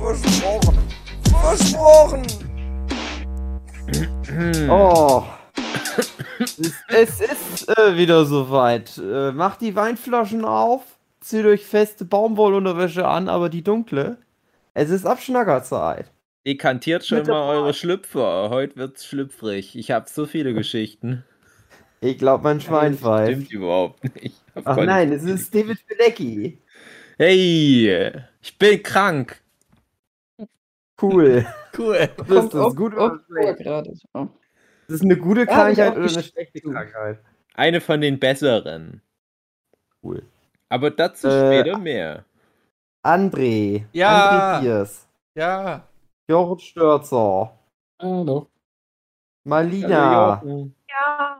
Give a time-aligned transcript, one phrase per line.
[0.00, 0.78] Versprochen.
[1.42, 2.26] Versprochen.
[4.70, 5.24] Oh.
[6.38, 8.96] es, es ist äh, wieder soweit.
[8.96, 10.82] Äh, macht die Weinflaschen auf,
[11.20, 14.16] zieht euch feste Baumwollunterwäsche an, aber die dunkle.
[14.72, 16.10] Es ist Abschnackerzeit.
[16.46, 18.48] Dekantiert schon Mit mal eure Schlüpfer.
[18.48, 19.76] Heute wird's schlüpfrig.
[19.76, 21.24] Ich habe so viele Geschichten.
[22.00, 23.32] Ich glaube, mein Schwein pfeift.
[23.32, 24.34] Stimmt überhaupt nicht.
[24.64, 26.58] Ach nein, es ist David Bilecki.
[27.18, 29.42] Hey, ich bin krank.
[31.00, 31.46] Cool.
[31.78, 32.08] Cool.
[32.16, 33.58] Du bist das gut oder schlecht?
[33.60, 33.94] gerade.
[33.94, 34.22] So.
[34.88, 37.20] Ist das eine gute Krankheit oder eine schlechte Krankheit?
[37.54, 39.00] Eine von den besseren.
[40.02, 40.24] Cool.
[40.68, 42.24] Aber dazu Äh, später mehr.
[43.06, 43.84] André.
[43.92, 44.58] Ja.
[44.58, 45.08] André Diers.
[45.36, 45.86] Ja.
[46.28, 47.56] Jorrit Störzer.
[48.02, 48.48] Hallo.
[49.44, 50.40] Malina.
[50.40, 50.70] Hallo.
[50.88, 51.38] Ja.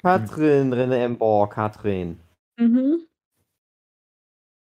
[0.00, 1.52] Katrin Rennemborg.
[1.52, 2.18] Katrin.
[2.58, 3.06] Mhm.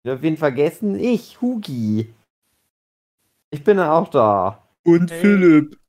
[0.03, 0.99] Ich hab wen vergessen?
[0.99, 2.13] Ich, Hugi.
[3.55, 4.61] Ich bin auch da.
[4.83, 5.21] Und Hey.
[5.21, 5.79] Philipp.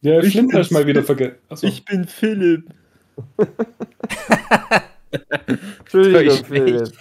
[0.00, 0.80] Ja, Ich Flint habe ich bin's.
[0.80, 1.36] mal wieder vergessen.
[1.60, 2.70] Ich bin Philipp.
[5.80, 6.92] Entschuldigung, Philipp.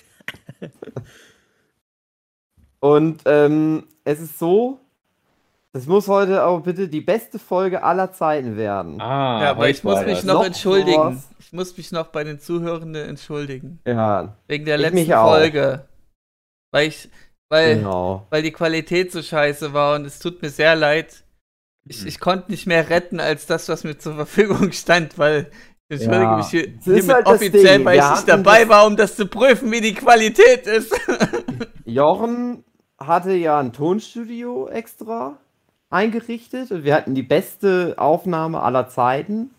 [2.82, 4.80] Und ähm, es ist so,
[5.72, 9.00] das muss heute auch bitte die beste Folge aller Zeiten werden.
[9.00, 10.98] Ah, ja, aber ich muss mich noch Noch entschuldigen.
[11.16, 11.30] was?
[11.40, 13.80] Ich muss mich noch bei den Zuhörenden entschuldigen.
[13.86, 15.30] Ja, Wegen der Ich letzten mich auch.
[15.30, 15.86] Folge.
[16.72, 17.10] Weil ich,
[17.50, 18.26] weil, genau.
[18.30, 21.24] weil die Qualität so scheiße war und es tut mir sehr leid.
[21.88, 22.08] Ich, Mhm.
[22.08, 25.50] ich konnte nicht mehr retten als das, was mir zur Verfügung stand, weil
[25.90, 26.38] ich entschuldige Ja.
[26.38, 27.86] mich hier, hiermit halt offiziell, Ding.
[27.86, 30.94] weil Wir ich nicht dabei war, um das zu prüfen, wie die Qualität ist.
[31.86, 32.64] Jochen
[33.00, 35.38] hatte ja ein Tonstudio extra
[35.90, 39.50] eingerichtet und wir hatten die beste Aufnahme aller Zeiten.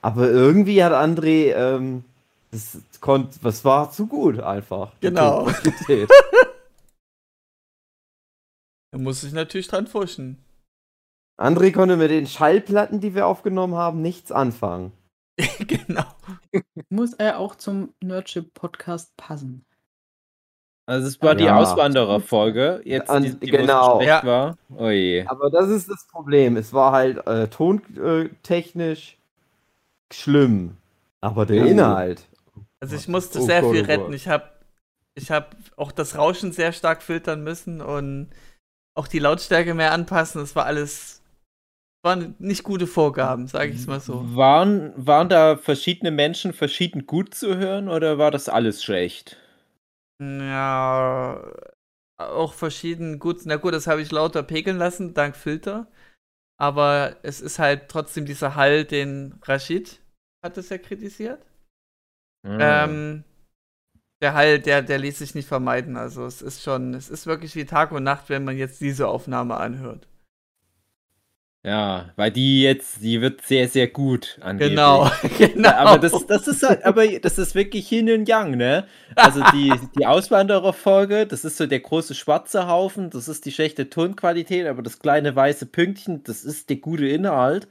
[0.00, 2.04] Aber irgendwie hat André, ähm,
[2.50, 4.92] das konnte, das war zu gut einfach.
[5.00, 5.48] Genau.
[8.94, 10.38] Da muss ich natürlich dran fuschen.
[11.36, 14.92] André konnte mit den Schallplatten, die wir aufgenommen haben, nichts anfangen.
[15.66, 16.04] genau.
[16.90, 19.64] Muss er auch zum Nerdship-Podcast passen.
[20.86, 21.56] Also es war die Ja.
[21.58, 22.82] Auswanderer-Folge.
[22.84, 23.96] Jetzt An- die, die genau.
[23.96, 24.20] wo es Ja.
[24.20, 24.58] schlecht war.
[24.76, 25.26] Oh je.
[25.26, 26.56] Aber das ist das Problem.
[26.56, 29.18] Es war halt äh, tontechnisch
[30.12, 30.76] schlimm.
[31.20, 31.66] Aber der Oh.
[31.66, 32.28] Inhalt.
[32.78, 33.98] Also ich musste Oh sehr Gott, viel oh Gott.
[33.98, 34.12] retten.
[34.12, 34.44] Ich habe
[35.16, 38.30] ich hab auch das Rauschen sehr stark filtern müssen und
[38.94, 40.40] auch die Lautstärke mehr anpassen.
[40.40, 41.24] Das war alles
[42.04, 44.36] waren nicht gute Vorgaben, sage ich es mal so.
[44.36, 49.38] Waren, waren da verschiedene Menschen verschieden gut zu hören oder war das alles schlecht?
[50.20, 51.50] Ja,
[52.18, 53.40] auch verschieden gut.
[53.46, 55.88] Na gut, das habe ich lauter pegeln lassen, dank Filter.
[56.60, 60.00] Aber es ist halt trotzdem dieser Hall, den Rashid
[60.44, 61.44] hat es ja kritisiert.
[62.46, 62.58] Hm.
[62.60, 63.24] Ähm,
[64.24, 65.98] der Hall, der, der ließ sich nicht vermeiden.
[65.98, 69.06] Also es ist schon, es ist wirklich wie Tag und Nacht, wenn man jetzt diese
[69.06, 70.08] Aufnahme anhört.
[71.62, 74.70] Ja, weil die jetzt, die wird sehr, sehr gut angeblich.
[74.76, 75.68] Genau, genau.
[75.68, 78.86] Ja, aber das, das ist halt, aber das ist wirklich Yin und Yang, ne?
[79.14, 83.90] Also die, die Auswanderer-Folge, das ist so der große schwarze Haufen, das ist die schlechte
[83.90, 87.68] Tonqualität, aber das kleine weiße Pünktchen, das ist der gute Inhalt.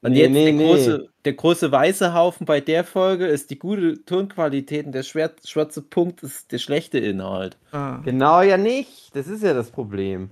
[0.00, 0.66] Und Nee, jetzt nee, der, nee.
[0.66, 5.32] Große, der große weiße Haufen bei der Folge ist die gute Tonqualität und der schwer,
[5.44, 7.56] schwarze Punkt ist der schlechte Inhalt.
[7.72, 7.98] Ah.
[8.04, 9.14] Genau ja nicht.
[9.16, 10.30] Das ist ja das Problem.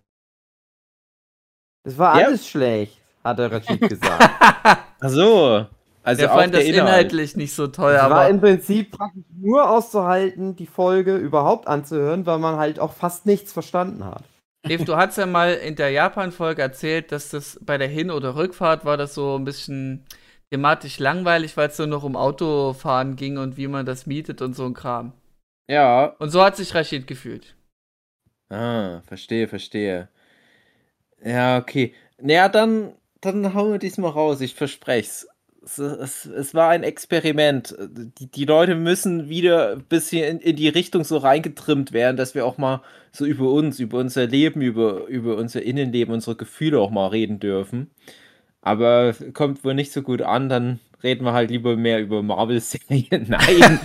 [1.85, 2.27] Es war Ja.
[2.27, 4.23] alles schlecht, hat der Rashid gesagt.
[5.01, 5.67] Ach so.
[6.05, 6.89] Also der auch fand der das Inhalt.
[6.89, 11.67] inhaltlich nicht so toll, Es war aber im Prinzip praktisch nur auszuhalten, die Folge überhaupt
[11.67, 14.23] anzuhören, weil man halt auch fast nichts verstanden hat.
[14.69, 18.35] Dave, du hast ja mal in der Japan-Folge erzählt, dass das bei der Hin- oder
[18.37, 20.05] Rückfahrt war das so ein bisschen
[20.51, 24.55] thematisch langweilig, weil es so noch um Autofahren ging und wie man das mietet und
[24.55, 25.13] so ein Kram.
[25.69, 27.57] Ja, Und so hat sich Rashid gefühlt.
[28.51, 30.09] Ah, verstehe, verstehe.
[31.23, 31.95] Ja, okay.
[32.21, 35.29] Naja, dann, dann hauen wir diesmal raus, ich verspreche es.
[35.67, 37.77] Es, es war ein Experiment.
[38.19, 42.35] Die, die Leute müssen wieder ein bisschen in, in die Richtung so reingetrimmt werden, dass
[42.35, 46.79] wir auch mal so über uns, über unser Leben, über, über unser Innenleben, unsere Gefühle
[46.79, 47.91] auch mal reden dürfen.
[48.63, 53.27] Aber kommt wohl nicht so gut an, dann reden wir halt lieber mehr über Marvel-Serien.
[53.29, 53.81] Nein,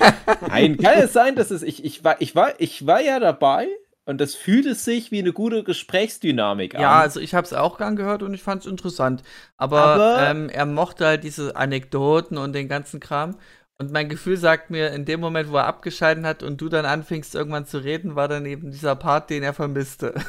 [0.48, 1.62] nein, kann es sein, dass es.
[1.62, 3.68] Ich, ich, war, ich, war, ich war ja dabei,
[4.06, 6.82] und das fühlte sich wie eine gute Gesprächsdynamik an.
[6.82, 9.24] Ja, also ich habe es auch gern gehört und ich fand es interessant.
[9.58, 13.38] Aber, Aber- ähm, er mochte halt diese Anekdoten und den ganzen Kram.
[13.78, 16.86] Und mein Gefühl sagt mir, in dem Moment, wo er abgeschalten hat und du dann
[16.86, 20.14] anfingst irgendwann zu reden, war dann eben dieser Part, den er vermisste.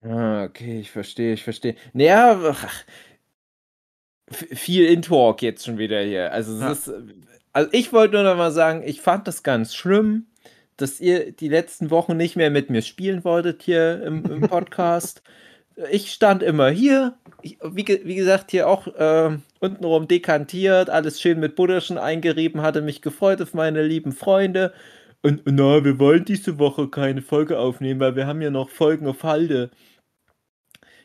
[0.00, 1.74] Ah, okay, ich verstehe, ich verstehe.
[1.92, 2.84] Naja, ach,
[4.30, 6.32] viel In-Talk jetzt schon wieder hier.
[6.32, 6.70] Also, Ja.
[6.70, 6.88] ist,
[7.52, 10.27] also ich wollte nur noch mal sagen, ich fand das ganz schlimm,
[10.78, 15.22] dass ihr die letzten Wochen nicht mehr mit mir spielen wolltet hier im, im Podcast.
[15.90, 21.38] ich stand immer hier, ich, wie, wie gesagt, hier auch ähm, untenrum dekantiert, alles schön
[21.40, 24.72] mit Butterchen eingerieben, hatte mich gefreut auf meine lieben Freunde.
[25.22, 29.06] Und na, wir wollen diese Woche keine Folge aufnehmen, weil wir haben ja noch Folgen
[29.08, 29.70] auf Halde.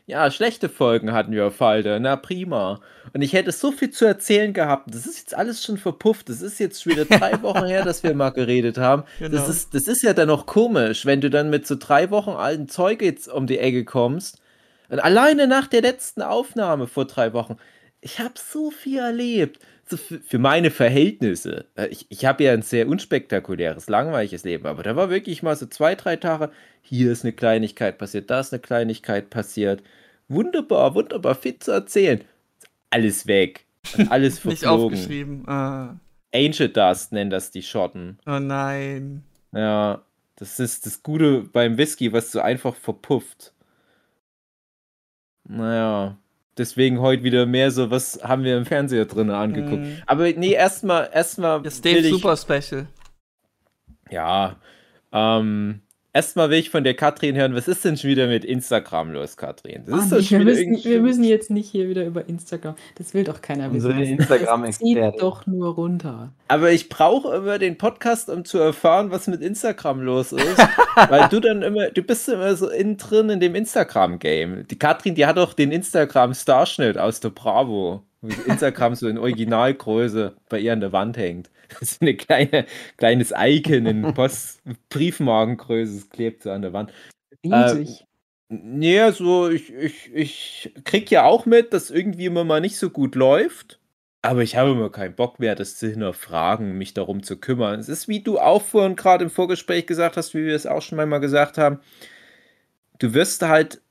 [0.06, 1.98] Ja, schlechte Folgen hatten wir auf Halde.
[1.98, 2.80] Na prima.
[3.14, 4.94] Und ich hätte so viel zu erzählen gehabt.
[4.94, 6.28] Das ist jetzt alles schon verpufft.
[6.28, 9.04] Das ist jetzt schon wieder drei Wochen her, dass wir mal geredet haben.
[9.18, 9.30] Genau.
[9.30, 12.32] Das, ist, das ist ja dann noch komisch, wenn du dann mit so drei Wochen
[12.32, 14.42] alten Zeug jetzt um die Ecke kommst.
[14.90, 17.56] Und alleine nach der letzten Aufnahme vor drei Wochen.
[18.02, 19.58] Ich habe so viel erlebt.
[19.86, 21.66] So für, für meine Verhältnisse.
[21.76, 24.66] Äh, Ich, ich habe ja ein sehr unspektakuläres, langweiliges Leben.
[24.66, 26.50] Aber da war wirklich mal so zwei, drei Tage.
[26.82, 29.82] Hier ist eine Kleinigkeit passiert, da ist eine Kleinigkeit passiert.
[30.28, 32.22] Wunderbar, wunderbar, fit zu erzählen.
[32.90, 33.66] Alles weg.
[34.08, 34.94] Alles Nicht verflogen.
[34.98, 35.48] aufgeschrieben.
[35.48, 35.98] Ah.
[36.34, 38.18] Angel Dust nennen das die Schotten.
[38.26, 39.22] Oh nein.
[39.52, 40.02] Ja,
[40.36, 43.52] das ist das Gute beim Whisky, was so einfach verpufft.
[45.44, 46.16] Naja,
[46.58, 49.82] deswegen heute wieder mehr so, was haben wir im Fernseher drin angeguckt.
[49.82, 50.02] Mhm.
[50.06, 52.86] Aber nee, erstmal, erstmal Das Dave Super Special.
[54.10, 54.56] ja,
[55.12, 55.80] ähm,
[56.14, 59.36] erstmal will ich von der Katrin hören, was ist denn schon wieder mit Instagram los,
[59.36, 59.82] Katrin?
[59.86, 62.76] Das Ah, ist doch schon wir, müssen, wir müssen jetzt nicht hier wieder über Instagram.
[62.94, 64.18] Das will doch keiner Unsere wissen.
[64.18, 65.12] Instagram-Experte.
[65.12, 66.32] Zieht doch nur runter.
[66.48, 70.58] Aber ich brauche immer den Podcast, um zu erfahren, was mit Instagram los ist.
[71.10, 74.66] weil du dann immer, du bist immer so innen drin in dem Instagram-Game.
[74.68, 78.02] Die Katrin, die hat doch den Instagram-Starschnitt aus der Bravo.
[78.22, 81.50] Wo Instagram so in Originalgröße bei ihr an der Wand hängt.
[81.80, 82.66] So eine kleine,
[82.96, 86.92] kleines Icon in Post Briefmarkengröße, es klebt so an der Wand.
[87.44, 88.04] Riesig.
[88.48, 92.90] Nee, so, ich, ich, ich krieg ja auch mit, dass irgendwie immer mal nicht so
[92.90, 93.80] gut läuft.
[94.22, 97.78] Aber ich habe immer keinen Bock mehr, das zu hinterfragen, mich darum zu kümmern.
[97.78, 100.80] Es ist, wie du auch vorhin gerade im Vorgespräch gesagt hast, wie wir es auch
[100.80, 101.80] schon mal gesagt haben.
[102.98, 103.82] Du wirst halt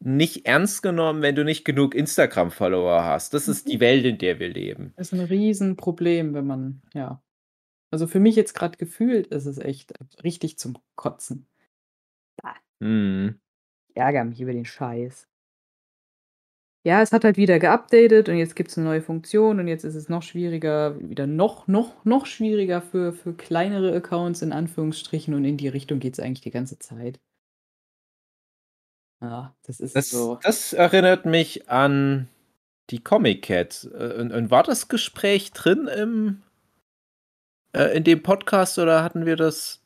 [0.00, 3.34] nicht ernst genommen, wenn du nicht genug Instagram-Follower hast.
[3.34, 4.92] Das ist die Welt, in der wir leben.
[4.96, 7.20] Das ist ein Riesenproblem, wenn man, ja.
[7.92, 9.92] Also für mich jetzt gerade gefühlt ist es echt
[10.24, 11.46] richtig zum Kotzen.
[12.80, 13.38] Hm.
[13.88, 15.28] Ich ärgere mich über den Scheiß.
[16.84, 19.84] Ja, es hat halt wieder geupdatet und jetzt gibt es eine neue Funktion und jetzt
[19.84, 25.32] ist es noch schwieriger, wieder noch, noch, noch schwieriger für, für kleinere Accounts in Anführungsstrichen
[25.34, 27.20] und in die Richtung geht es eigentlich die ganze Zeit.
[29.20, 30.38] Ja, das ist Das, so.
[30.42, 32.28] das erinnert mich an
[32.90, 33.88] die Comic Cat.
[33.94, 36.42] Äh, Und, und war das Gespräch drin im,
[37.72, 39.80] äh, in dem Podcast oder hatten wir das?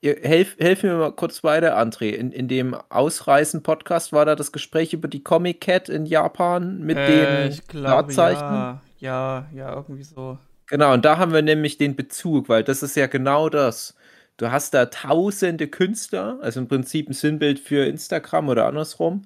[0.00, 2.10] Ihr, helf, helf mir mal kurz weiter, André.
[2.10, 6.96] In, in dem Ausreisen-Podcast war da das Gespräch über die Comic Cat in Japan mit
[6.98, 8.40] Äh, den Wahrzeichen?
[8.40, 8.82] ja.
[8.98, 10.38] Ja, ja, irgendwie so.
[10.68, 13.96] Genau, und da haben wir nämlich den Bezug, weil das ist ja genau das.
[14.36, 19.22] Du hast da tausende Künstler, also im Prinzip ein Sinnbild für Instagram oder andersrum.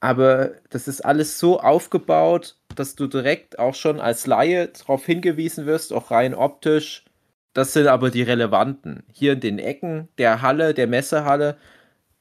[0.00, 5.66] Aber das ist alles so aufgebaut, dass du direkt auch schon als Laie darauf hingewiesen
[5.66, 7.04] wirst, auch rein optisch.
[7.52, 9.02] Das sind aber die relevanten.
[9.12, 11.56] Hier in den Ecken der Halle, der Messehalle,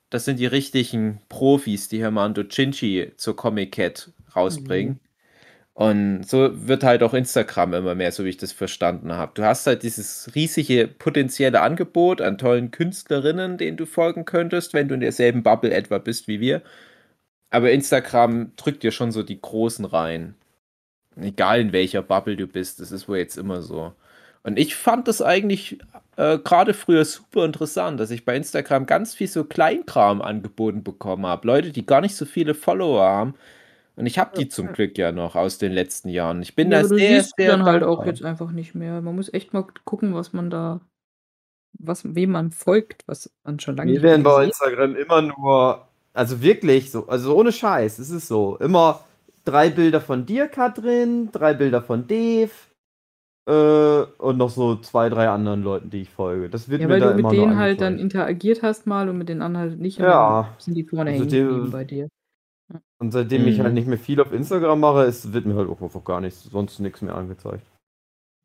[0.10, 5.00] das sind die richtigen Profis, die Hermando Cinci zur Comic Cat rausbringen.
[5.74, 9.34] Und so wird halt auch Instagram immer mehr, so wie ich das verstanden habe.
[9.36, 14.88] Du hast halt dieses riesige potenzielle Angebot an tollen Künstlerinnen, denen du folgen könntest, wenn
[14.88, 16.64] du in derselben Bubble etwa bist wie wir.
[17.52, 20.36] Aber Instagram drückt dir schon so die Großen rein.
[21.20, 23.94] Egal in welcher Bubble du bist, das ist wohl jetzt immer so.
[24.44, 25.80] Und ich fand das eigentlich
[26.16, 31.26] äh, gerade früher super interessant, dass ich bei Instagram ganz viel so Kleinkram angeboten bekommen
[31.26, 31.48] habe.
[31.48, 33.34] Leute, die gar nicht so viele Follower haben.
[33.98, 36.42] Und ich habe die zum Glück ja noch aus den letzten Jahren.
[36.44, 38.76] Ich bin Ja, da aber du sehr, siehst sehr dann halt auch jetzt einfach nicht
[38.76, 39.02] mehr.
[39.02, 40.82] Man muss echt mal gucken, was man da,
[41.74, 45.22] was, wem man folgt, was man schon lange Wir nicht werden mehr bei Instagram immer
[45.24, 49.04] nur, also wirklich so, also ohne Scheiß, es ist so, immer
[49.48, 52.52] drei Bilder von dir, Katrin, drei Bilder von Dave
[53.50, 56.50] äh, und noch so zwei, drei anderen Leuten, die ich folge.
[56.50, 59.08] Das wird Ja, mir weil da du immer mit denen halt dann interagiert hast mal
[59.10, 60.00] und mit den anderen halt nicht.
[60.00, 60.54] Ja.
[60.58, 62.08] sind die vorne Also hängen die- geblieben bei dir.
[63.00, 63.64] Und seitdem ich Mhm.
[63.64, 66.44] halt nicht mehr viel auf Instagram mache, ist, wird mir halt auch einfach gar nichts,
[66.44, 67.66] sonst nichts mehr angezeigt.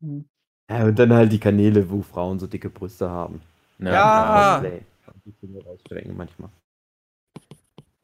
[0.01, 0.25] Mhm.
[0.71, 3.41] Ja, und dann halt die Kanäle, wo Frauen so dicke Brüste haben.
[3.79, 4.59] Ja.
[4.61, 4.81] Cosplay.
[5.25, 6.49] Die können wir rausschwenken manchmal.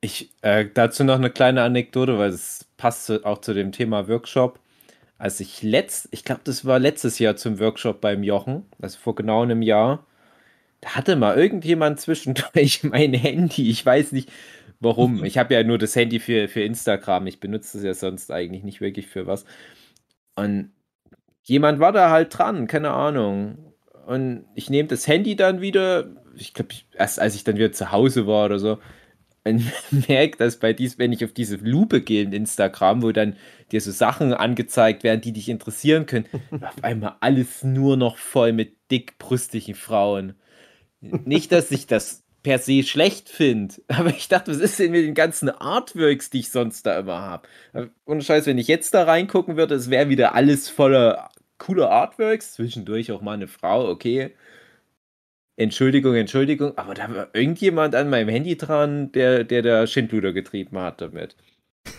[0.01, 4.59] Ich, äh, dazu noch eine kleine Anekdote, weil es passt auch zu dem Thema Workshop.
[5.17, 9.15] Als ich letzt, ich glaube, das war letztes Jahr zum Workshop beim Jochen, also vor
[9.15, 10.05] genau einem Jahr,
[10.81, 13.69] da hatte mal irgendjemand zwischendurch mein Handy.
[13.69, 14.31] Ich weiß nicht
[14.79, 15.23] warum.
[15.25, 17.27] Ich habe ja nur das Handy für, für Instagram.
[17.27, 19.45] Ich benutze es ja sonst eigentlich nicht wirklich für was.
[20.35, 20.71] Und
[21.43, 23.73] jemand war da halt dran, keine Ahnung.
[24.07, 27.91] Und ich nehme das Handy dann wieder, ich glaube, erst als ich dann wieder zu
[27.91, 28.79] Hause war oder so,
[29.43, 29.63] und
[30.07, 33.35] merke, dass bei dies, wenn ich auf diese Lupe gehe in Instagram, wo dann
[33.71, 36.25] dir so Sachen angezeigt werden, die dich interessieren können,
[36.61, 40.33] auf einmal alles nur noch voll mit dickbrüstigen Frauen.
[41.01, 45.05] Nicht, dass ich das per se schlecht finde, aber ich dachte, was ist denn mit
[45.05, 47.47] den ganzen Artworks, die ich sonst da immer habe?
[48.05, 52.53] Ohne Scheiß, wenn ich jetzt da reingucken würde, es wäre wieder alles voller cooler Artworks,
[52.53, 54.33] zwischendurch auch mal eine Frau, okay.
[55.59, 60.79] Entschuldigung, Entschuldigung, aber da war irgendjemand an meinem Handy dran, der, der da Schindluder getrieben
[60.79, 61.35] hat damit.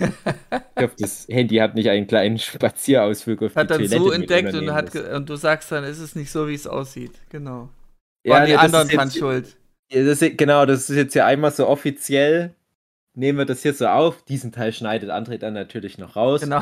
[0.01, 4.11] ich hoffe, das Handy hat nicht einen kleinen Spazierausflug auf Hat die dann Toilette so
[4.13, 7.13] entdeckt und, hat und du sagst dann, ist es nicht so, wie es aussieht.
[7.29, 7.69] Genau.
[8.25, 9.57] Ja, Waren die das anderen ist dran schuld.
[9.93, 12.55] Ja, das ist, genau, das ist jetzt ja einmal so offiziell.
[13.15, 14.23] Nehmen wir das hier so auf.
[14.23, 16.41] Diesen Teil schneidet André dann natürlich noch raus.
[16.41, 16.61] Genau.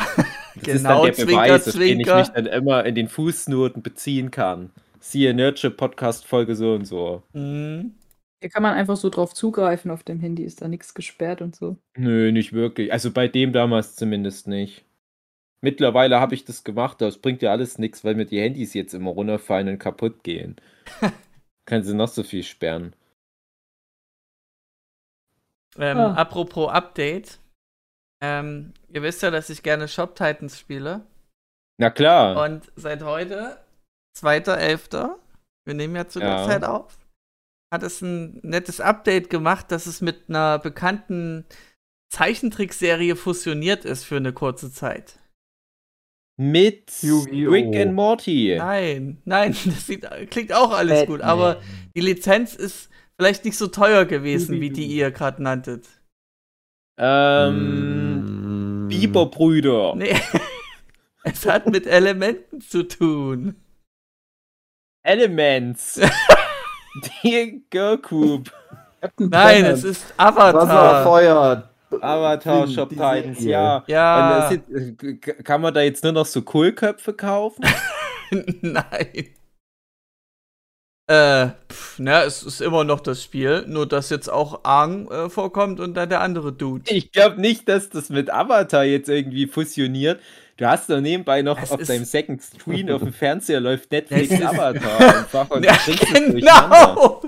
[0.61, 2.19] Das ist genau, dann der Zwinker, Beweis, auf den ich Zwinker.
[2.19, 4.71] mich dann immer in den Fußnoten beziehen kann.
[5.00, 7.23] Siehe Nerdship Podcast Folge so und so.
[7.33, 7.95] Mhm.
[8.40, 11.57] Hier kann man einfach so drauf zugreifen auf dem Handy, ist da nichts gesperrt und
[11.57, 11.76] so.
[11.97, 12.93] Nö, nicht wirklich.
[12.93, 14.85] Also bei dem damals zumindest nicht.
[15.61, 18.95] Mittlerweile habe ich das gemacht, das bringt ja alles nichts, weil mir die Handys jetzt
[18.95, 20.55] immer runterfallen und kaputt gehen.
[21.67, 22.95] Können sie noch so viel sperren.
[25.76, 26.14] Ähm, Ah.
[26.14, 27.38] Apropos Update.
[28.21, 31.02] Ähm, ihr wisst ja, dass ich gerne Shop Titans spiele.
[31.78, 32.45] Na klar.
[32.45, 33.59] Und seit heute,
[34.23, 35.17] 2.11.,
[35.67, 36.47] wir nehmen ja zu der Ja.
[36.47, 36.99] Zeit auf,
[37.73, 41.45] hat es ein nettes Update gemacht, dass es mit einer bekannten
[42.11, 45.19] Zeichentrickserie fusioniert ist für eine kurze Zeit.
[46.41, 47.51] Mit Yu-Gi-Oh!
[47.51, 48.55] Rick and Morty.
[48.57, 51.61] Nein, nein, das sieht, klingt auch alles gut, aber
[51.95, 52.89] die Lizenz ist
[53.21, 55.87] vielleicht nicht so teuer gewesen, wie die ihr gerade nanntet.
[56.99, 58.89] Ähm, Mm.
[58.89, 59.95] Bieberbrüder.
[59.97, 60.17] Nee,
[61.25, 63.57] es hat mit Elementen zu tun.
[65.09, 66.00] Elements.
[67.25, 68.53] die Girl Group.
[69.17, 71.05] Nein, es ist Wasser, Avatar.
[71.05, 71.71] Feuer.
[72.00, 73.83] Avatar Die- Shop Titans, ja.
[73.87, 77.65] Ja, sind, äh, kann man da jetzt nur noch so Kohlköpfe kaufen?
[78.61, 79.29] nein.
[81.11, 85.31] Äh, pf, na, es ist immer noch das Spiel, nur dass jetzt auch Aang äh,
[85.31, 86.85] vorkommt und dann der andere Dude.
[86.93, 90.21] Ich glaube nicht, dass das mit Avatar jetzt irgendwie fusioniert.
[90.59, 94.33] Du hast doch nebenbei noch Es auf deinem Second Screen auf dem Fernseher läuft Netflix
[94.43, 95.79] Avatar einfach und Ja,
[96.29, 97.23] genau!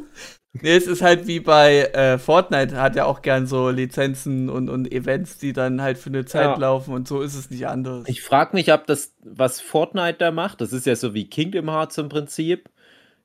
[0.52, 4.68] Nee, es ist halt wie bei äh, Fortnite, hat ja auch gern so Lizenzen und,
[4.68, 6.56] und Events, die dann halt für eine Zeit Ja.
[6.56, 8.08] laufen und so ist es nicht anders.
[8.08, 11.70] Ich frage mich, ob das, was Fortnite da macht, das ist ja so wie Kingdom
[11.70, 12.68] Hearts im Prinzip.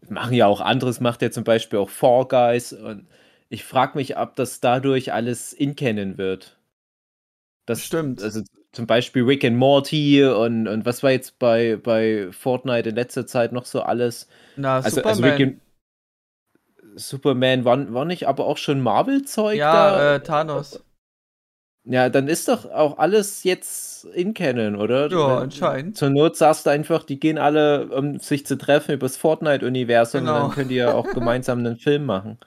[0.08, 2.74] Machen ja auch anderes, macht ja zum Beispiel auch Fall Guys.
[2.74, 3.08] Und
[3.50, 6.60] ich frage mich, ob das dadurch alles inkennen wird.
[7.66, 8.22] Das Stimmt.
[8.22, 8.44] Also
[8.76, 13.26] zum Beispiel Rick and Morty und, und was war jetzt bei, bei Fortnite in letzter
[13.28, 14.28] Zeit noch so alles?
[14.56, 15.24] Na, Also, Superman.
[15.24, 15.62] also and
[16.96, 20.16] Superman war, war nicht aber auch schon Marvel-Zeug ja, da?
[20.16, 20.84] äh, Thanos.
[21.88, 25.12] Ja, dann ist doch auch alles jetzt in Canon, oder?
[25.12, 25.98] Ja, anscheinend.
[25.98, 30.34] Zur Not sagst du einfach, die gehen alle, um sich zu treffen, übers Fortnite-Universum Genau.
[30.34, 32.40] und dann könnt ihr auch gemeinsam einen Film machen.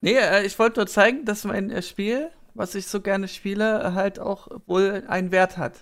[0.00, 3.94] Nee, äh, ich wollte nur zeigen, dass mein äh, Spiel, was ich so gerne spiele,
[3.94, 5.74] halt auch wohl einen Wert hat.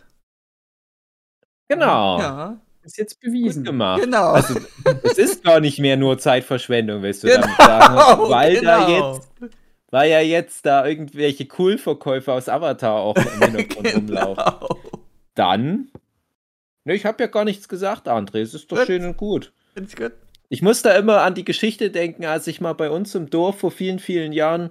[1.68, 2.18] Genau.
[2.18, 3.64] Ja, Ist jetzt Gut bewiesen.
[3.64, 4.02] gemacht.
[4.02, 4.32] genau.
[4.32, 4.54] Also,
[5.02, 8.30] es ist gar nicht mehr nur Zeitverschwendung, willst du Genau, damit sagen.
[8.30, 9.14] Weil da genau.
[9.14, 9.28] jetzt,
[9.90, 14.44] weil ja jetzt da irgendwelche Cool-Verkäufer aus Avatar auch im Hintergrund rumlaufen.
[14.44, 14.68] genau.
[15.34, 15.90] Dann.
[16.84, 18.40] Ne, ich habe ja gar nichts gesagt, André.
[18.42, 18.86] Es ist doch Gut.
[18.86, 19.52] schön und gut.
[19.72, 20.12] Finde ich gut.
[20.50, 23.58] Ich muss da immer an die Geschichte denken, als ich mal bei uns im Dorf
[23.60, 24.70] vor vielen, vielen Jahren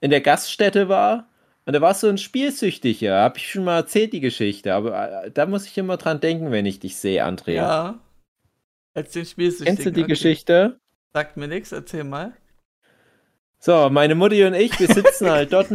[0.00, 1.28] in der Gaststätte war.
[1.70, 3.20] Und da war so ein Spielsüchtiger.
[3.20, 4.74] Habe ich schon mal erzählt, die Geschichte.
[4.74, 7.52] Aber äh, da muss ich immer dran denken, wenn ich dich sehe, André.
[7.52, 8.00] Ja.
[8.92, 9.76] Als den Spielsüchtigen.
[9.76, 10.10] Kennst du die okay.
[10.10, 10.80] Geschichte?
[11.12, 12.32] Sagt mir nichts, erzähl mal.
[13.60, 15.68] So, meine Mutti und ich, wir sitzen halt dort.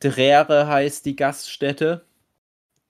[0.00, 2.06] Drere heißt die Gaststätte.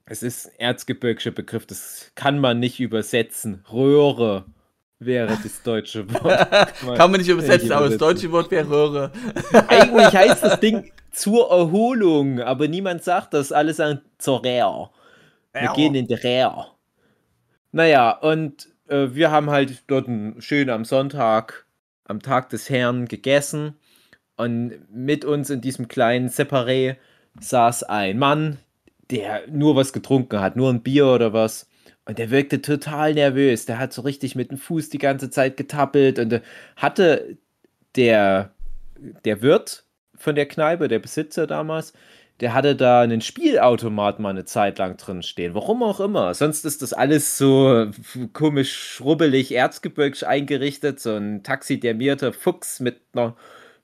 [0.04, 3.64] Es ist ein erzgebirgischer Begriff, das kann man nicht übersetzen.
[3.72, 4.44] Röhre
[5.04, 6.48] wäre das deutsche Wort.
[6.96, 9.12] Kann man nicht übersetzen, aber das deutsche Wort wäre Röhre.
[9.68, 13.52] Eigentlich heißt das Ding zur Erholung, aber niemand sagt das.
[13.52, 14.90] Alle sagen zur Rehr.
[15.52, 15.72] Wir Ja.
[15.74, 16.68] gehen in die Rehr.
[17.72, 20.06] Naja, und äh, wir haben halt dort
[20.38, 21.66] schön am Sonntag
[22.04, 23.76] am Tag des Herrn gegessen
[24.36, 26.96] und mit uns in diesem kleinen Separé
[27.40, 28.58] saß ein Mann,
[29.10, 31.68] der nur was getrunken hat, nur ein Bier oder was.
[32.04, 33.66] Und der wirkte total nervös.
[33.66, 36.40] Der hat so richtig mit dem Fuß die ganze Zeit getappelt und äh,
[36.76, 37.36] hatte
[37.96, 38.52] der,
[39.24, 39.84] der Wirt
[40.16, 41.92] von der Kneipe, der Besitzer damals,
[42.40, 45.54] der hatte da einen Spielautomat mal eine Zeit lang drin stehen.
[45.54, 46.34] Warum auch immer.
[46.34, 47.88] Sonst ist das alles so
[48.32, 50.98] komisch schrubbelig, erzgebirgisch eingerichtet.
[50.98, 53.36] So ein taxidermierter Fuchs mit einer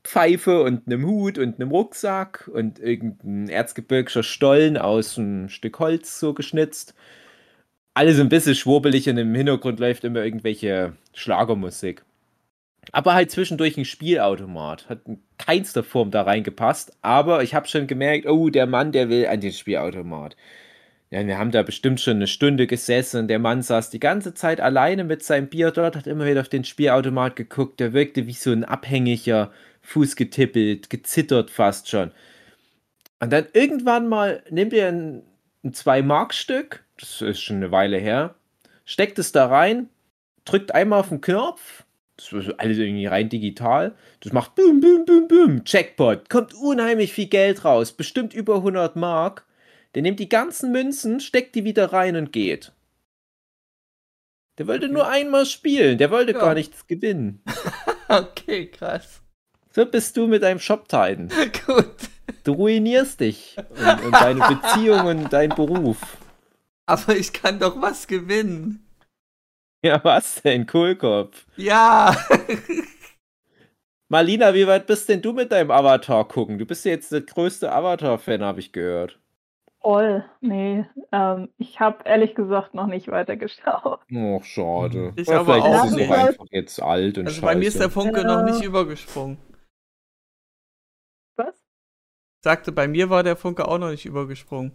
[0.02, 6.18] Pfeife und einem Hut und einem Rucksack und irgendein erzgebirgischer Stollen aus einem Stück Holz
[6.18, 6.94] so geschnitzt.
[7.98, 12.04] Alles ein bisschen schwurbelig und im Hintergrund läuft immer irgendwelche Schlagermusik.
[12.92, 14.88] Aber halt zwischendurch ein Spielautomat.
[14.88, 16.96] Hat in keinster Form da reingepasst.
[17.02, 20.36] Aber ich habe schon gemerkt, oh, der Mann, der will an den Spielautomat.
[21.10, 23.26] Ja, wir haben da bestimmt schon eine Stunde gesessen.
[23.26, 26.48] Der Mann saß die ganze Zeit alleine mit seinem Bier dort, hat immer wieder auf
[26.48, 27.80] den Spielautomat geguckt.
[27.80, 29.50] Der wirkte wie so ein abhängiger,
[29.82, 32.12] Fuß getippelt, gezittert fast schon.
[33.18, 35.22] Und dann irgendwann mal nimmt er ein,
[35.64, 38.34] ein 2-Mark-Stück, das ist schon eine Weile her,
[38.84, 39.88] steckt es da rein,
[40.44, 41.84] drückt einmal auf den Knopf
[42.18, 43.94] das ist alles irgendwie rein digital.
[44.20, 45.62] Das macht bum, bum, bum, bum.
[45.64, 46.28] Jackpot.
[46.28, 47.92] Kommt unheimlich viel Geld raus.
[47.92, 49.46] Bestimmt über 100 Mark.
[49.94, 52.72] Der nimmt die ganzen Münzen, steckt die wieder rein und geht.
[54.58, 55.96] Der wollte nur einmal spielen.
[55.98, 56.40] Der wollte ja.
[56.40, 57.40] gar nichts gewinnen.
[58.08, 59.22] okay, krass.
[59.70, 61.28] So bist du mit deinem Shop-Titan.
[61.66, 61.94] Gut.
[62.44, 65.98] Du ruinierst dich und, und deine Beziehung und deinen Beruf.
[66.86, 68.84] Aber ich kann doch was gewinnen.
[69.84, 70.66] Ja, was denn?
[70.66, 71.46] Kohlkopf.
[71.56, 72.16] Ja.
[74.08, 76.58] Marlina, wie weit bist denn du mit deinem Avatar gucken?
[76.58, 79.18] Du bist ja jetzt der größte Avatar-Fan, habe ich gehört.
[79.80, 80.84] Voll, nee.
[81.12, 84.00] Ähm, ich habe ehrlich gesagt noch nicht weitergeschaut.
[84.12, 85.12] Oh, schade.
[85.16, 86.10] Ich aber auch ist nicht.
[86.10, 87.46] einfach jetzt alt und Also scheiße.
[87.46, 88.26] bei mir ist der Funke ja.
[88.26, 89.38] noch nicht übergesprungen.
[92.44, 94.72] Sagte, bei mir war der Funke auch noch nicht übergesprungen.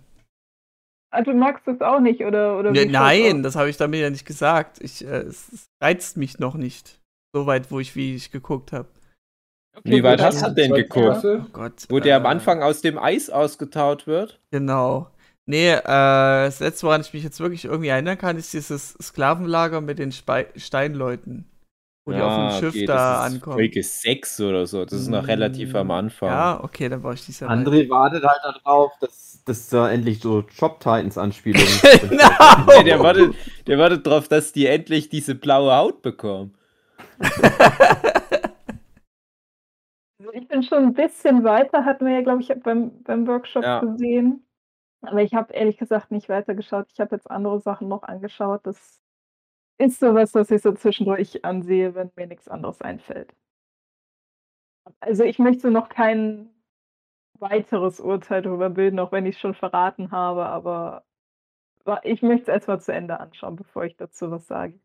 [1.11, 2.57] Also magst du es auch nicht, oder?
[2.57, 4.81] oder ne, nein, das habe ich damit ja nicht gesagt.
[4.81, 6.99] Ich, äh, es reizt mich noch nicht.
[7.35, 8.87] So weit, wo ich, wie ich geguckt habe.
[9.75, 11.23] Okay, wie weit hast du denn geguckt?
[11.23, 14.39] Oh Gott, wo äh, der am Anfang aus dem Eis ausgetaut wird?
[14.51, 15.09] Genau.
[15.45, 19.81] Nee, äh, das letzte, woran ich mich jetzt wirklich irgendwie erinnern kann, ist dieses Sklavenlager
[19.81, 21.45] mit den Spe Steinleuten.
[22.05, 23.55] Wo ja, die auf dem Schiff okay, da das ist ankommen.
[23.55, 24.83] Folge 6 oder so.
[24.83, 26.29] Das ist noch relativ am Anfang.
[26.29, 27.49] Ja, okay, dann war ich dieser.
[27.49, 31.65] André wartet halt darauf, dass, dass da endlich so Shop Titans Anspielungen
[32.09, 32.27] genau.
[32.77, 33.33] nee, der, wartet,
[33.67, 36.55] der wartet darauf, dass die endlich diese blaue Haut bekommen.
[40.33, 43.79] ich bin schon ein bisschen weiter, hatten wir ja, glaube ich, beim, beim Workshop ja.
[43.79, 44.45] gesehen.
[45.03, 46.87] Aber ich habe ehrlich gesagt nicht weitergeschaut.
[46.93, 48.61] Ich habe jetzt andere Sachen noch angeschaut.
[48.63, 49.02] Das
[49.77, 53.33] ist sowas, was ich so zwischendurch ansehe, wenn mir nichts anderes einfällt.
[54.99, 56.49] Also ich möchte noch kein
[57.39, 61.03] weiteres Urteil darüber bilden, auch wenn ich es schon verraten habe, aber
[62.03, 64.79] ich möchte es erstmal zu Ende anschauen, bevor ich dazu was sage.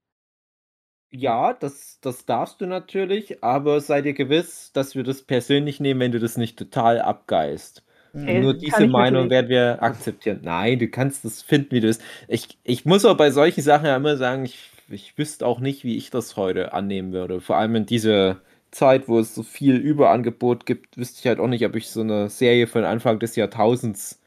[1.11, 6.01] Ja, das, das darfst du natürlich, aber sei dir gewiss, dass wir das persönlich nehmen,
[6.01, 7.83] wenn du das nicht total abgeist.
[8.13, 10.41] Okay, Nur diese Meinung werden wir akzeptieren.
[10.43, 12.01] Nein, du kannst das finden, wie du es.
[12.27, 15.85] Ich, ich muss auch bei solchen Sachen ja immer sagen, ich ich wüsste auch nicht,
[15.85, 17.41] wie ich das heute annehmen würde.
[17.41, 21.47] Vor allem in dieser Zeit, wo es so viel Überangebot gibt, wüsste ich halt auch
[21.49, 24.21] nicht, ob ich so eine Serie von Anfang des Jahrtausends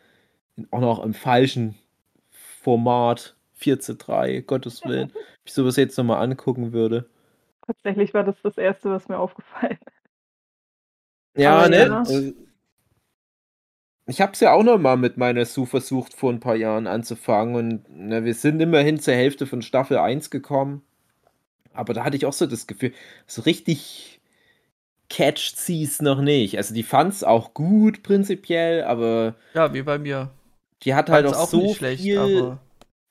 [0.71, 1.75] auch noch im falschen
[2.61, 7.09] Format 4 zu 3, Gottes Willen, ob ich sowas jetzt nochmal angucken würde.
[7.65, 10.01] Tatsächlich war das das Erste, was mir aufgefallen ist.
[11.41, 11.87] Ja, Aber ne?
[11.87, 12.03] Ja.
[14.07, 16.87] Ich habe es ja auch noch mal mit meiner Sue versucht, vor ein paar Jahren
[16.87, 17.55] anzufangen.
[17.55, 20.81] Und na, ne, wir sind immerhin zur Hälfte von Staffel 1 gekommen.
[21.73, 22.93] Aber da hatte ich auch so das Gefühl,
[23.27, 24.19] so richtig
[25.09, 26.57] catcht sie es noch nicht.
[26.57, 29.35] Also die fand es auch gut prinzipiell, aber.
[29.53, 30.31] Ja, wie bei mir.
[30.83, 32.57] Die hat halt auch, auch so schlecht, viel,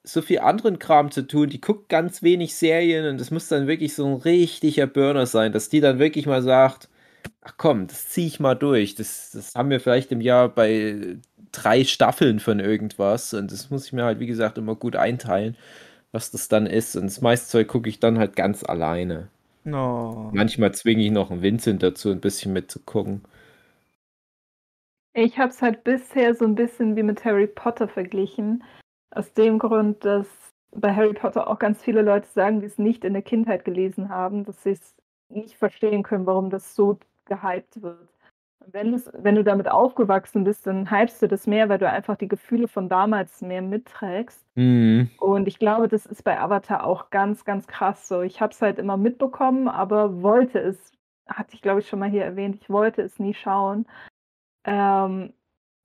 [0.03, 1.51] so viel anderen Kram zu tun.
[1.51, 5.53] Die guckt ganz wenig Serien und das muss dann wirklich so ein richtiger Burner sein,
[5.53, 6.89] dass die dann wirklich mal sagt,
[7.43, 8.95] ach komm, das ziehe ich mal durch.
[8.95, 11.19] Das, das haben wir vielleicht im Jahr bei
[11.53, 13.35] drei Staffeln von irgendwas.
[13.35, 15.57] Und das muss ich mir halt, wie gesagt, immer gut einteilen,
[16.13, 16.97] was das dann ist.
[16.97, 19.29] Und das meiste Zeug gucke ich dann halt ganz alleine.
[19.67, 20.31] Oh.
[20.33, 23.23] Manchmal zwinge ich noch einen Vincent dazu, ein bisschen mitzugucken.
[25.13, 28.63] Ich habe es halt bisher so ein bisschen wie mit Harry Potter verglichen.
[29.11, 30.29] Aus dem Grund, dass
[30.73, 34.09] bei Harry Potter auch ganz viele Leute sagen, die es nicht in der Kindheit gelesen
[34.09, 34.95] haben, dass sie es
[35.29, 36.99] nicht verstehen können, warum das so
[37.31, 38.09] gehypt wird.
[38.67, 42.29] Wenn, wenn du damit aufgewachsen bist, dann hypst du das mehr, weil du einfach die
[42.29, 44.45] Gefühle von damals mehr mitträgst.
[44.55, 45.11] Mhm.
[45.19, 48.21] Und ich glaube, das ist bei Avatar auch ganz, ganz krass so.
[48.21, 50.93] Ich habe es halt immer mitbekommen, aber wollte es
[51.27, 53.87] hatte ich glaube ich schon mal hier erwähnt, ich wollte es nie schauen.
[54.65, 55.33] Ähm,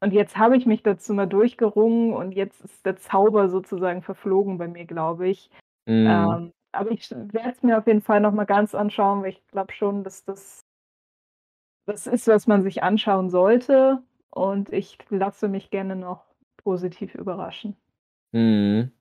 [0.02, 4.58] und jetzt habe ich mich dazu mal durchgerungen und jetzt ist der Zauber sozusagen verflogen
[4.58, 5.50] bei mir, glaube ich.
[5.86, 6.08] Mhm.
[6.08, 9.72] Ähm, aber ich werde es mir auf jeden Fall nochmal ganz anschauen, weil ich glaube
[9.74, 10.65] schon, dass das
[11.86, 14.02] das ist, was man sich anschauen sollte.
[14.30, 16.26] Und ich lasse mich gerne noch
[16.58, 17.76] positiv überraschen.
[18.34, 18.92] Mhm.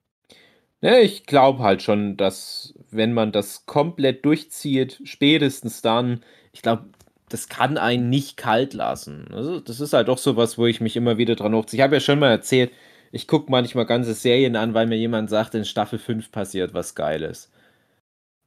[0.81, 6.85] Ja, ich glaube halt schon, dass wenn man das komplett durchzieht, spätestens dann, ich glaube,
[7.29, 9.27] das kann einen nicht kalt lassen.
[9.33, 11.79] Also, das ist halt doch so was, wo ich mich immer wieder dran hochziehe.
[11.79, 12.71] Ich habe ja schon mal erzählt,
[13.11, 16.95] ich gucke manchmal ganze Serien an, weil mir jemand sagt, in Staffel 5 passiert was
[16.95, 17.51] Geiles.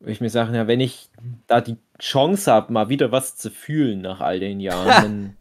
[0.06, 1.08] Ich mir sage, ja, wenn ich
[1.46, 5.36] da die Chance habe, mal wieder was zu fühlen nach all den Jahren,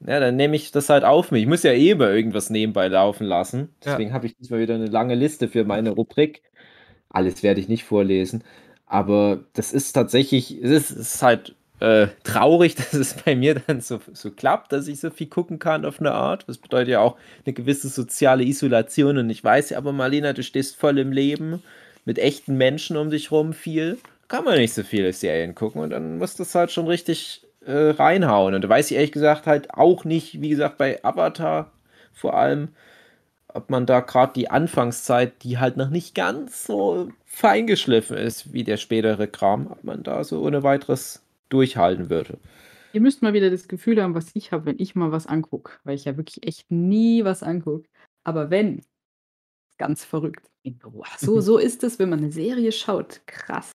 [0.00, 1.42] dann, ja, dann nehme ich das halt auf mich.
[1.42, 3.74] Ich muss ja eh immer irgendwas nebenbei laufen lassen.
[3.84, 4.14] Deswegen ja.
[4.14, 6.42] habe ich diesmal wieder eine lange Liste für meine Rubrik.
[7.10, 8.44] Alles werde ich nicht vorlesen.
[8.86, 13.82] Aber das ist tatsächlich, es ist, ist halt äh, traurig, dass es bei mir dann
[13.82, 16.48] so, so klappt, dass ich so viel gucken kann auf eine Art.
[16.48, 19.18] Das bedeutet ja auch eine gewisse soziale Isolation.
[19.18, 21.62] Und ich weiß ja aber, Marlena, du stehst voll im Leben
[22.08, 25.90] mit echten Menschen um dich rum viel, kann man nicht so viele Serien gucken und
[25.90, 28.54] dann muss das halt schon richtig äh, reinhauen.
[28.54, 31.70] Und da weiß ich ehrlich gesagt halt auch nicht, wie gesagt, bei Avatar
[32.14, 32.68] vor allem,
[33.48, 38.64] ob man da gerade die Anfangszeit, die halt noch nicht ganz so feingeschliffen ist wie
[38.64, 42.38] der spätere Kram, ob man da so ohne weiteres durchhalten würde.
[42.94, 45.72] Ihr müsst mal wieder das Gefühl haben, was ich habe, wenn ich mal was angucke,
[45.84, 47.86] weil ich ja wirklich echt nie was angucke.
[48.24, 48.80] Aber wenn,
[49.78, 50.50] ganz verrückt.
[51.16, 53.22] So, so ist es, wenn man eine Serie schaut.
[53.26, 53.72] Krass.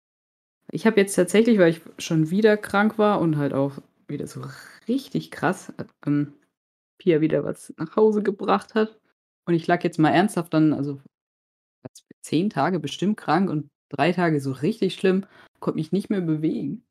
[0.72, 4.44] Ich habe jetzt tatsächlich, weil ich schon wieder krank war und halt auch wieder so
[4.88, 5.72] richtig krass,
[6.06, 6.34] ähm,
[6.98, 8.98] Pia wieder was nach Hause gebracht hat.
[9.46, 11.00] Und ich lag jetzt mal ernsthaft dann, also
[12.22, 15.26] zehn Tage bestimmt krank und drei Tage so richtig schlimm,
[15.58, 16.84] konnte mich nicht mehr bewegen.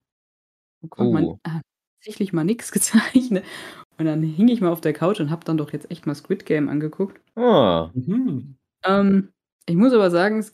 [0.81, 1.13] Und konnte oh.
[1.13, 1.61] man äh,
[1.99, 3.45] tatsächlich mal nichts gezeichnet.
[3.97, 6.15] Und dann hing ich mal auf der Couch und habe dann doch jetzt echt mal
[6.15, 7.21] Squid Game angeguckt.
[7.35, 7.91] Ah.
[7.93, 8.55] Mhm.
[8.83, 9.33] Ähm,
[9.65, 10.45] ich muss aber sagen,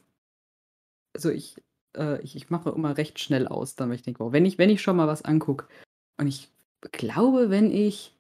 [1.14, 1.56] also ich,
[1.96, 4.70] äh, ich, ich mache immer recht schnell aus, dann, ich denke, oh, wenn ich, wenn
[4.70, 5.68] ich schon mal was angucke
[6.18, 6.50] und ich
[6.92, 8.14] glaube, wenn ich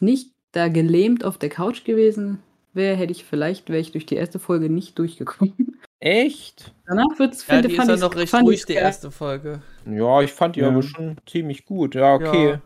[0.00, 2.42] nicht da gelähmt auf der Couch gewesen
[2.72, 5.80] wäre, hätte ich vielleicht, wäre ich durch die erste Folge nicht durchgekommen.
[6.00, 6.74] Echt?
[6.86, 9.62] Danach wird es, ja, finde, die fand ist ja noch recht ruhig, die erste Folge.
[9.86, 10.68] Ja, ich fand die ja.
[10.68, 11.94] aber schon ziemlich gut.
[11.94, 12.58] Ja, okay.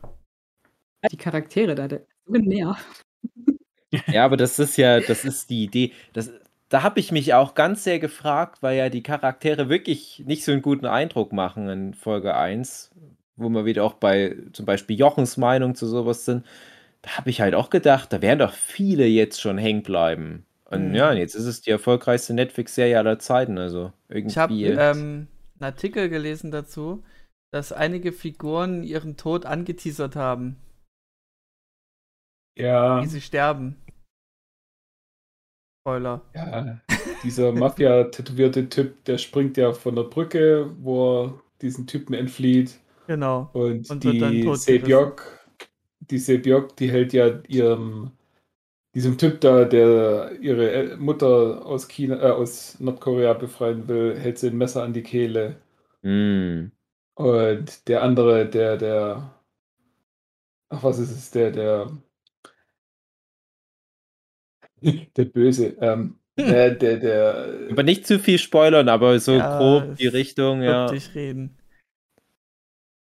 [1.02, 1.08] Ja.
[1.10, 3.04] Die Charaktere da, der so genervt.
[4.06, 5.92] Ja, aber das ist ja, das ist die Idee.
[6.12, 6.32] Das,
[6.74, 10.50] da habe ich mich auch ganz sehr gefragt, weil ja die Charaktere wirklich nicht so
[10.50, 12.90] einen guten Eindruck machen in Folge 1,
[13.36, 16.44] wo wir wieder auch bei zum Beispiel Jochens Meinung zu sowas sind.
[17.02, 20.46] Da habe ich halt auch gedacht, da werden doch viele jetzt schon hängen bleiben.
[20.64, 20.94] Und mhm.
[20.96, 23.56] ja, jetzt ist es die erfolgreichste Netflix-Serie aller Zeiten.
[23.56, 24.32] Also irgendwie.
[24.32, 25.28] Ich habe ähm,
[25.60, 27.04] einen Artikel gelesen dazu,
[27.52, 30.56] dass einige Figuren ihren Tod angeteasert haben.
[32.56, 33.00] Ja.
[33.00, 33.76] Wie sie sterben.
[35.84, 36.22] Spoiler.
[36.34, 36.80] Ja,
[37.22, 42.80] dieser Mafia-tätowierte Typ, der springt ja von der Brücke, wo er diesen Typen entflieht.
[43.06, 43.50] Genau.
[43.52, 45.26] Und, und die Sebyok,
[46.00, 48.12] die Sebyok, die hält ja ihrem
[48.94, 54.48] diesem Typ da, der ihre Mutter aus China, äh, aus Nordkorea befreien will, hält sie
[54.48, 55.56] ein Messer an die Kehle.
[56.00, 56.70] Mm.
[57.14, 59.34] Und der andere, der, der,
[60.70, 61.90] ach was ist es, der, der
[65.16, 65.76] der Böse.
[65.80, 70.62] Ähm, der, der, der, aber nicht zu viel spoilern, aber so ja, grob die Richtung,
[70.62, 70.86] ja.
[70.86, 71.56] Reden.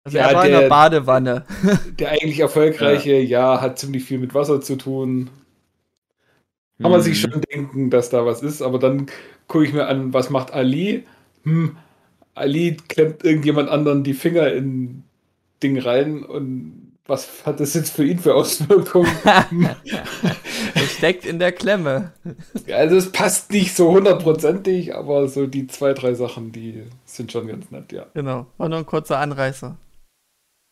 [0.04, 1.44] Also ja, er war der, in der Badewanne.
[1.98, 3.54] Der eigentlich erfolgreiche, ja.
[3.54, 3.60] ja.
[3.60, 5.30] hat ziemlich viel mit Wasser zu tun.
[6.76, 6.82] Hm.
[6.82, 7.32] Kann man sich mhm.
[7.32, 9.06] schon denken, dass da was ist, aber dann
[9.48, 11.04] gucke ich mir an, was macht Ali?
[11.42, 11.76] Hm,
[12.34, 15.02] Ali klemmt irgendjemand anderen die Finger in
[15.62, 19.10] Ding rein und was hat das jetzt für ihn für Auswirkungen?
[20.74, 22.12] es steckt in der Klemme.
[22.72, 27.46] Also es passt nicht so hundertprozentig, aber so die zwei, drei Sachen, die sind schon
[27.46, 28.06] ganz nett, ja.
[28.14, 28.46] Genau.
[28.58, 29.76] War nur ein kurzer Anreißer.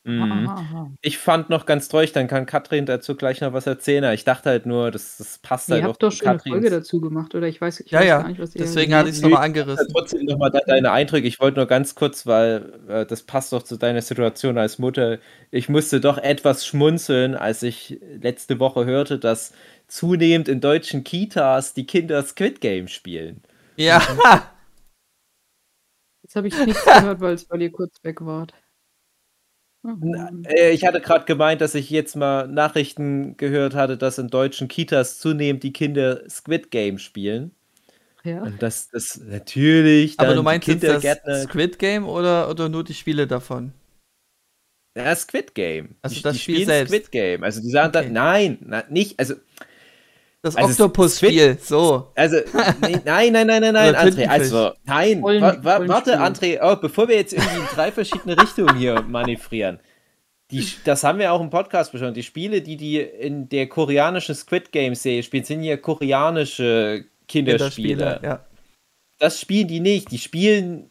[0.06, 0.98] Mhm.
[1.00, 4.12] Ich fand noch ganz treuig, dann kann Katrin dazu gleich noch was erzählen.
[4.12, 6.44] Ich dachte halt nur, das, das passt halt Ihr habt doch schon Katrins.
[6.44, 7.48] eine Folge dazu gemacht, oder?
[7.48, 8.20] Ich weiß, ich ja, weiß ja.
[8.20, 9.88] gar nicht, was ihr Deswegen hatte ich es nochmal angerissen.
[9.90, 11.26] Trotzdem nochmal deine Eindrücke.
[11.26, 15.18] Ich wollte nur ganz kurz, weil äh, das passt doch zu deiner Situation als Mutter.
[15.50, 19.54] Ich musste doch etwas schmunzeln, als ich letzte Woche hörte, dass
[19.86, 23.42] zunehmend in deutschen Kitas die Kinder Squid Game spielen.
[23.76, 24.02] Ja.
[26.22, 28.52] Jetzt habe ich nichts gehört, weil ihr kurz weg wart.
[29.84, 30.44] Mhm.
[30.46, 34.66] Äh, ich hatte gerade gemeint, dass ich jetzt mal Nachrichten gehört hatte, dass in deutschen
[34.66, 37.50] Kitas zunehmend die Kinder Squid Game spielen.
[38.24, 38.42] Ja.
[38.42, 40.18] Und das, das natürlich.
[40.18, 43.72] Aber du meinst jetzt das Squid Game oder, oder nur die Spiele davon?
[44.96, 45.96] Ja, Squid Game.
[46.00, 46.94] Also die, das die Spiel selbst.
[46.94, 47.44] Squid Game.
[47.44, 48.04] Also die sagen Okay.
[48.04, 49.34] dann, nein, na, nicht, also,
[50.44, 52.12] Das Also, Oktopus-Spiel, so.
[52.14, 52.36] also,
[52.82, 56.20] nee, nein, nein, nein, nein, nein, André, also, nein, wa wa warte.
[56.20, 59.80] André, oh, bevor wir jetzt irgendwie in drei verschiedene Richtungen hier manövrieren.
[60.50, 62.12] Die, das haben wir auch im Podcast besprochen.
[62.12, 67.96] Die Spiele, die die in der koreanischen Squid Game Serie spielen, sind ja koreanische Kinderspiele.
[67.96, 68.44] Kinderspiele, ja.
[69.18, 70.10] Das spielen die nicht.
[70.10, 70.90] Die spielen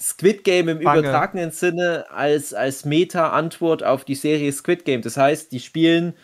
[0.00, 0.98] Squid Game im Bange.
[0.98, 5.02] übertragenen Sinne als, als Meta-Antwort auf die Serie Squid Game.
[5.02, 6.14] Das heißt, die spielen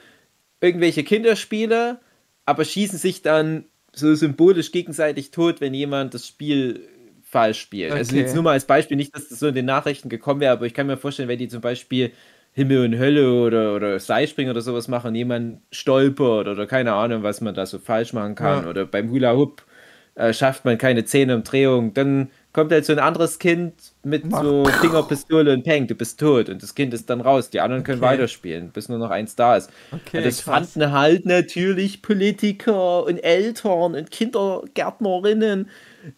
[0.61, 2.01] irgendwelche Kinderspiele,
[2.47, 6.89] aber schießen sich dann so symbolisch gegenseitig tot, wenn jemand das Spiel
[7.23, 7.97] falsch spielt.
[7.97, 8.21] Also Okay.
[8.21, 10.67] jetzt nur mal als Beispiel, nicht, dass das so in den Nachrichten gekommen wäre, aber
[10.67, 12.13] ich kann mir vorstellen, wenn die zum Beispiel
[12.53, 17.23] Himmel und Hölle oder, oder Seilspringen oder sowas machen und jemand stolpert oder keine Ahnung,
[17.23, 18.71] was man da so falsch machen kann Ja.
[18.71, 19.65] oder beim Hula Hoop
[20.15, 24.43] äh, schafft man keine Zehnerumdrehung, dann kommt halt so ein anderes Kind mit Mach.
[24.43, 27.85] so Fingerpistole und Peng, du bist tot und das Kind ist dann raus, die anderen
[27.85, 28.13] können Okay.
[28.13, 29.71] weiterspielen, bis nur noch eins da ist.
[29.93, 30.73] Okay, und das krass.
[30.73, 35.69] fanden halt natürlich Politiker und Eltern und Kindergärtnerinnen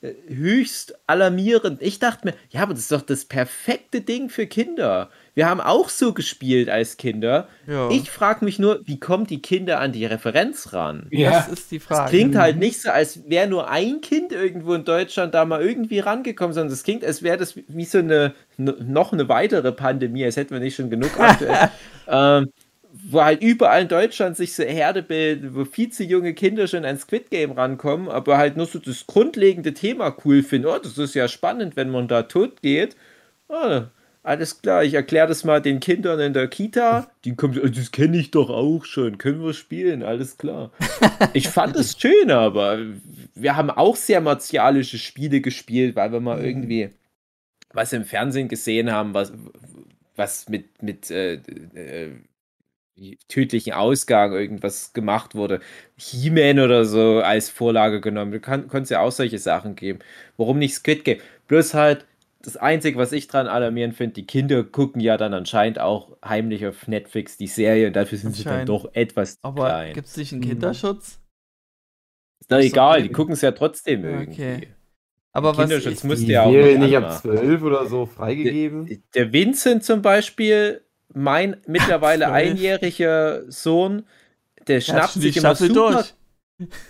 [0.01, 1.83] äh, höchst alarmierend.
[1.83, 5.11] Ich dachte mir, ja, aber das ist doch das perfekte Ding für Kinder.
[5.39, 7.47] Wir haben auch so gespielt als Kinder.
[7.69, 7.91] Ja.
[7.93, 11.07] Ich frage mich nur, wie kommen die Kinder an die Referenz ran?
[11.13, 12.11] Ja, Das ist die Frage.
[12.11, 16.01] Klingt halt nicht so, als wäre nur ein Kind irgendwo in Deutschland da mal irgendwie
[16.01, 20.25] rangekommen, sondern es klingt, als wäre das wie so eine n- noch eine weitere Pandemie,
[20.25, 21.71] als hätten wir nicht schon genug aktuell.
[22.09, 22.49] ähm,
[23.11, 26.85] wo halt überall in Deutschland sich so Herde bilden, wo viel zu junge Kinder schon
[26.85, 30.67] ans Squid Game rankommen, aber halt nur so das grundlegende Thema cool finden.
[30.67, 32.97] Oh, das ist ja spannend, wenn man da tot geht.
[33.49, 33.83] Ah,
[34.29, 37.11] alles klar, ich erkläre das mal den Kindern in der Kita.
[37.25, 40.71] Die kommen, "Oh, das kenne ich doch auch schon, können wir spielen, alles klar.
[41.33, 42.79] Ich fand es schön, aber
[43.35, 46.91] wir haben auch sehr martialische Spiele gespielt, weil wir mal irgendwie
[47.73, 49.33] was im Fernsehen gesehen haben, was,
[50.17, 51.35] was mit, mit äh,
[51.75, 52.11] äh,
[53.29, 55.61] tödlichen Ausgang irgendwas gemacht wurde.
[55.97, 58.33] He-Man oder so als Vorlage genommen.
[58.33, 60.01] Du kann, konntest ja auch solche Sachen geben.
[60.37, 61.19] Warum nicht Squid Game?
[61.47, 62.05] Bloß halt,
[62.41, 66.67] das Einzige, was ich dran alarmierend finde, die Kinder gucken ja dann anscheinend auch heimlich
[66.67, 69.95] auf Netflix die Serie und dafür sind sie dann doch etwas zu Aber klein.
[69.95, 70.49] gibt es nicht einen Mhm.
[70.49, 71.21] Kinderschutz?
[72.41, 74.33] Ist doch egal, die gucken es ja trotzdem Ja, irgendwie.
[74.33, 74.69] okay.
[75.33, 77.21] Aber was Kinderschutz ich, muss Die der auch Serie nicht ab.
[77.21, 79.05] 12 oder so freigegeben.
[79.15, 82.35] Der Vincent zum Beispiel, mein mittlerweile Zwölf.
[82.35, 84.07] einjähriger Sohn,
[84.67, 86.15] der der schnappt sich immer super, durch.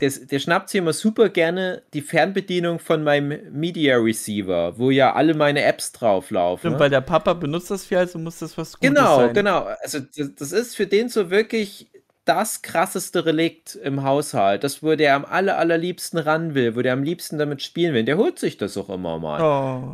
[0.00, 5.12] Der, der schnappt sich immer super gerne die Fernbedienung von meinem Media Receiver, wo ja
[5.14, 6.70] alle meine Apps drauflaufen.
[6.70, 9.34] Stimmt, weil der Papa benutzt das viel, also muss das was Gutes Genau, sein.
[9.34, 9.66] genau.
[9.82, 11.90] Also das, das ist für den so wirklich
[12.24, 14.62] das krasseste Relikt im Haushalt.
[14.62, 18.04] Das, wo der am aller, allerliebsten ran will, wo der am liebsten damit spielen will.
[18.04, 19.40] Der holt sich das auch immer mal.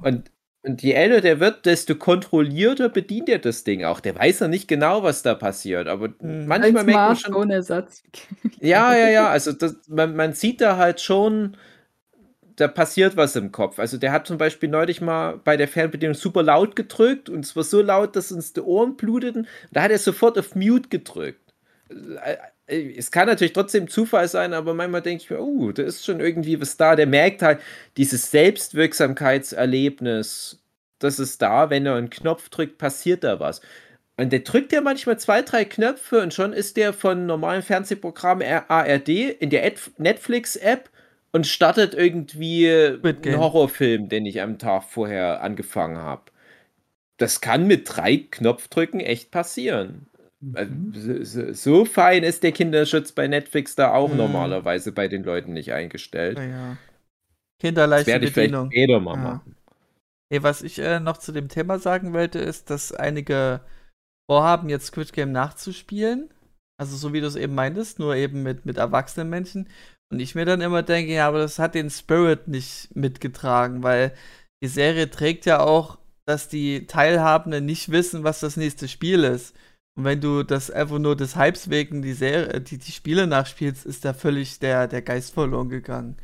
[0.03, 0.07] Oh.
[0.07, 0.31] Und,
[0.65, 4.01] und je älter der wird, desto kontrollierter bedient er das Ding auch.
[4.01, 6.47] Der weiß noch nicht genau, was da passiert, aber Hm.
[6.47, 7.33] manchmal Ein merkt man schon.
[7.33, 8.03] Smartphone-Ersatz.
[8.61, 9.29] Ja, ja, ja.
[9.29, 11.57] Also das, man, man sieht da halt schon,
[12.57, 13.79] da passiert was im Kopf.
[13.79, 17.57] Also der hat zum Beispiel neulich mal bei der Fernbedienung super laut gedrückt und es
[17.57, 19.49] war so laut, dass uns die Ohren bluteten.
[19.73, 21.41] Da hat er sofort auf Mute gedrückt.
[22.67, 26.05] Äh, Es kann natürlich trotzdem Zufall sein, aber manchmal denke ich mir, oh, da ist
[26.05, 26.95] schon irgendwie was da.
[26.97, 27.61] Der merkt halt,
[27.97, 30.63] dieses Selbstwirksamkeitserlebnis,
[30.99, 33.61] das ist da, wenn er einen Knopf drückt, passiert da was.
[34.17, 38.47] Und der drückt ja manchmal zwei, drei Knöpfe und schon ist der von normalen Fernsehprogrammen
[38.69, 40.89] ARD in der Netflix-App
[41.33, 46.23] und startet irgendwie einen Horrorfilm, den ich am Tag vorher angefangen habe.
[47.19, 50.07] Das kann mit drei Knopfdrücken echt passieren.
[50.53, 54.17] Also, so- so, fein ist der Kinderschutz bei Netflix da auch Mhm.
[54.19, 56.37] normalerweise bei den Leuten nicht eingestellt.
[56.39, 56.77] Naja.
[57.59, 58.71] Das Kinderleichte werde ich vielleicht Bedienung.
[58.71, 59.23] später mal Ja.
[59.23, 59.57] machen.
[60.33, 63.61] Ey, was ich äh, noch zu dem Thema sagen wollte, ist, dass einige
[64.31, 66.31] vorhaben, jetzt Squid Game nachzuspielen.
[66.81, 69.69] Also so wie du es eben meintest, nur eben mit, mit erwachsenen Menschen.
[70.11, 74.13] Und ich mir dann immer denke, ja, aber das hat den Spirit nicht mitgetragen, weil
[74.63, 79.55] die Serie trägt ja auch, dass die Teilhabenden nicht wissen, was das nächste Spiel ist.
[79.97, 83.87] Und wenn du das einfach nur des Hypes wegen die Serie, die, die Spiele nachspielst,
[83.87, 86.17] ist da völlig der, der Geist verloren gegangen.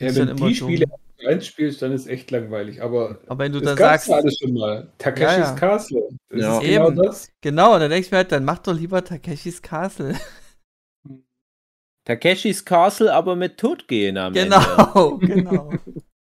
[0.00, 0.54] Ja, Ist wenn die dumm.
[0.54, 0.86] Spiele
[1.26, 2.82] einspielst, dann ist echt langweilig.
[2.82, 4.92] Aber Aber wenn du das dann sagst, alles schon mal.
[4.98, 5.54] Takeshis Ja, ja.
[5.54, 6.08] Castle.
[6.28, 6.58] Das Ja.
[6.58, 6.96] ist genau Eben.
[6.96, 7.30] das.
[7.40, 10.14] Genau, und dann denke ich mir halt, dann mach doch lieber Takeshis Castle.
[12.04, 14.56] Takeshis Castle, aber mit Totgehen am Ende.
[14.58, 15.72] genau, genau.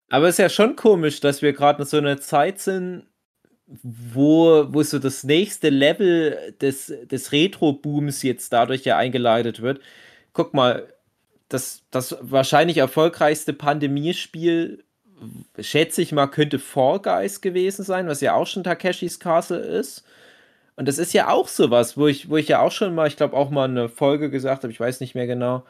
[0.08, 3.06] Aber es ist ja schon komisch, dass wir gerade in so einer Zeit sind,
[3.82, 9.80] wo, wo so das nächste Level des, des Retro-Booms jetzt dadurch ja eingeleitet wird.
[10.32, 10.88] Guck mal,
[11.48, 14.84] das, das wahrscheinlich erfolgreichste Pandemiespiel,
[15.58, 20.04] schätze ich mal, könnte Fall Guys gewesen sein, was ja auch schon Takeshis Castle ist.
[20.76, 23.16] Und das ist ja auch sowas, wo ich, wo ich ja auch schon mal, ich
[23.16, 25.64] glaube auch mal eine Folge gesagt habe, ich weiß nicht mehr genau,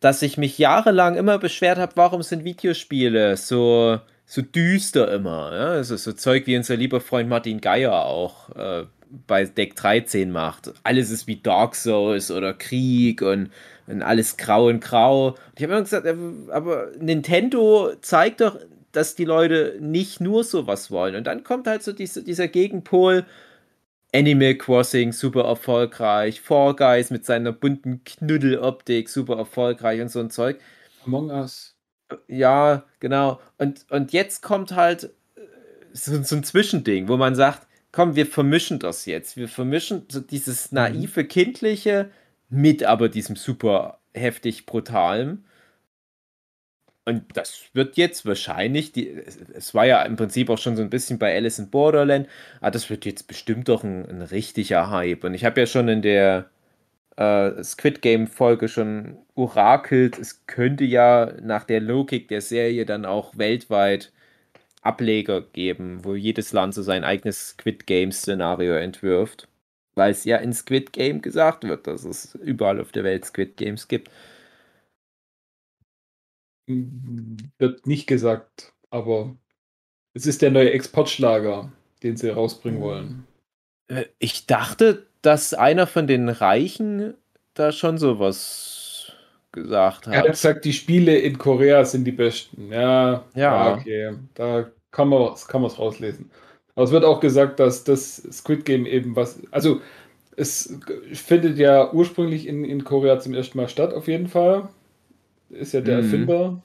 [0.00, 5.52] dass ich mich jahrelang immer beschwert habe, warum sind Videospiele so, so düster immer.
[5.52, 5.66] Ja?
[5.68, 8.84] Also so Zeug wie unser lieber Freund Martin Geier auch äh,
[9.26, 10.72] bei Deck 13 macht.
[10.82, 13.50] Alles ist wie Dark Souls oder Krieg und,
[13.86, 15.28] und alles grau und grau.
[15.28, 16.06] Und ich habe immer gesagt,
[16.50, 18.58] aber Nintendo zeigt doch,
[18.92, 21.16] dass die Leute nicht nur sowas wollen.
[21.16, 23.24] Und dann kommt halt so diese, dieser Gegenpol,
[24.14, 30.30] Animal Crossing super erfolgreich, Fall Guys mit seiner bunten Knuddeloptik super erfolgreich und so ein
[30.30, 30.60] Zeug.
[31.04, 31.73] Among Us.
[32.28, 33.40] Ja, genau.
[33.58, 35.04] Und, und jetzt kommt halt
[35.36, 35.40] äh,
[35.92, 39.36] so, so ein Zwischending, wo man sagt, komm, wir vermischen das jetzt.
[39.36, 40.76] Wir vermischen so dieses mhm.
[40.76, 42.10] naive, kindliche
[42.48, 45.44] mit aber diesem super heftig brutalen.
[47.06, 49.10] Und das wird jetzt wahrscheinlich, die,
[49.54, 52.28] es war ja im Prinzip auch schon so ein bisschen bei Alice in Borderland,
[52.60, 55.24] aber das wird jetzt bestimmt doch ein, ein richtiger Hype.
[55.24, 56.48] Und ich habe ja schon in der
[57.16, 63.04] äh, Squid Game Folge schon orakelt, es könnte ja nach der Logik der Serie dann
[63.04, 64.12] auch weltweit
[64.82, 69.48] Ableger geben, wo jedes Land so sein eigenes Squid Game Szenario entwirft.
[69.94, 73.56] Weil es ja in Squid Game gesagt wird, dass es überall auf der Welt Squid
[73.56, 74.10] Games gibt.
[76.66, 79.36] Wird nicht gesagt, aber
[80.14, 81.72] es ist der neue Exportschlager,
[82.02, 83.26] den sie rausbringen wollen.
[83.88, 87.14] Äh, ich dachte, dass einer von den Reichen
[87.54, 89.12] da schon sowas
[89.52, 90.14] gesagt hat.
[90.14, 92.72] Er hat gesagt, die Spiele in Korea sind die besten.
[92.72, 93.74] Ja, ja.
[93.74, 94.14] okay.
[94.34, 96.30] Da kann man es kann rauslesen.
[96.74, 99.40] Aber es wird auch gesagt, dass das Squid Game eben was.
[99.50, 99.80] Also,
[100.36, 100.76] es
[101.12, 104.68] findet ja ursprünglich in, in Korea zum ersten Mal statt, auf jeden Fall
[105.50, 106.04] ist ja der mhm.
[106.04, 106.62] Erfinder.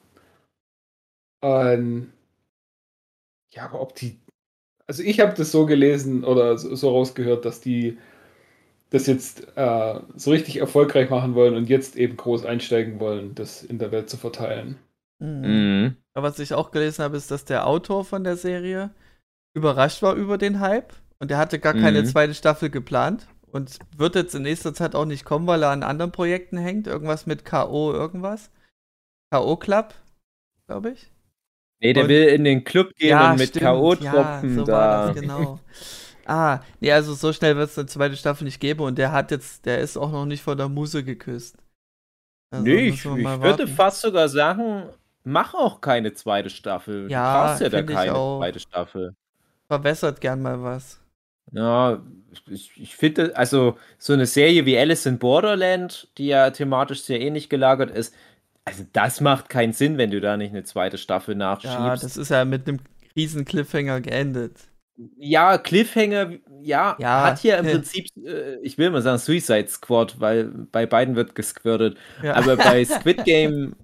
[1.44, 2.12] Ähm,
[3.54, 4.18] ja, aber ob die.
[4.88, 8.00] Also ich habe das so gelesen oder so, so, rausgehört, dass die
[8.90, 13.64] das jetzt äh, so richtig erfolgreich machen wollen und jetzt eben groß einsteigen wollen, das
[13.64, 14.78] in der Welt zu verteilen.
[15.20, 15.42] Mhm.
[15.42, 15.96] Mhm.
[16.14, 18.92] Aber was ich auch gelesen habe, ist, dass der Autor von der Serie
[19.54, 22.06] überrascht war über den Hype und er hatte gar keine mhm.
[22.06, 25.84] zweite Staffel geplant und wird jetzt in nächster Zeit auch nicht kommen, weil er an
[25.84, 26.88] anderen Projekten hängt.
[26.88, 27.92] Irgendwas mit K.O.
[27.92, 28.52] irgendwas.
[29.32, 29.58] K.O.
[29.58, 29.94] Club,
[30.68, 31.12] glaube ich.
[31.82, 34.74] Nee, der und, will in den Club gehen ja, und mit K.O.-Tropfen ja, so da.
[34.74, 35.60] War das, genau.
[36.30, 39.32] ah, nee, also so schnell wird es eine zweite Staffel nicht geben und der hat
[39.32, 41.58] jetzt, der ist auch noch nicht von der Muse geküsst.
[42.52, 44.84] Also nee, ich, ich würde fast sogar sagen,
[45.24, 47.10] mach auch keine zweite Staffel.
[47.12, 49.16] Ja, du brauchst ja da keine zweite Staffel.
[49.68, 51.00] Verbessert gern mal was.
[51.52, 52.02] Ja,
[52.50, 57.20] ich, ich finde, also so eine Serie wie Alice in Borderland, die ja thematisch sehr
[57.22, 58.14] ähnlich gelagert ist,
[58.66, 61.76] also das macht keinen Sinn, wenn du da nicht eine zweite Staffel nachschiebst.
[61.76, 62.80] Ja, das ist ja mit einem
[63.16, 64.70] riesen Cliffhanger geendet.
[65.18, 66.32] Ja, Cliffhanger,
[66.62, 70.86] ja, ja hat hier im Prinzip, äh, ich will mal sagen Suicide Squad, weil bei
[70.86, 71.98] beiden wird gesquirtet.
[72.22, 72.36] Ja.
[72.36, 73.76] Aber bei Squid Game,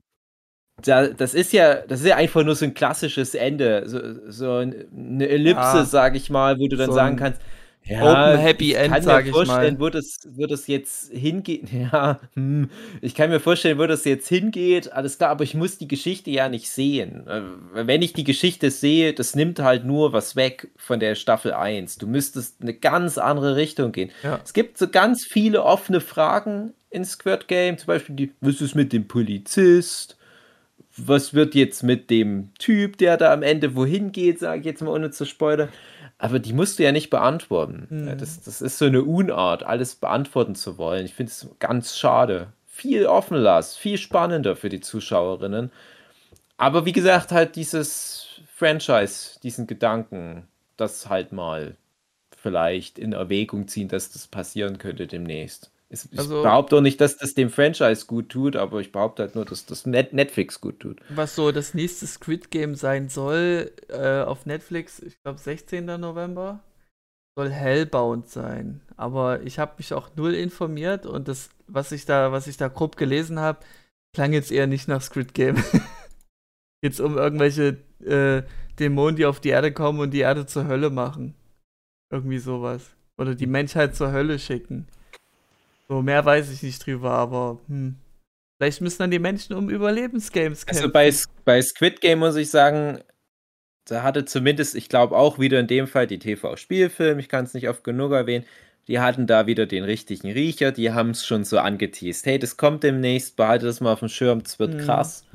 [0.83, 3.99] da, das ist ja, das ist ja einfach nur so ein klassisches Ende, so,
[4.29, 5.85] so eine Ellipse, ja.
[5.85, 7.41] sag ich mal, wo du dann so sagen kannst,
[7.87, 9.79] ja, Open Happy End, sage ich mal.
[9.79, 11.69] Wo das, wo das jetzt hingeht.
[11.75, 12.69] Ja, hm,
[13.01, 14.91] ich kann mir vorstellen, wo das jetzt hingeht.
[14.93, 17.27] Alles klar, aber ich muss die Geschichte ja nicht sehen.
[17.27, 17.41] Äh,
[17.73, 21.97] wenn ich die Geschichte sehe, das nimmt halt nur was weg von der Staffel 1.
[21.97, 24.09] Du müsstest eine ganz andere Richtung gehen.
[24.23, 24.39] Ja.
[24.43, 27.77] Es gibt so ganz viele offene Fragen in Squirt Game.
[27.77, 30.17] Zum Beispiel, die, was ist mit dem Polizist?
[30.97, 34.81] Was wird jetzt mit dem Typ, der da am Ende wohin geht, sage ich jetzt
[34.81, 35.69] mal ohne zu spoilern.
[36.17, 37.87] Aber die musst du ja nicht beantworten.
[37.89, 38.17] Mhm.
[38.17, 41.05] Das, das ist so eine Unart, alles beantworten zu wollen.
[41.05, 42.47] Ich finde es ganz schade.
[42.65, 45.71] Viel offen lassen, viel spannender für die Zuschauerinnen.
[46.57, 50.47] Aber wie gesagt, halt dieses Franchise, diesen Gedanken,
[50.77, 51.75] das halt mal
[52.37, 55.71] vielleicht in Erwägung ziehen, dass das passieren könnte demnächst.
[55.89, 59.35] Ich also, behaupte auch nicht, dass das dem Franchise gut tut, aber ich behaupte halt
[59.35, 60.99] nur, dass das Net Netflix gut tut.
[61.09, 65.85] Was so das nächste Squid Game sein soll äh, auf Netflix, ich glaube 16.
[65.85, 66.63] November,
[67.37, 68.81] soll Hellbound sein.
[68.97, 72.67] Aber ich habe mich auch null informiert und das, was ich da, was ich da
[72.67, 73.59] grob gelesen habe,
[74.13, 75.63] klang jetzt eher nicht nach Squid Game.
[76.83, 78.43] jetzt um irgendwelche äh,
[78.79, 81.35] Dämonen, die auf die Erde kommen und die Erde zur Hölle machen.
[82.11, 82.89] Irgendwie sowas.
[83.17, 84.87] Oder die Menschheit zur Hölle schicken.
[85.87, 87.97] So, mehr weiß ich nicht drüber, aber hm.
[88.57, 90.85] Vielleicht müssen dann die Menschen um Überlebensgames kämpfen.
[90.85, 91.13] Also bei,
[91.43, 93.01] bei Squid Game muss ich sagen,
[93.83, 97.53] da hatte zumindest, ich glaube auch wieder in dem Fall die TV-Spielfilm, ich kann es
[97.53, 98.45] nicht oft genug erwähnen,
[98.87, 102.25] die hatten da wieder den richtigen Riecher, die haben es schon so angeteased.
[102.25, 104.79] Hey, das kommt demnächst, behalte das mal auf dem Schirm, das wird mhm.
[104.79, 105.25] krass.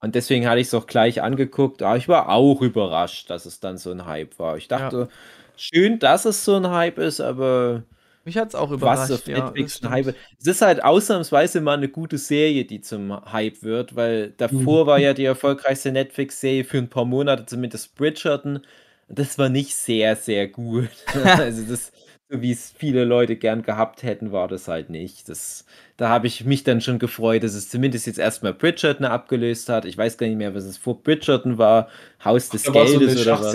[0.00, 3.60] Und deswegen hatte ich es auch gleich angeguckt, aber ich war auch überrascht, dass es
[3.60, 4.56] dann so ein Hype war.
[4.56, 5.08] Ich dachte, ja
[5.56, 7.82] schön, dass es so ein Hype ist, aber
[8.26, 10.14] Mich hat's auch was überrascht, auf ja, Netflix das ein Hype.
[10.40, 14.98] Es ist halt ausnahmsweise mal eine gute Serie, die zum Hype wird, weil davor war
[14.98, 18.66] ja die erfolgreichste Netflix-Serie für ein paar Monate zumindest Bridgerton.
[19.08, 20.88] Das war nicht sehr, sehr gut.
[21.14, 21.92] Also das,
[22.28, 25.28] so wie es viele Leute gern gehabt hätten, war das halt nicht.
[25.28, 25.64] Das,
[25.96, 29.84] da habe ich mich dann schon gefreut, dass es zumindest jetzt erstmal Bridgerton abgelöst hat.
[29.84, 31.86] Ich weiß gar nicht mehr, was es vor Bridgerton war.
[32.24, 33.52] Haus des Da war so eine Geldes oder was.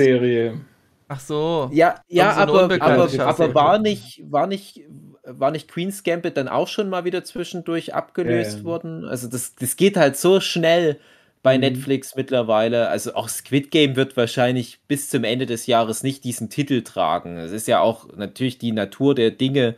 [1.14, 1.70] Ach so.
[1.74, 4.82] Ja, ja, aber, aber, aber war nicht, war nicht,
[5.24, 8.64] war nicht Queen's Gambit dann auch schon mal wieder zwischendurch abgelöst Ähm.
[8.64, 9.04] worden?
[9.06, 11.00] Also das, das geht halt so schnell
[11.44, 11.62] bei Mhm.
[11.62, 12.88] Netflix mittlerweile.
[12.88, 17.38] Also auch Squid Game wird wahrscheinlich bis zum Ende des Jahres nicht diesen Titel tragen.
[17.38, 19.76] Es ist ja auch natürlich die Natur der Dinge,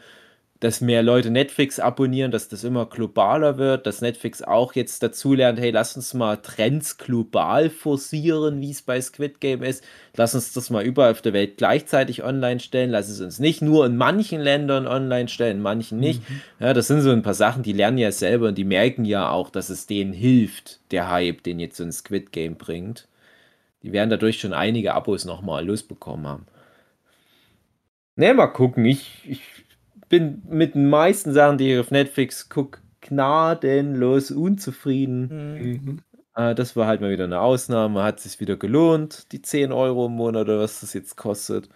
[0.63, 5.59] dass mehr Leute Netflix abonnieren, dass das immer globaler wird, dass Netflix auch jetzt dazulernt,
[5.59, 9.83] hey, lass uns mal Trends global forcieren, wie es bei Squid Game ist.
[10.15, 12.91] Lass uns das mal überall auf der Welt gleichzeitig online stellen.
[12.91, 16.21] Lass es uns nicht nur in manchen Ländern online stellen, in manchen nicht.
[16.61, 19.29] Ja, das sind so ein paar Sachen, die lernen ja selber und die merken ja
[19.31, 23.09] auch, dass es denen hilft, der Hype, den jetzt so ein Squid Game bringt.
[23.81, 26.45] Die werden dadurch schon einige Abos nochmal losbekommen haben.
[28.15, 28.85] Ne, mal gucken.
[28.85, 29.41] Ich, ich
[30.13, 35.29] bin mit den meisten Sachen, die ich auf Netflix gucke, gnadenlos unzufrieden.
[35.31, 35.71] Hm.
[35.71, 35.99] Mhm.
[36.35, 38.03] Äh, das war halt mal wieder eine Ausnahme.
[38.03, 41.67] Hat sich wieder gelohnt, die 10 Euro im Monat oder was das jetzt kostet.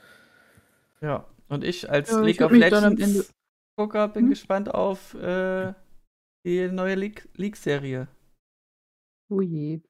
[1.02, 1.26] Ja.
[1.50, 3.34] Und ich als Ja, League of Legends
[3.76, 4.30] Gucker bin Hm?
[4.30, 5.74] gespannt auf äh,
[6.46, 8.08] die neue League- League-Serie.
[9.30, 9.82] Oh je.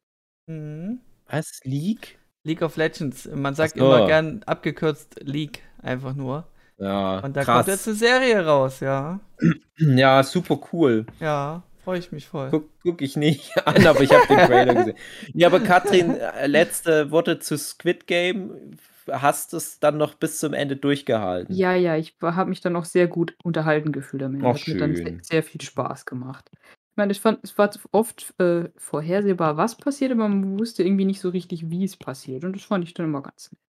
[0.45, 1.01] Mhm.
[1.25, 1.59] Was?
[1.65, 2.17] League?
[2.45, 3.29] League of Legends.
[3.29, 3.85] Man sagt so.
[3.85, 6.47] immer gern abgekürzt League, einfach nur.
[6.80, 7.65] Ja, Und da krass.
[7.65, 9.19] kommt jetzt eine Serie raus, ja.
[9.80, 11.05] Ja, super cool.
[11.19, 12.49] Ja, freue ich mich voll.
[12.49, 14.97] Guck, guck ich nicht an, aber ich habe den Trailer gesehen.
[15.34, 18.75] Ja, aber Katrin, äh, letzte Worte zu Squid Game.
[19.09, 21.53] Hast du es dann noch bis zum Ende durchgehalten?
[21.55, 24.43] Ja, ja, ich habe mich dann auch sehr gut unterhalten gefühlt damit.
[24.43, 25.19] Ach, Hat mir dann sehr, schön.
[25.23, 26.49] sehr viel Spaß gemacht.
[26.53, 31.05] Ich meine, ich fand, es war oft äh, vorhersehbar, was passiert, aber man wusste irgendwie
[31.05, 32.43] nicht so richtig, wie es passiert.
[32.43, 33.61] Und das fand ich dann immer ganz nett.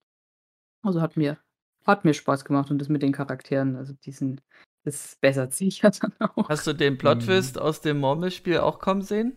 [0.82, 1.38] Also hat mir,
[1.88, 4.42] hat mir Spaß gemacht und das mit den Charakteren, also diesen,
[4.84, 6.50] das bessert sich ja dann auch.
[6.50, 9.36] Hast du den Plot-Twist aus dem Murmelspiel auch kommen sehen?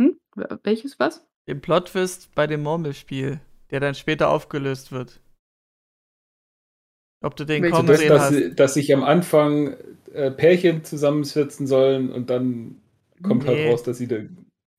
[0.00, 0.18] Hm?
[0.36, 1.26] Wel- Welches was?
[1.48, 3.40] Den Plot-Twist bei dem Murmelspiel,
[3.70, 5.20] der dann später aufgelöst wird.
[7.24, 8.34] Ob du den Welche- kommen Das, sehen dass, hast.
[8.34, 9.76] sie- dass sich am Anfang
[10.12, 12.80] äh, Pärchen zusammensetzen sollen und dann
[13.22, 13.48] kommt Nee.
[13.48, 14.16] halt raus, dass sie da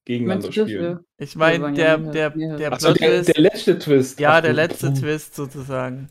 [0.05, 0.83] gegeneinander spielen.
[0.83, 0.99] Ja.
[1.17, 4.19] Ich Ja, meine, der, ja der, der Achso, der, der letzte Twist.
[4.19, 6.09] Ja, der letzte Twist sozusagen.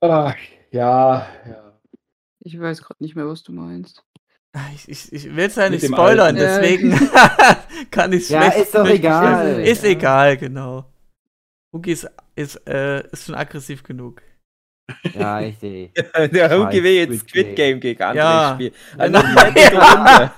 [0.00, 0.34] Ach,
[0.70, 1.80] ja, ja.
[2.40, 4.04] Ich weiß gerade nicht mehr, was du meinst.
[4.74, 6.38] Ich, ich, ich will es ja nicht spoilern, Alten.
[6.38, 6.58] Ja.
[6.58, 7.10] deswegen
[7.90, 9.60] kann ich es Ja, ist doch egal.
[9.60, 9.90] Ist Ja.
[9.90, 10.84] egal, genau.
[11.72, 14.22] Hugi ist, ist, äh, ist schon aggressiv genug.
[15.12, 15.90] Ja, ich sehe.
[16.32, 18.54] Der Huki will jetzt Squid Game gegen andere Ja.
[18.54, 18.72] spielen.
[18.96, 20.30] Also noch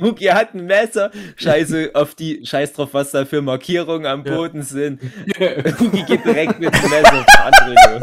[0.00, 4.34] Huki hat ein Messer, scheiße auf die, scheiß drauf, was da für Markierungen am Ja.
[4.36, 5.00] Boden sind.
[5.80, 8.02] Huki geht direkt mit dem Messer auf andere los.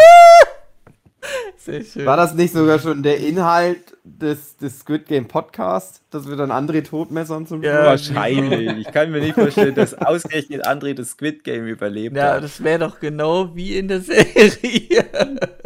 [1.58, 2.06] Sehr schön.
[2.06, 6.52] War das nicht sogar schon der Inhalt des, des Squid Game Podcast, dass wir dann
[6.52, 7.86] André totmessern zum Ja?
[7.86, 8.78] Wahrscheinlich.
[8.88, 12.44] Ich kann mir nicht vorstellen, dass ausgerechnet André das Squid Game überlebt ja, hat.
[12.44, 15.06] das wäre doch genau wie in der Serie.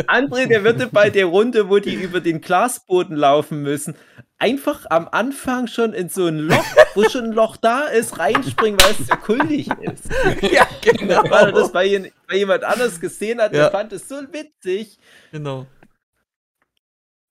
[0.07, 3.95] André, der würde bei der Runde, wo die über den Glasboden laufen müssen,
[4.37, 6.65] einfach am Anfang schon in so ein Loch,
[6.95, 10.05] wo schon ein Loch da ist, reinspringen, weil es so kultig ist.
[10.53, 11.23] ja, genau.
[11.29, 13.63] Weil er das bei, jen- bei jemand anders gesehen hat, Ja.
[13.63, 14.97] der fand es so witzig.
[15.33, 15.67] Genau.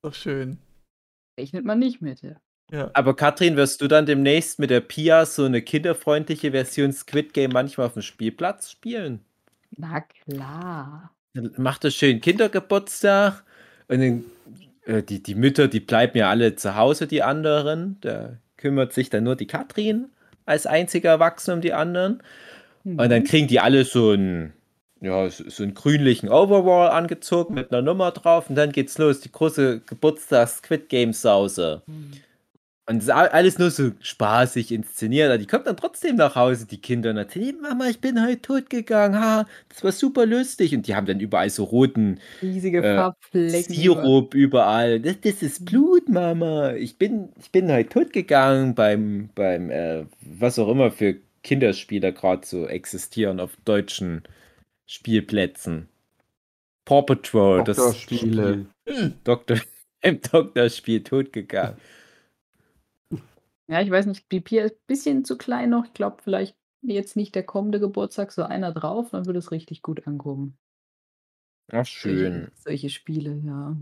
[0.03, 0.59] Doch schön.
[1.39, 2.37] Rechnet man nicht mit, ja.
[2.71, 2.91] Ja.
[2.93, 7.53] Aber Katrin, wirst du dann demnächst mit der Pia so eine kinderfreundliche Version Squid Game
[7.53, 9.21] manchmal auf dem Spielplatz spielen?
[9.77, 11.13] Na klar.
[11.33, 13.43] Dann macht das schön Kindergeburtstag
[13.87, 14.25] und dann,
[14.85, 17.97] äh, die, die Mütter, die bleiben ja alle zu Hause, die anderen.
[18.01, 20.09] Da kümmert sich dann nur die Katrin
[20.45, 22.23] als einziger Erwachsene um die anderen.
[22.85, 24.53] Und dann kriegen die alle so einen,
[25.01, 29.33] ja, so, einen grünlichen Overall angezogen mit einer Nummer drauf und dann geht's los, die
[29.33, 31.83] große Geburtstags-Squid-Game-Sause.
[32.87, 35.29] Und es ist a- alles nur so spaßig inszeniert.
[35.29, 38.41] Aber die kommt dann trotzdem nach Hause, die Kinder, und erzählen, Mama, ich bin heute
[38.41, 39.21] tot gegangen.
[39.21, 40.75] Ha, das war super lustig.
[40.75, 43.11] Und die haben dann überall so roten Riesige Äh.
[43.61, 45.01] Sirup überall.
[45.01, 46.73] Das, das ist Blut, Mama.
[46.73, 52.13] Ich bin, ich bin heute tot gegangen beim, beim äh, was auch immer für Kinderspiele
[52.15, 54.23] gerade so existieren auf deutschen
[54.89, 55.89] Spielplätzen.
[56.85, 58.67] Paw Patrol, das Doktorspiele.
[58.89, 59.15] Spiel.
[59.23, 59.59] Doktor,
[60.01, 61.79] im Doktorspiel tot gegangen.
[63.71, 65.85] Ja, ich weiß nicht, Pia ist ein bisschen zu klein noch.
[65.85, 69.83] Ich glaube, vielleicht jetzt nicht der kommende Geburtstag, so einer drauf, dann würde es richtig
[69.83, 70.57] gut ankommen.
[71.73, 72.51] Ach, Solche schön.
[72.55, 73.77] solche Spiele, ja.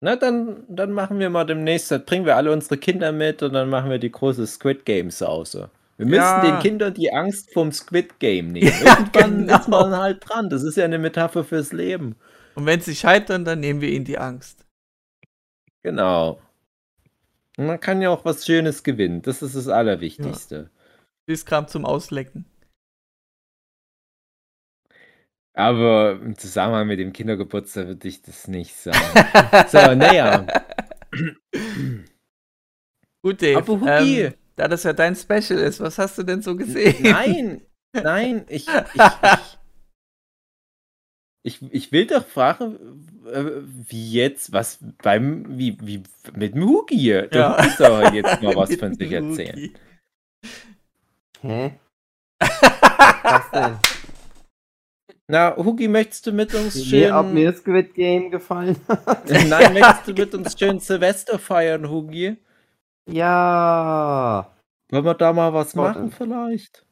[0.00, 3.52] Na, dann dann machen wir mal demnächst dann bringen wir alle unsere Kinder mit und
[3.52, 5.70] dann machen wir die große Squid Game Sause.
[5.98, 6.42] Wir müssen Ja.
[6.42, 8.68] den Kindern die Angst vorm Squid Game nehmen.
[8.84, 9.58] Irgendwann genau.
[9.58, 10.48] ist man halt dran.
[10.48, 12.14] Das ist ja 'ne Metapher fürs Leben.
[12.54, 14.64] Und wenn sie scheitern, dann nehmen wir ihnen die Angst.
[15.82, 16.40] Genau.
[17.56, 19.22] Und man kann ja auch was Schönes gewinnen.
[19.22, 20.70] Das ist das Allerwichtigste.
[21.28, 22.46] Süßkram zum Auslecken.
[25.54, 28.98] Aber im Zusammenhang mit dem Kindergeburtstag würde ich das nicht sagen.
[29.68, 30.46] So, na ja.
[33.24, 33.58] Gut, Dave.
[33.58, 34.20] Aber Hugi.
[34.20, 37.02] Ähm, da das ja dein Special ist, was hast du denn so gesehen?
[37.02, 37.62] Nein,
[38.02, 39.58] nein, ich ich ich
[41.42, 42.76] ich ich will doch fragen,
[43.26, 46.02] äh, wie jetzt was beim wie wie
[46.34, 47.28] mit dem Hugi?
[47.30, 47.56] Du Ja.
[47.58, 49.62] musst doch jetzt mal was von sich erzählen.
[51.40, 51.78] Hä?
[53.28, 53.78] Was denn?
[55.28, 59.28] Na, Hugi, möchtest du mit uns Nee, ob schön mir Squid Game gefallen hat?
[59.28, 62.36] Nein, möchtest du mit uns schön Silvester feiern, Hugi?
[63.08, 64.50] Ja.
[64.90, 65.98] Wollen wir da mal was Warte.
[66.00, 66.84] machen vielleicht?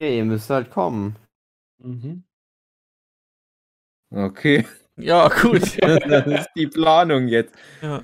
[0.00, 1.16] Ja, ihr müsst halt kommen.
[1.78, 2.24] Mhm.
[4.14, 5.62] Okay, Ja, gut.
[5.82, 7.54] das ist die Planung jetzt.
[7.82, 8.02] ja.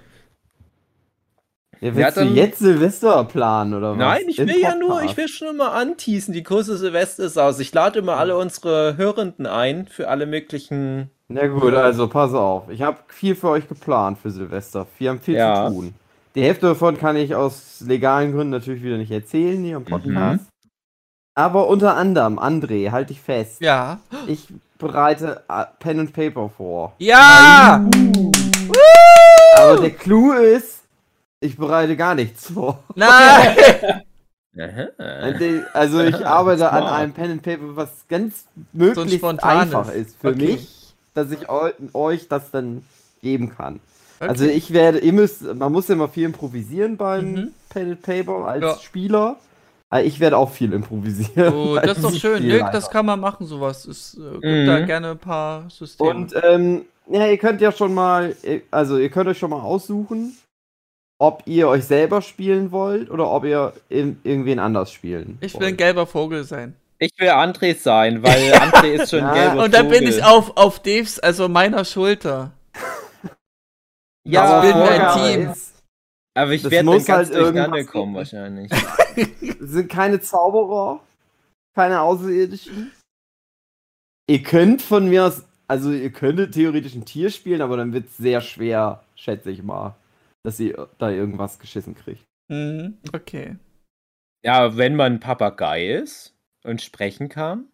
[1.81, 3.99] Ja, Ja, willst dann- du jetzt Silvester planen oder was?
[3.99, 7.61] Nein, ich will ja nur, ich will schon mal anteasen, die große Silvestersause.
[7.63, 11.11] Ich lade immer alle unsere Hörenden ein für alle möglichen.
[11.29, 12.69] Na gut, also pass auf.
[12.71, 14.87] Ich habe viel für euch geplant für Silvester.
[14.99, 15.67] Wir haben viel Ja.
[15.69, 15.95] zu tun.
[16.35, 20.47] Die Hälfte davon kann ich aus legalen Gründen natürlich wieder nicht erzählen hier im Podcast.
[21.37, 23.61] Aber unter anderem, André, halt dich fest.
[23.61, 24.01] Ja.
[24.27, 26.95] Ich bereite äh, Pen and Paper vor.
[26.99, 27.85] Ja!
[29.57, 30.83] Aber der Clou ist,
[31.41, 32.83] ich bereite gar nichts vor.
[32.95, 33.57] Nein!
[35.73, 39.75] Also ich arbeite an einem Pen and Paper, was ganz möglichst spontanes.
[39.75, 40.53] einfach ist für Okay.
[40.53, 42.85] mich, dass ich eu euch das dann
[43.21, 43.81] geben kann.
[44.25, 44.31] Okay.
[44.31, 47.51] Also ich werde, ihr müsst, man muss ja immer viel improvisieren beim Mhm.
[47.77, 48.77] And Paper als Ja.
[48.79, 49.37] Spieler.
[49.91, 51.53] Aber ich werde auch viel improvisieren.
[51.55, 52.47] Oh, das ist doch schön.
[52.47, 53.85] Nö, das kann man machen, sowas.
[53.87, 54.67] Es äh, gibt Mhm.
[54.67, 56.11] da gerne ein paar Systeme.
[56.11, 58.35] Und ähm, ja, ihr könnt ja schon mal,
[58.71, 60.37] also ihr könnt euch schon mal aussuchen,
[61.19, 65.69] ob ihr euch selber spielen wollt oder ob ihr in, irgendwen anders spielen ich will
[65.69, 66.75] ein gelber Vogel sein.
[66.99, 69.29] Ich will André sein, weil André ist schon Ja.
[69.31, 70.09] ein gelber Und dann bin Vogel.
[70.15, 72.51] ich auf, auf Daves, also meiner Schulter.
[74.27, 75.55] Ja, Aber bilden wir ein Vorgabe Team.
[76.35, 78.71] aber ich Das werde dann muss ganz halt durcheinander irgendwas kommen wahrscheinlich.
[79.61, 81.01] sind keine Zauberer,
[81.75, 82.93] keine Außerirdischen.
[84.27, 88.07] Ihr könnt von mir aus, also ihr könntet theoretisch ein Tier spielen, aber dann wird
[88.07, 89.95] es sehr schwer, schätze ich mal,
[90.43, 92.25] dass ihr da irgendwas geschissen kriegt.
[92.49, 93.57] Mhm, okay.
[94.43, 97.69] Ja, wenn man Papagei ist und sprechen kann.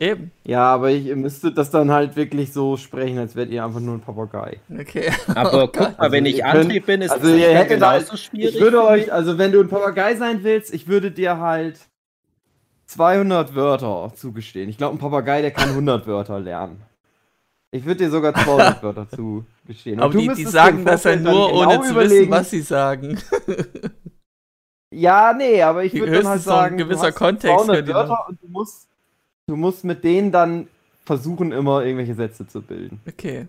[0.00, 0.30] Eben.
[0.44, 3.80] Ja, aber ich, ihr müsstet das dann halt wirklich so sprechen, als wärt ihr einfach
[3.80, 4.60] nur ein Papagei.
[4.78, 5.10] Okay.
[5.34, 7.82] Aber guck mal, Also wenn ich könnt- André bin, ist also es ihr nicht hättet
[7.82, 8.54] halt- genauso schwierig.
[8.56, 11.78] Ich würde euch, also wenn du ein Papagei sein willst, ich würde dir halt
[12.86, 14.68] 200 Wörter zugestehen.
[14.68, 16.82] Ich glaube, ein Papagei, der kann 100 Wörter lernen.
[17.70, 19.98] Ich würde dir sogar 200 Wörter zugestehen.
[19.98, 22.30] Und Aber du die, die sagen das ja dann nur, genau ohne zu wissen, überlegen-
[22.30, 23.18] was sie sagen.
[24.94, 28.26] Ja, nee, aber ich würde dann halt sagen, gewisser du hast Kontext 200 könnte Wörter
[28.28, 28.88] und du musst,
[29.52, 30.66] du musst mit denen dann
[31.04, 33.00] versuchen, immer irgendwelche Sätze zu bilden.
[33.06, 33.48] Okay.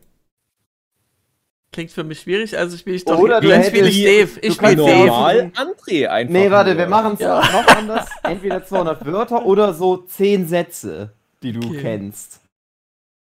[1.72, 3.18] Klingt für mich schwierig, also spiele ich doch.
[3.18, 4.38] Oder du dann spiele ich Dave.
[4.42, 6.34] Ich spiele normal André einfach.
[6.34, 6.80] Nee, warte, nur.
[6.80, 7.40] wir machen es Ja.
[7.40, 8.10] noch anders.
[8.22, 11.82] Entweder 200 Wörter oder so 10 Sätze, die du Okay.
[11.82, 12.42] kennst.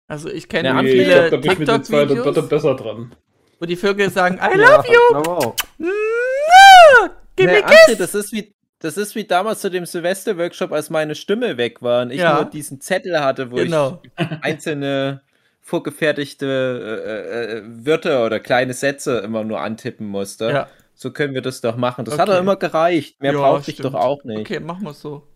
[0.06, 2.24] Also ich kenne Ja, Nee, ich viele glaube, da bin ich mit den 200 Wörtern
[2.34, 3.16] TikTok-Videos, besser dran.
[3.58, 4.92] wo die Vögel sagen, I Ja, love you!
[4.92, 5.56] ich glaube auch.
[5.78, 7.98] Mua, Give Nee, me André, kiss!
[7.98, 12.02] das ist wie das ist wie damals zu dem Silvester-Workshop, als meine Stimme weg war
[12.02, 12.34] und ich Ja.
[12.40, 14.00] nur diesen Zettel hatte, wo Genau.
[14.02, 14.10] ich
[14.42, 15.22] einzelne
[15.60, 20.50] vorgefertigte äh, äh, Wörter oder kleine Sätze immer nur antippen musste.
[20.50, 20.68] Ja.
[20.94, 22.04] So können wir das doch machen.
[22.04, 22.40] Das hat doch Okay.
[22.42, 23.20] immer gereicht.
[23.20, 24.38] Mehr Ja, brauchte ich doch auch nicht.
[24.40, 25.26] Okay, machen wir so.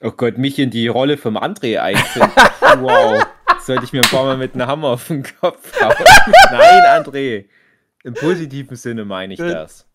[0.00, 2.30] Oh Gott, mich in die Rolle vom André einfinden.
[2.80, 3.26] wow.
[3.60, 5.94] Sollte ich mir ein paar Mal mit einem Hammer auf den Kopf hauen.
[6.52, 7.46] Nein, André.
[8.04, 9.88] Im positiven Sinne meine ich das.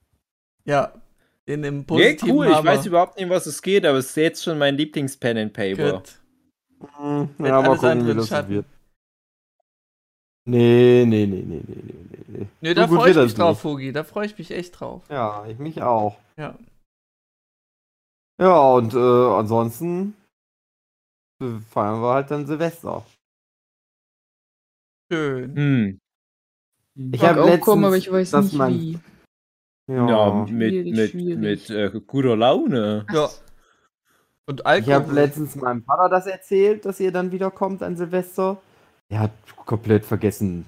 [0.65, 0.93] Ja.
[1.45, 2.47] In dem Nee, positiven cool.
[2.47, 2.69] Ich Hammer.
[2.71, 5.53] weiß überhaupt nicht, um was es geht, aber es ist jetzt schon mein Lieblings-Pen and
[5.53, 5.93] Paper.
[5.93, 6.19] Gut.
[6.97, 8.49] Hm, Mit Ja, mal alles gucken, andere wie das so Schatten.
[8.49, 8.65] wird.
[10.45, 12.47] Nee, nee, nee, nee, nee, nee, nee, nee.
[12.61, 13.63] Nö, So da gut freue ich mich drauf.
[13.63, 13.91] Hugi.
[13.93, 15.03] Da freue ich mich echt drauf.
[15.09, 16.17] Ja, ich mich auch.
[16.37, 16.57] Ja.
[18.41, 20.15] Ja, und äh, ansonsten
[21.69, 23.05] feiern wir halt dann Silvester.
[25.11, 25.55] Schön.
[25.55, 25.99] Hm.
[27.11, 28.99] Ich habe auch letztens, kommen, aber ich weiß dass nicht man, wie.
[29.87, 31.37] Ja, Ja, mit, mit, schwierig.
[31.37, 33.05] mit äh, guter Laune.
[33.11, 33.29] Ja.
[34.45, 34.89] Und Alkohol.
[34.89, 38.61] Ich habe letztens meinem Vater das erzählt, dass ihr dann wieder kommt an Silvester.
[39.09, 39.31] Er hat
[39.65, 40.65] komplett vergessen,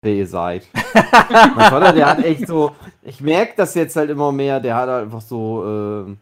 [0.00, 0.66] wer ihr seid.
[0.94, 2.74] mein Vater, der hat echt so.
[3.02, 4.60] Ich merke das jetzt halt immer mehr.
[4.60, 6.06] Der hat einfach so.
[6.08, 6.16] Äh,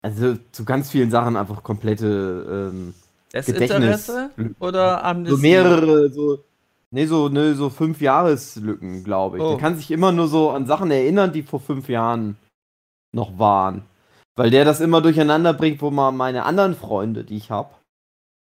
[0.00, 2.70] also zu ganz vielen Sachen einfach komplette.
[2.72, 2.94] Ähm,
[3.32, 5.36] Desinteresse oder Amnesie?
[5.36, 6.44] So mehrere, so.
[6.90, 9.42] Nee, so, ne, so fünf Jahreslücken, glaube ich.
[9.42, 9.50] Oh.
[9.50, 12.36] Der kann sich immer nur so an Sachen erinnern, die vor fünf Jahren
[13.12, 13.82] noch waren.
[14.36, 17.70] Weil der das immer durcheinander bringt, wo man meine anderen Freunde, die ich habe,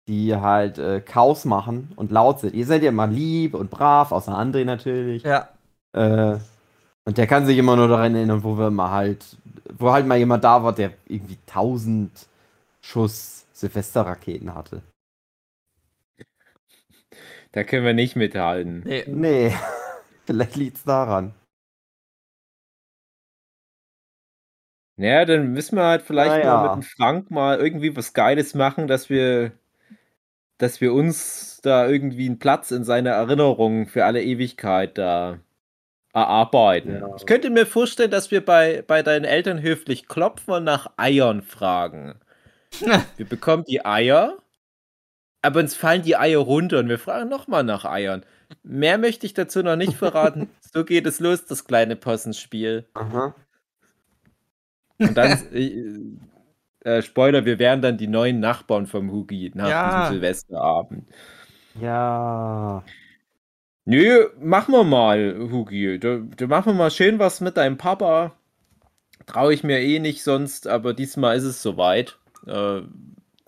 [0.09, 2.55] die halt äh, Chaos machen und laut sind.
[2.55, 5.23] Ihr seid ja immer lieb und brav, außer André natürlich.
[5.23, 5.49] Ja.
[5.93, 6.39] Äh,
[7.05, 9.37] und der kann sich immer nur daran erinnern, wo wir mal halt,
[9.77, 12.11] wo halt mal jemand da war, der irgendwie 1000
[12.81, 14.83] Schuss Silvesterraketen hatte.
[17.53, 18.83] Da können wir nicht mithalten.
[18.85, 19.05] Nee.
[19.07, 19.55] Nee,
[20.27, 21.35] vielleicht liegt's daran.
[24.97, 26.57] Naja, dann müssen wir halt vielleicht Naja.
[26.57, 29.53] mal mit dem Frank mal irgendwie was Geiles machen, dass wir,
[30.59, 35.39] dass wir uns da irgendwie einen Platz in seiner Erinnerung für alle Ewigkeit da
[36.13, 37.01] erarbeiten.
[37.01, 37.15] Ja.
[37.17, 41.43] Ich könnte mir vorstellen, dass wir bei, bei deinen Eltern höflich klopfen und nach Eiern
[41.43, 42.21] fragen.
[43.17, 44.39] wir bekommen die Eier,
[45.43, 48.25] aber uns fallen die Eier runter und wir fragen nochmal nach Eiern.
[48.63, 50.49] Mehr möchte ich dazu noch nicht verraten.
[50.73, 52.87] so geht es los, das kleine Possenspiel.
[52.95, 53.35] Aha.
[54.99, 55.75] Und dann, äh,
[56.85, 60.01] äh, Spoiler, wir wären dann die neuen Nachbarn vom Hugi nach Ja.
[60.01, 61.09] diesem Silvesterabend.
[61.81, 62.85] Ja.
[63.85, 65.99] Nö, machen wir mal, Hugi.
[65.99, 68.37] Da, da machen wir mal schön was mit deinem Papa.
[69.27, 72.19] Traue ich mir eh nicht sonst, aber diesmal ist es soweit.
[72.47, 72.83] Äh,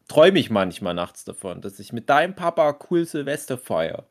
[0.09, 4.07] Träume ich manchmal nachts davon, dass ich mit deinem Papa cool Silvester feiere.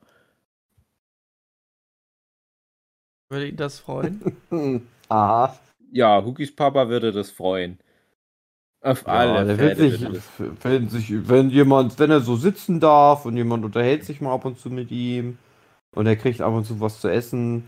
[3.29, 4.21] Würde ihn das freuen?
[5.09, 5.59] Aha.
[5.91, 7.79] Ja, Hugis Papa würde das freuen.
[8.83, 12.79] Auf alle Ja, der wird Fälle sich, wenn sich, wenn jemand, wenn er so sitzen
[12.79, 15.37] darf und jemand unterhält sich mal ab und zu mit ihm
[15.95, 17.67] und er kriegt ab und zu was zu essen,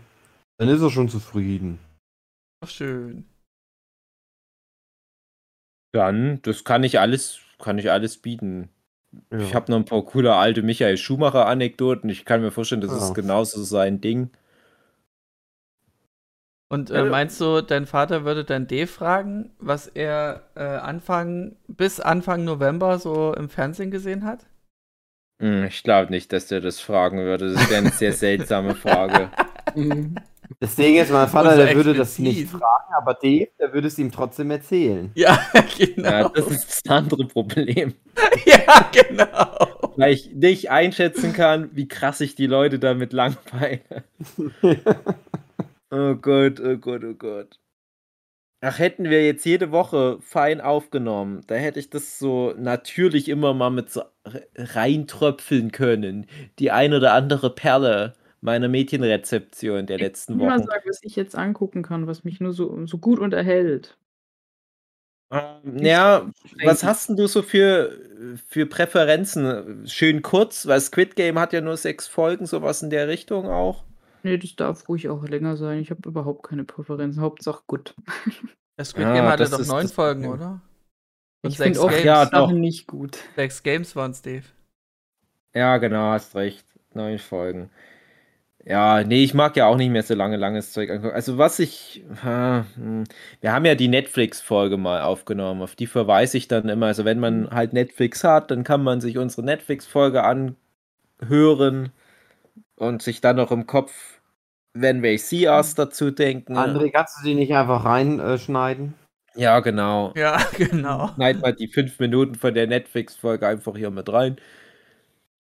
[0.58, 1.78] dann ist er schon zufrieden.
[2.62, 3.24] Ach, schön.
[5.94, 8.68] Dann, das kann ich alles, kann ich alles bieten.
[9.32, 9.38] Ja.
[9.38, 12.10] Ich habe noch ein paar coole alte Michael Schumacher-Anekdoten.
[12.10, 12.98] Ich kann mir vorstellen, das Ja.
[12.98, 14.30] ist genauso sein Ding.
[16.68, 21.56] Und Ja, äh, meinst du, dein Vater würde dann D fragen, was er äh, Anfang
[21.68, 24.46] bis Anfang November so im Fernsehen gesehen hat?
[25.40, 27.52] Hm, ich glaube nicht, dass der das fragen würde.
[27.52, 29.30] Das wäre eine sehr seltsame Frage.
[30.60, 33.98] Das Ding ist, mein Vater, der würde das nicht fragen, aber Dave, der würde es
[33.98, 35.10] ihm trotzdem erzählen.
[35.14, 35.38] Ja,
[35.78, 36.08] genau.
[36.08, 37.94] Ja, das ist das andere Problem.
[38.46, 39.92] ja, genau.
[39.96, 43.80] Weil ich nicht einschätzen kann, wie krass ich die Leute damit langweile.
[45.90, 47.58] Oh Gott, oh Gott, oh Gott.
[48.62, 53.52] Ach, hätten wir jetzt jede Woche fein aufgenommen, da hätte ich das so natürlich immer
[53.54, 56.26] mal mit so re- reintröpfeln können.
[56.58, 58.16] Die ein oder andere Perle
[58.46, 60.66] meiner Mädchenrezeption der letzten Ich will mal Wochen.
[60.66, 63.98] sagen, was ich jetzt angucken kann, was mich nur so, so gut unterhält.
[65.32, 66.30] Ähm, ja,
[66.62, 69.86] was hast denn du so für, für Präferenzen?
[69.88, 73.84] Schön kurz, weil Squid Game hat ja nur sechs Folgen, sowas in der Richtung auch.
[74.22, 75.80] Nee, das darf ruhig auch länger sein.
[75.80, 77.22] Ich habe überhaupt keine Präferenzen.
[77.22, 77.94] Hauptsache gut.
[78.76, 80.32] Das Squid Ja, Game hatte doch neun das Folgen, Problem.
[80.32, 80.60] oder?
[81.42, 82.04] Und Ich sechs Games.
[82.04, 82.52] ja, doch.
[82.52, 83.18] nicht gut.
[83.36, 84.44] Sechs Games waren es, Dave.
[85.54, 86.66] Ja, genau, hast recht.
[86.94, 87.70] Neun Folgen.
[88.68, 91.14] Ja, nee, ich mag ja auch nicht mehr so lange, langes Zeug angucken.
[91.14, 93.04] Also was ich, ha, hm,
[93.40, 96.86] wir haben ja die Netflix-Folge mal aufgenommen, auf die verweise ich dann immer.
[96.86, 101.92] Also wenn man halt Netflix hat, dann kann man sich unsere Netflix-Folge anhören
[102.74, 104.20] und sich dann noch im Kopf,
[104.74, 106.58] wenn wir see us dazu denken.
[106.58, 108.94] André, kannst du die nicht einfach reinschneiden?
[109.36, 110.12] Ja, genau.
[110.16, 111.10] Ja, genau.
[111.14, 114.38] Schneid mal die fünf Minuten von der Netflix-Folge einfach hier mit rein.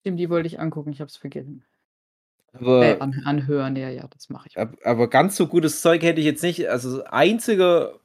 [0.02, 1.64] Stimmt, die wollte ich angucken, ich habe es vergessen.
[2.56, 4.58] Aber Äh, an, anhören, ja, ja, das mache ich.
[4.58, 6.68] Ab- Aber ganz so gutes Zeug hätte ich jetzt nicht.
[6.70, 8.00] Also das Einzige,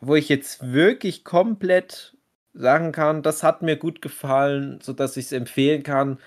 [0.00, 2.16] wo ich jetzt wirklich komplett
[2.54, 6.18] sagen kann, das hat mir gut gefallen, sodass ich es empfehlen kann.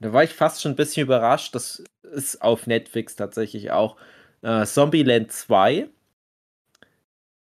[0.00, 1.54] Da war ich fast schon ein bisschen überrascht.
[1.54, 3.96] Das ist auf Netflix tatsächlich auch.
[4.42, 5.88] Äh, Zombieland 2.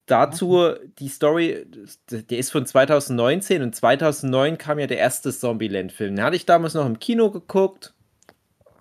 [0.05, 1.65] Dazu die Story,
[2.09, 6.15] der ist von 2019 und 2009 kam ja der erste Zombieland-Film.
[6.15, 7.93] Den hatte ich damals noch im Kino geguckt.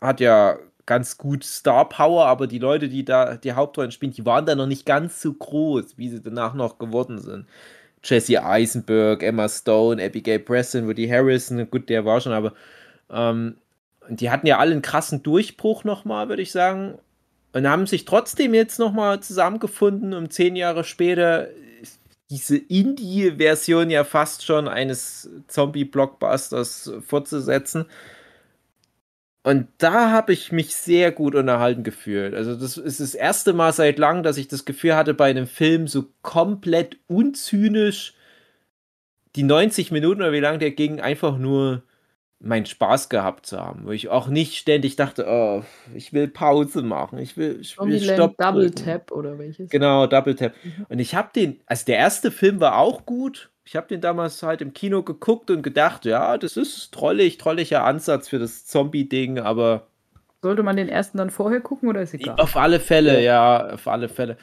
[0.00, 4.24] Hat ja ganz gut Star Power, aber die Leute, die da die Hauptrollen spielen, die
[4.24, 7.46] waren da noch nicht ganz so groß, wie sie danach noch geworden sind.
[8.02, 12.52] Jesse Eisenberg, Emma Stone, Abigail Breslin, Woody Harrison, gut, der war schon, aber
[13.10, 13.56] ähm,
[14.08, 16.98] die hatten ja alle einen krassen Durchbruch nochmal, würde ich sagen.
[17.52, 21.48] Und haben sich trotzdem jetzt nochmal zusammengefunden, um zehn Jahre später
[22.28, 27.86] diese Indie-Version ja fast schon eines Zombie-Blockbusters fortzusetzen.
[29.46, 32.34] Und da habe ich mich sehr gut unterhalten gefühlt.
[32.34, 35.46] Also, das ist das erste Mal seit langem, dass ich das Gefühl hatte, bei einem
[35.46, 38.14] Film so komplett unzynisch
[39.36, 41.84] die 90 Minuten oder wie lange der ging, einfach nur
[42.40, 43.86] meinen Spaß gehabt zu haben.
[43.86, 45.62] Wo ich auch nicht ständig dachte, oh,
[45.94, 48.36] ich will Pause machen, ich will, ich will Stopp.
[48.38, 49.70] Double Tap oder welches?
[49.70, 50.54] Genau, Double Tap.
[50.64, 50.86] Mhm.
[50.88, 53.52] Und ich habe den, also der erste Film war auch gut.
[53.66, 57.82] Ich habe den damals halt im Kino geguckt und gedacht, ja, das ist trollig, trolliger
[57.82, 59.88] Ansatz für das Zombie-Ding, aber.
[60.40, 62.36] Sollte man den ersten dann vorher gucken oder ist egal?
[62.38, 64.36] Auf alle Fälle, ja, auf alle Fälle.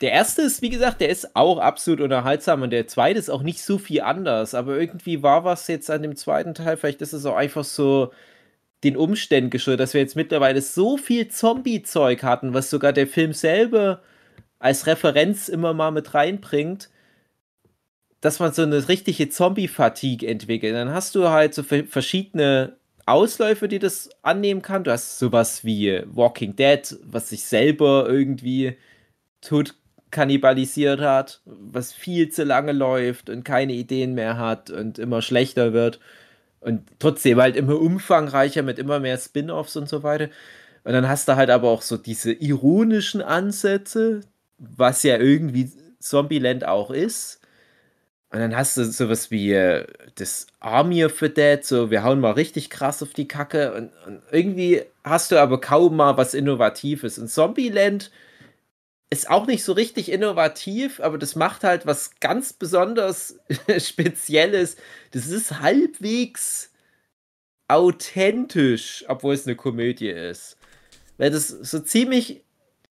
[0.00, 3.42] Der erste ist, wie gesagt, der ist auch absolut unterhaltsam und der zweite ist auch
[3.42, 7.12] nicht so viel anders, aber irgendwie war was jetzt an dem zweiten Teil, vielleicht ist
[7.12, 8.12] es auch einfach so
[8.82, 13.34] den Umständen geschuldet, dass wir jetzt mittlerweile so viel Zombie-Zeug hatten, was sogar der Film
[13.34, 14.00] selber
[14.58, 16.88] als Referenz immer mal mit reinbringt,
[18.24, 20.74] dass man so eine richtige Zombie-Fatigue entwickelt.
[20.74, 24.82] Dann hast du halt so verschiedene Ausläufe, die das annehmen kann.
[24.82, 28.78] Du hast sowas wie Walking Dead, was sich selber irgendwie
[29.42, 29.74] tot
[30.10, 35.74] kannibalisiert hat, was viel zu lange läuft und keine Ideen mehr hat und immer schlechter
[35.74, 36.00] wird
[36.60, 40.30] und trotzdem halt immer umfangreicher mit immer mehr Spin-offs und so weiter.
[40.84, 44.22] Und dann hast du halt aber auch so diese ironischen Ansätze,
[44.56, 47.43] was ja irgendwie Zombieland auch ist.
[48.34, 52.18] Und dann hast du sowas wie äh, das Army of the Dead, so wir hauen
[52.18, 53.72] mal richtig krass auf die Kacke.
[53.74, 57.16] Und, und irgendwie hast du aber kaum mal was Innovatives.
[57.16, 58.10] Und Zombieland
[59.08, 63.38] ist auch nicht so richtig innovativ, aber das macht halt was ganz besonders
[63.78, 64.78] Spezielles.
[65.12, 66.72] Das ist halbwegs
[67.68, 70.56] authentisch, obwohl es eine Komödie ist.
[71.18, 72.42] Weil das so ziemlich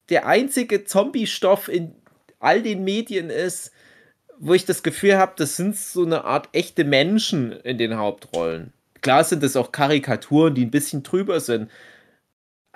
[0.07, 1.93] der einzige Zombie-Stoff in
[2.39, 3.72] all den Medien ist,
[4.39, 8.73] wo ich das Gefühl habe, das sind so eine Art echte Menschen in den Hauptrollen.
[9.01, 11.69] Klar sind es auch Karikaturen, die ein bisschen drüber sind.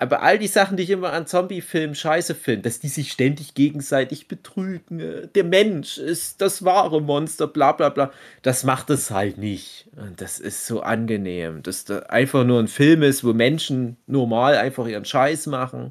[0.00, 3.54] Aber all die Sachen, die ich immer an Zombie-Filmen scheiße finde, dass die sich ständig
[3.54, 9.10] gegenseitig betrügen, äh, der Mensch ist das wahre Monster, bla bla bla, das macht es
[9.10, 9.88] halt nicht.
[9.96, 14.56] Und das ist so angenehm, dass da einfach nur ein Film ist, wo Menschen normal
[14.56, 15.90] einfach ihren Scheiß machen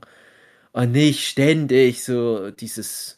[0.72, 3.17] und nicht ständig so dieses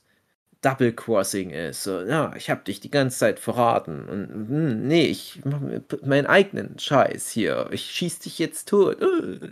[0.62, 1.84] Double Crossing ist.
[1.84, 4.04] So, ja, ich habe dich die ganze Zeit verraten.
[4.04, 7.70] Und hm, nee, ich mache meinen eigenen Scheiß hier.
[7.72, 8.98] Ich schieß dich jetzt tot.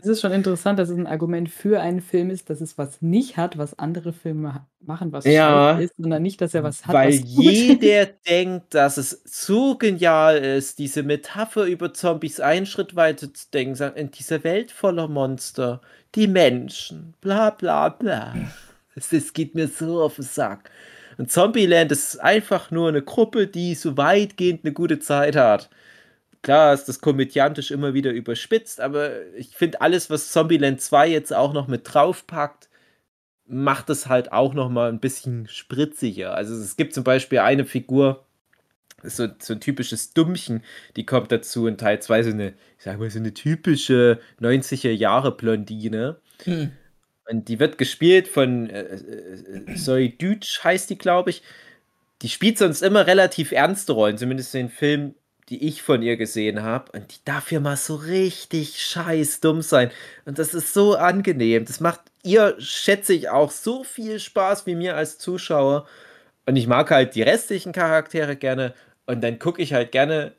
[0.02, 3.02] Es ist schon interessant, dass es ein Argument für einen Film ist, dass es was
[3.02, 6.94] nicht hat, was andere Filme machen, was ja, ist, sondern nicht, dass er was hat.
[6.94, 12.98] Weil was jeder denkt, dass es so genial ist, diese Metapher über Zombies einen Schritt
[12.98, 15.80] weiter zu denken, in dieser Welt voller Monster,
[16.16, 18.36] die Menschen, bla bla bla.
[18.96, 20.70] Es geht mir so auf den Sack.
[21.18, 25.70] Und Zombieland ist einfach nur eine Gruppe, die so weitgehend eine gute Zeit hat.
[26.44, 31.34] Klar ist das komödiantisch immer wieder überspitzt, aber ich finde alles, was Zombieland 2 jetzt
[31.34, 32.70] auch noch mit draufpackt,
[33.48, 36.36] macht es halt auch noch mal ein bisschen spritziger.
[36.36, 38.26] Also es gibt zum Beispiel eine Figur,
[39.04, 40.64] so, so ein typisches Dummchen,
[40.96, 44.92] die kommt dazu in Teil 2, so eine, ich sag mal, so eine typische 90er
[44.92, 46.18] Jahre Blondine.
[46.44, 46.72] Hm.
[47.30, 51.44] Und die wird gespielt von äh, äh, Zoe Deutsch, heißt die, glaube ich.
[52.22, 55.16] Die spielt sonst immer relativ ernste Rollen, zumindest in den Filmen,
[55.50, 56.92] die ich von ihr gesehen habe.
[56.94, 59.92] Und die darf ja mal so richtig scheiß dumm sein.
[60.26, 61.66] Und das ist so angenehm.
[61.66, 65.88] Das macht ihr, schätze ich, auch so viel Spaß wie mir als Zuschauer.
[66.46, 68.74] Und ich mag halt die restlichen Charaktere gerne.
[69.06, 70.34] Und dann gucke ich halt gerne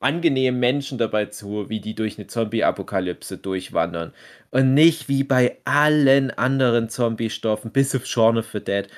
[0.00, 4.12] angenehmen Menschen dabei zu, wie die durch eine Zombie-Apokalypse durchwandern.
[4.50, 8.88] Und nicht wie bei allen anderen Zombie-Stoffen, bis auf Shaun of the Dead,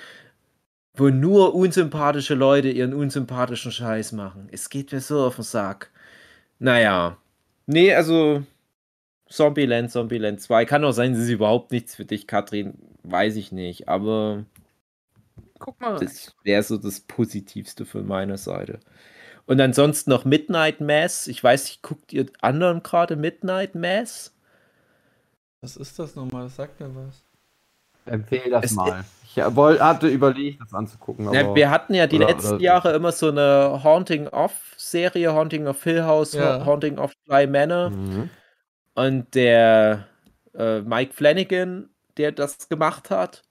[0.95, 4.49] wo nur unsympathische Leute ihren unsympathischen Scheiß machen.
[4.53, 5.91] Es geht mir so auf den Sack.
[6.59, 7.19] Naja.
[7.67, 8.45] Nee, also
[9.29, 10.65] Zombieland, Zombieland 2.
[10.67, 12.75] Kann auch sein, es ist überhaupt nichts für dich, Katrin.
[13.03, 14.45] Weiß ich nicht, aber.
[15.59, 15.99] Guck mal.
[15.99, 18.79] Das wäre so das Positivste von meiner Seite.
[19.53, 21.27] Und ansonsten noch Midnight Mass.
[21.27, 24.35] Ich weiß nicht, guckt ihr anderen gerade Midnight Mass?
[25.61, 26.45] Was ist das nochmal?
[26.45, 27.23] Das sagt mir was.
[28.07, 29.05] Empfehle das es mal.
[29.27, 31.31] Ich hatte überlegt, das anzugucken.
[31.35, 35.35] Ja, wir hatten ja die oder, letzten oder, Jahre immer so eine Haunting of Serie,
[35.35, 36.65] Haunting of Hill House, ja.
[36.65, 37.91] Haunting of Fly Manor.
[37.91, 38.31] Mhm.
[38.95, 40.07] Und der
[40.55, 43.43] äh, Mike Flanagan, der das gemacht hat,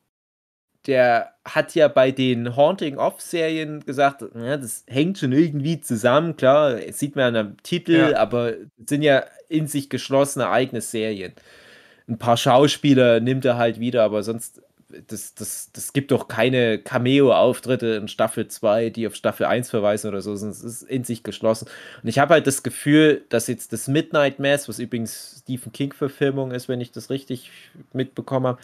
[0.87, 6.35] der hat ja bei den Haunting of Serien gesagt, ja, das hängt schon irgendwie zusammen,
[6.35, 8.17] klar, sieht man am Titel, ja.
[8.17, 8.53] aber
[8.85, 11.33] sind ja in sich geschlossene eigene Serien.
[12.07, 14.61] Ein paar Schauspieler nimmt er halt wieder, aber sonst
[15.07, 20.09] das, das, das gibt doch keine Cameo-Auftritte in Staffel 2, die auf Staffel 1 verweisen
[20.09, 21.67] oder so, sondern es ist in sich geschlossen.
[22.01, 26.51] Und ich habe halt das Gefühl, dass jetzt das Midnight Mass, was übrigens Stephen King-Verfilmung
[26.51, 27.51] ist, wenn ich das richtig
[27.93, 28.61] mitbekommen habe,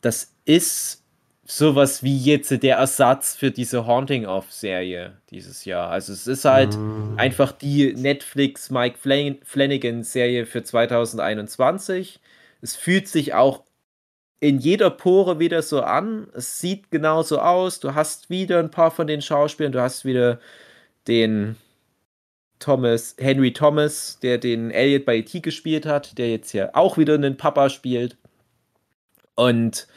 [0.00, 1.01] das ist
[1.44, 5.90] sowas wie jetzt der Ersatz für diese Haunting of Serie dieses Jahr.
[5.90, 7.18] Also es ist halt mm.
[7.18, 8.98] einfach die Netflix Mike
[9.44, 12.20] Flanagan Serie für 2021.
[12.60, 13.64] Es fühlt sich auch
[14.38, 16.28] in jeder Pore wieder so an.
[16.34, 17.80] Es sieht genauso aus.
[17.80, 19.72] Du hast wieder ein paar von den Schauspielern.
[19.72, 20.40] Du hast wieder
[21.08, 21.56] den
[22.60, 25.40] Thomas, Henry Thomas, der den Elliot bei E.T.
[25.40, 28.16] gespielt hat, der jetzt hier auch wieder einen Papa spielt.
[29.34, 29.88] Und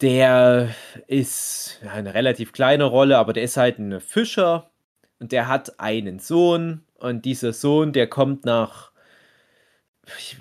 [0.00, 0.74] der
[1.06, 4.70] ist eine relativ kleine Rolle, aber der ist halt ein Fischer
[5.18, 8.90] und der hat einen Sohn und dieser Sohn, der kommt nach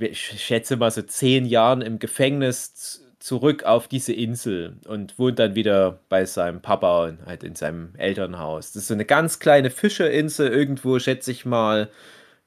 [0.02, 5.56] ich schätze mal so zehn Jahren im Gefängnis zurück auf diese Insel und wohnt dann
[5.56, 8.72] wieder bei seinem Papa und halt in seinem Elternhaus.
[8.72, 11.90] Das ist so eine ganz kleine Fischerinsel irgendwo, schätze ich mal,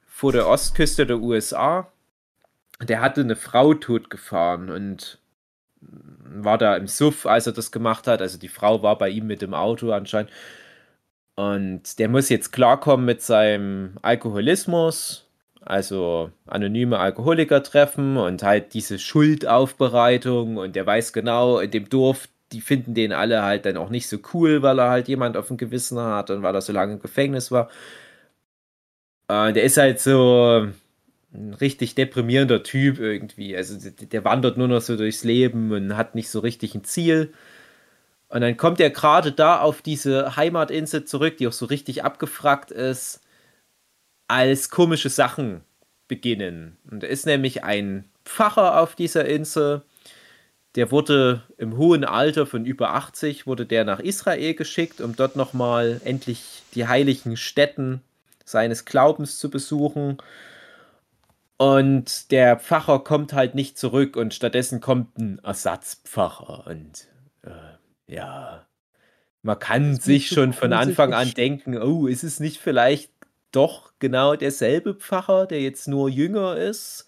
[0.07, 1.93] vor der Ostküste der USA.
[2.81, 5.19] Der hatte eine Frau totgefahren und
[6.25, 8.23] war da im Suff, als er das gemacht hat.
[8.23, 10.31] Also die Frau war bei ihm mit dem Auto anscheinend.
[11.35, 15.27] Und der muss jetzt klarkommen mit seinem Alkoholismus
[15.65, 22.29] also anonyme Alkoholiker treffen und halt diese Schuldaufbereitung und der weiß genau, in dem Dorf,
[22.53, 25.49] die finden den alle halt dann auch nicht so cool, weil er halt jemand auf
[25.49, 27.71] dem Gewissen hat und weil er so lange im Gefängnis war.
[29.29, 30.69] Äh, der ist halt so
[31.35, 33.57] ein richtig deprimierender Typ irgendwie.
[33.57, 36.85] Also der, der wandert nur noch so durchs Leben und hat nicht so richtig ein
[36.85, 37.33] Ziel.
[38.29, 42.71] Und dann kommt er gerade da auf diese Heimatinsel zurück, die auch so richtig abgefragt
[42.71, 43.21] ist
[44.29, 45.61] als komische Sachen
[46.09, 46.77] beginnen.
[46.91, 49.83] Und da ist nämlich ein Pfarrer auf dieser Insel,
[50.75, 55.37] der wurde im hohen Alter von über 80, wurde der nach Israel geschickt, um dort
[55.37, 58.01] nochmal endlich die heiligen Stätten
[58.45, 60.17] seines Glaubens zu besuchen.
[61.63, 66.67] Und der Pfarrer kommt halt nicht zurück und stattdessen kommt ein Ersatzpfarrer.
[66.67, 67.07] Und
[67.43, 68.67] äh, ja,
[69.43, 73.13] man kann sich schon von Anfang an denken, oh, ist es nicht vielleicht
[73.53, 77.07] doch genau derselbe Pfarrer, der jetzt nur jünger ist.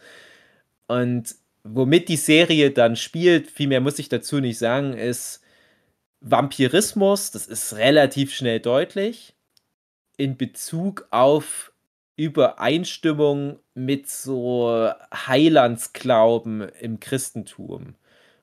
[0.87, 1.35] Und
[1.65, 5.41] womit die Serie dann spielt, viel mehr muss ich dazu nicht sagen, ist
[6.21, 7.33] Vampirismus.
[7.33, 9.35] Das ist relativ schnell deutlich
[10.17, 11.73] in Bezug auf
[12.17, 17.95] Übereinstimmung mit so Heilandsglauben im Christentum.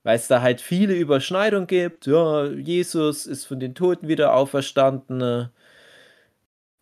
[0.03, 2.07] Weil es da halt viele Überschneidungen gibt.
[2.07, 5.49] Ja, Jesus ist von den Toten wieder auferstanden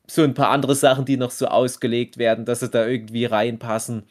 [0.09, 4.03] so ein paar andere Sachen, die noch so ausgelegt werden, dass sie da irgendwie reinpassen.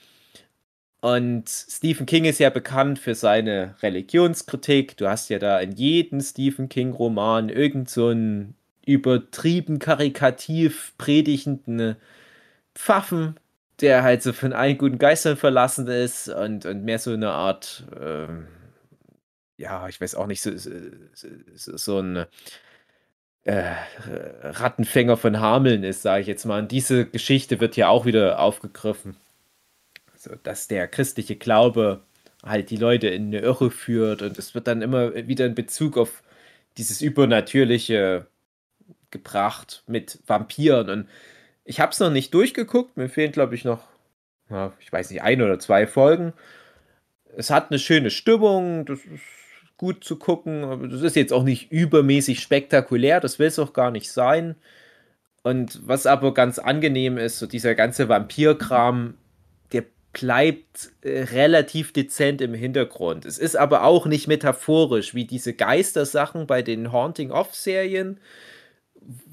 [1.00, 4.96] Und Stephen King ist ja bekannt für seine Religionskritik.
[4.96, 8.54] Du hast ja da in jedem Stephen King-Roman irgend so einen
[8.84, 11.96] übertrieben karikativ predigenden
[12.78, 13.34] Pfaffen,
[13.80, 17.84] der halt so von allen guten Geistern verlassen ist und, und mehr so eine Art,
[18.00, 18.28] äh,
[19.56, 22.24] ja, ich weiß auch nicht, so, so, so ein
[23.42, 23.74] äh,
[24.42, 26.60] Rattenfänger von Hameln ist, sage ich jetzt mal.
[26.60, 29.16] Und diese Geschichte wird ja auch wieder aufgegriffen.
[30.12, 32.02] Also, dass der christliche Glaube
[32.44, 35.98] halt die Leute in eine Irre führt und es wird dann immer wieder in Bezug
[35.98, 36.22] auf
[36.76, 38.28] dieses Übernatürliche
[39.10, 40.88] gebracht mit Vampiren.
[40.90, 41.08] Und
[41.68, 42.96] ich habe es noch nicht durchgeguckt.
[42.96, 43.82] Mir fehlen, glaube ich, noch,
[44.48, 46.32] ja, ich weiß nicht, ein oder zwei Folgen.
[47.36, 48.86] Es hat eine schöne Stimmung.
[48.86, 49.20] Das ist
[49.76, 50.88] gut zu gucken.
[50.90, 54.56] Das ist jetzt auch nicht übermäßig spektakulär, das will es auch gar nicht sein.
[55.42, 59.14] Und was aber ganz angenehm ist, so dieser ganze Vampirkram,
[59.72, 63.26] der bleibt äh, relativ dezent im Hintergrund.
[63.26, 68.18] Es ist aber auch nicht metaphorisch wie diese Geistersachen bei den Haunting of Serien,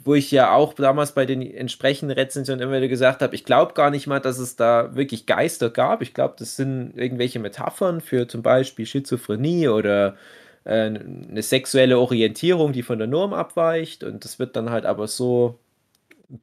[0.03, 3.73] wo ich ja auch damals bei den entsprechenden Rezensionen immer wieder gesagt habe, ich glaube
[3.73, 6.01] gar nicht mal, dass es da wirklich Geister gab.
[6.01, 10.15] Ich glaube, das sind irgendwelche Metaphern für zum Beispiel Schizophrenie oder
[10.63, 14.03] äh, eine sexuelle Orientierung, die von der Norm abweicht.
[14.03, 15.57] Und das wird dann halt aber so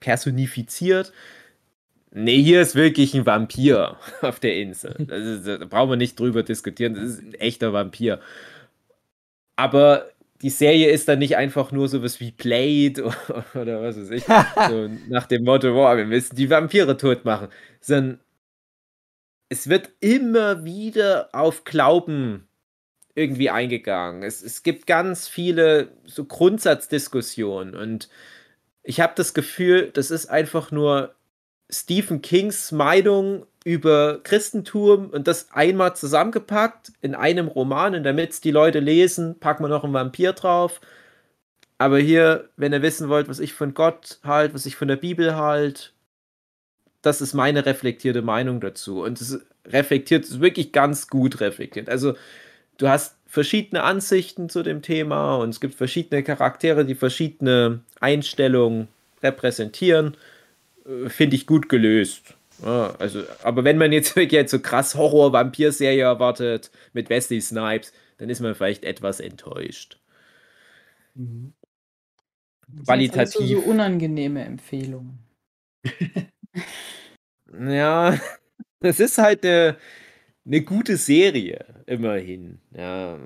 [0.00, 1.12] personifiziert.
[2.14, 4.92] Nee, hier ist wirklich ein Vampir auf der Insel.
[5.08, 6.94] Ist, da brauchen wir nicht drüber diskutieren.
[6.94, 8.20] Das ist ein echter Vampir.
[9.56, 10.11] Aber
[10.42, 13.04] die Serie ist dann nicht einfach nur so was wie Blade
[13.54, 14.24] oder, was weiß ich,
[14.68, 17.48] so nach dem Motto, boah, wir müssen die Vampire tot machen,
[17.80, 18.20] sondern
[19.48, 22.48] es wird immer wieder auf Glauben
[23.14, 24.22] irgendwie eingegangen.
[24.22, 28.08] Es, es gibt ganz viele so Grundsatzdiskussionen und
[28.82, 31.14] ich habe das Gefühl, das ist einfach nur
[31.72, 38.40] Stephen Kings Meinung über Christentum und das einmal zusammengepackt in einem Roman und damit es
[38.40, 40.80] die Leute lesen, packen wir noch einen Vampir drauf.
[41.78, 44.96] Aber hier, wenn ihr wissen wollt, was ich von Gott halt, was ich von der
[44.96, 45.92] Bibel halt,
[47.00, 49.02] das ist meine reflektierte Meinung dazu.
[49.02, 51.88] Und es reflektiert, es wirklich ganz gut reflektiert.
[51.88, 52.14] Also,
[52.78, 58.88] du hast verschiedene Ansichten zu dem Thema und es gibt verschiedene Charaktere, die verschiedene Einstellungen
[59.22, 60.16] repräsentieren.
[60.86, 62.34] Äh, finde ich gut gelöst.
[62.62, 68.28] Ja, also, aber wenn man jetzt wirklich so krass Horror-Vampir-Serie erwartet mit Wesley Snipes, dann
[68.28, 69.98] ist man vielleicht etwas enttäuscht.
[71.14, 71.52] Mhm.
[72.84, 73.16] Qualitativ.
[73.16, 75.18] Das so, so unangenehme Empfehlungen.
[77.58, 78.18] ja,
[78.80, 79.76] es ist halt eine,
[80.44, 82.58] eine gute Serie, immerhin.
[82.76, 83.18] Ja,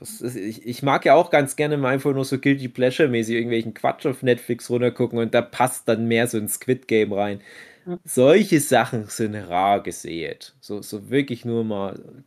[0.00, 3.74] ist, ich, ich, mag ja auch ganz gerne mal einfach nur so Guilty Pleasure-mäßig irgendwelchen
[3.74, 7.40] Quatsch auf Netflix runtergucken und da passt dann mehr so ein Squid Game rein.
[7.86, 7.98] Ja.
[8.04, 10.54] Solche Sachen sind rar gesät.
[10.60, 12.24] So, so wirklich nur mal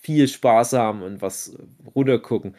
[0.00, 1.56] viel Spaß haben und was
[1.94, 2.54] runtergucken.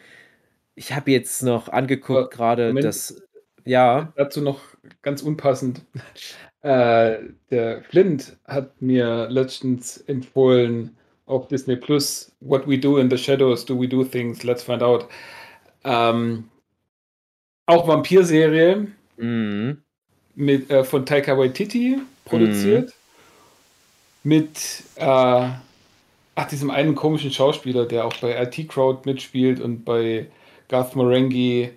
[0.74, 3.22] Ich habe jetzt noch angeguckt gerade, dass.
[3.64, 4.12] Ja.
[4.16, 4.60] Dazu noch
[5.02, 5.82] ganz unpassend.
[6.62, 7.18] Äh,
[7.50, 10.96] der Flint hat mir letztens empfohlen
[11.26, 14.82] auf Disney Plus What We Do in the Shadows, Do We Do Things, Let's Find
[14.82, 15.06] Out.
[15.84, 16.48] Ähm,
[17.66, 19.78] auch Vampir-Serie mhm.
[20.34, 22.86] mit, äh, von Taika Waititi produziert.
[22.86, 22.92] Mhm.
[24.22, 25.48] Mit äh,
[26.34, 30.26] ach, diesem einen komischen Schauspieler, der auch bei RT Crowd mitspielt und bei
[30.68, 31.70] Garth Marenghi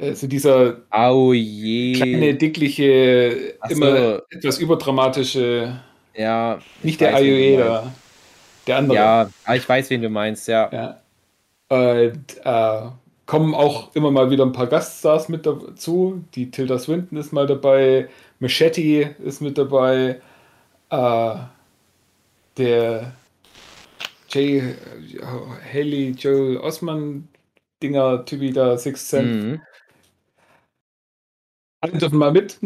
[0.00, 3.74] also dieser oh kleine, dickliche, so.
[3.74, 5.80] immer etwas überdramatische.
[6.14, 6.58] Ja.
[6.82, 7.92] Nicht der Ayurveda,
[8.66, 8.96] der andere.
[8.96, 10.70] Ja, ich weiß, wen du meinst, ja.
[10.72, 11.00] ja.
[11.68, 12.90] Und äh,
[13.26, 16.24] kommen auch immer mal wieder ein paar Gaststars mit dazu.
[16.34, 18.08] Die Tilda Swinton ist mal dabei,
[18.40, 20.20] Machete ist mit dabei,
[20.90, 21.34] äh,
[22.56, 23.12] der
[24.30, 24.74] Jay
[25.72, 27.28] Haley Joel Osman
[27.82, 29.42] Dinger, Typi da, Six Cent.
[29.42, 29.60] Mhm.
[31.80, 32.58] Alle dürfen mal mit.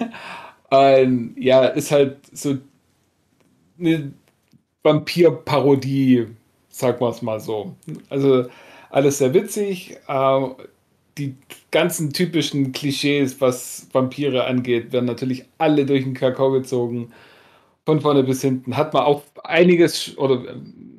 [0.70, 2.56] ähm, ja, ist halt so
[3.78, 4.12] eine
[4.82, 6.28] Vampir-Parodie,
[6.68, 7.74] sagen wir es mal so.
[8.10, 8.46] Also
[8.90, 9.98] alles sehr witzig.
[10.06, 10.40] Äh,
[11.18, 11.36] die
[11.70, 17.12] ganzen typischen Klischees, was Vampire angeht, werden natürlich alle durch den Kakao gezogen.
[17.86, 18.76] Von vorne bis hinten.
[18.76, 20.56] Hat man auch einiges oder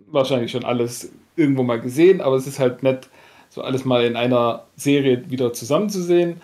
[0.07, 3.09] wahrscheinlich schon alles irgendwo mal gesehen, aber es ist halt nett,
[3.55, 6.41] so alles mal in einer Serie wieder zusammenzusehen.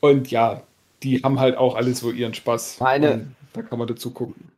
[0.00, 0.62] Und ja,
[1.02, 2.80] die haben halt auch alles so ihren Spaß.
[2.80, 4.50] Meine, da kann man dazu gucken.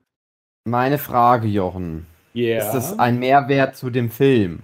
[0.64, 2.06] Meine Frage, Jochen.
[2.34, 2.66] Yeah.
[2.66, 4.60] Ist das ein Mehrwert zu dem Film?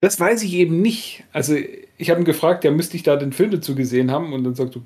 [0.00, 1.24] Das weiß ich eben nicht.
[1.32, 1.56] Also,
[1.98, 4.32] ich habe ihn gefragt, ja, müsste ich da den Film dazu gesehen haben?
[4.32, 4.82] Und dann sagt er,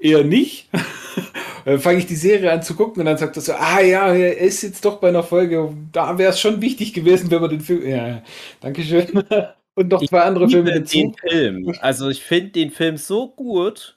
[0.00, 0.68] eher nicht.
[1.64, 4.12] dann fange ich die Serie an zu gucken und dann sagt er so, ah ja,
[4.12, 7.50] er ist jetzt doch bei einer Folge, da wäre es schon wichtig gewesen, wenn man
[7.50, 7.86] den Film.
[7.86, 8.22] Ja,
[8.60, 9.24] danke schön.
[9.76, 10.96] Und noch zwei andere Filme dazu.
[10.96, 11.74] Den Film.
[11.80, 13.96] Also ich finde den Film so gut.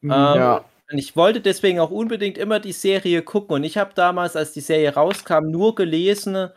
[0.00, 0.10] Mhm.
[0.10, 0.64] Ähm, ja.
[0.90, 3.54] Und ich wollte deswegen auch unbedingt immer die Serie gucken.
[3.54, 6.48] Und ich habe damals, als die Serie rauskam, nur gelesen.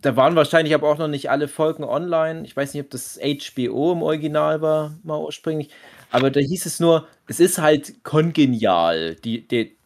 [0.00, 2.44] Da waren wahrscheinlich aber auch noch nicht alle Folgen online.
[2.44, 5.68] Ich weiß nicht, ob das HBO im Original war, mal ursprünglich.
[6.10, 9.76] Aber da hieß es nur, es ist halt kongenial, die, die,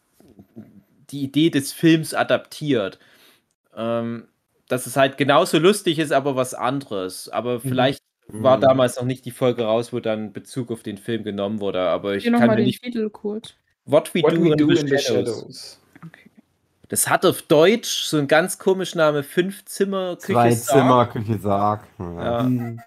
[1.11, 2.99] die Idee des Films adaptiert.
[3.77, 4.29] Ähm,
[4.75, 7.29] dass es halt genauso lustig ist, aber was anderes.
[7.29, 7.61] Aber mhm.
[7.61, 8.43] vielleicht mhm.
[8.43, 11.81] war damals noch nicht die Folge raus, wo dann Bezug auf den Film genommen wurde.
[11.81, 12.83] Aber ich Hier kann mir nicht.
[12.83, 13.55] Titel kurz.
[13.85, 15.81] What We, What do, we in, do the in, the Shadows.
[16.05, 16.29] Okay.
[16.89, 21.39] Das hat auf Deutsch so einen ganz komischen Name: Fünf Zimmer Küche Zwei Zimmer Küche
[21.39, 21.87] Sarg.
[22.01, 22.43] Ja.
[22.43, 22.81] Mhm.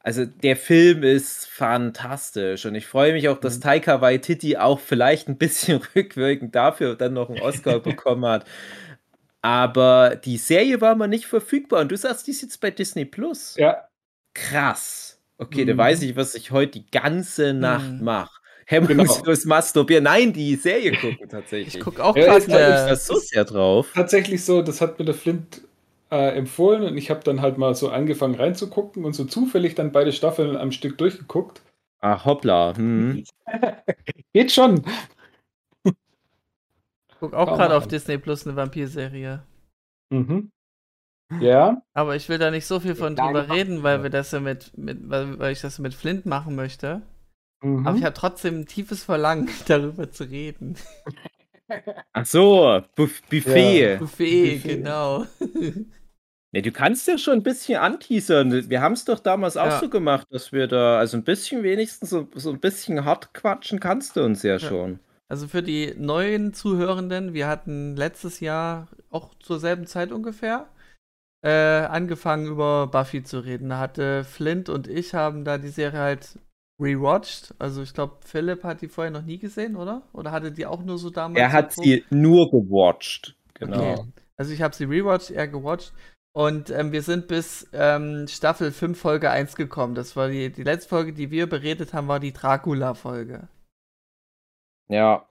[0.00, 3.60] Also der Film ist fantastisch und ich freue mich auch, dass mhm.
[3.60, 8.46] Taika Waititi auch vielleicht ein bisschen rückwirkend dafür dann noch einen Oscar bekommen hat.
[9.42, 13.04] Aber die Serie war mal nicht verfügbar und du sagst, die ist jetzt bei Disney
[13.04, 13.54] Plus.
[13.56, 13.88] Ja.
[14.34, 15.20] Krass.
[15.38, 15.68] Okay, mhm.
[15.68, 18.04] da weiß ich, was ich heute die ganze Nacht mhm.
[18.04, 18.40] mache.
[18.66, 19.54] Hemmungslos genau.
[19.54, 20.04] masturbieren.
[20.04, 21.76] Nein, die Serie gucken tatsächlich.
[21.76, 23.92] Ich gucke auch ja, gerade das so sehr drauf.
[23.94, 25.62] Tatsächlich so, das hat mir der Flint
[26.10, 29.92] äh, empfohlen und ich habe dann halt mal so angefangen reinzugucken und so zufällig dann
[29.92, 31.62] beide Staffeln am Stück durchgeguckt.
[32.00, 32.76] Ah, hoppla.
[32.76, 33.24] Hm.
[34.34, 34.84] Geht schon
[37.20, 39.42] guck auch gerade auf Disney Plus eine Vampir-Serie.
[40.10, 40.50] Mhm.
[41.40, 41.82] Ja.
[41.92, 44.76] Aber ich will da nicht so viel von drüber reden, weil wir das ja mit,
[44.78, 47.02] mit weil, weil ich das mit Flint machen möchte.
[47.62, 47.86] Mhm.
[47.86, 50.76] Aber ich habe trotzdem ein tiefes Verlangen, darüber zu reden.
[52.12, 53.92] Ach so, Buff Buffet.
[53.92, 53.96] Ja.
[53.98, 54.54] Buffet.
[54.56, 55.26] Buffet, genau.
[56.52, 58.70] Ja, du kannst ja schon ein bisschen anteasern.
[58.70, 59.80] Wir haben es doch damals auch Ja.
[59.80, 63.80] so gemacht, dass wir da, also ein bisschen wenigstens so, so ein bisschen hart quatschen
[63.80, 64.98] kannst du uns ja, schon.
[65.30, 70.68] Also für die neuen Zuhörenden, wir hatten letztes Jahr auch zur selben Zeit ungefähr
[71.42, 73.68] äh, angefangen über Buffy zu reden.
[73.68, 76.38] Da hatte Flint und ich haben da die Serie halt
[76.80, 77.54] rewatcht.
[77.58, 80.02] Also ich glaube, Philipp hat die vorher noch nie gesehen, oder?
[80.12, 81.38] Oder hatte die auch nur so damals?
[81.38, 83.36] Er hat so sie nur gewatcht.
[83.54, 83.92] Genau.
[83.92, 84.04] Okay.
[84.36, 85.92] Also ich habe sie rewatcht, er gewatcht.
[86.32, 89.94] Und ähm, wir sind bis ähm, Staffel 5, Folge 1 gekommen.
[89.94, 93.48] Das war die, die letzte Folge, die wir beredet haben, war die Dracula-Folge.
[94.88, 95.24] Ja.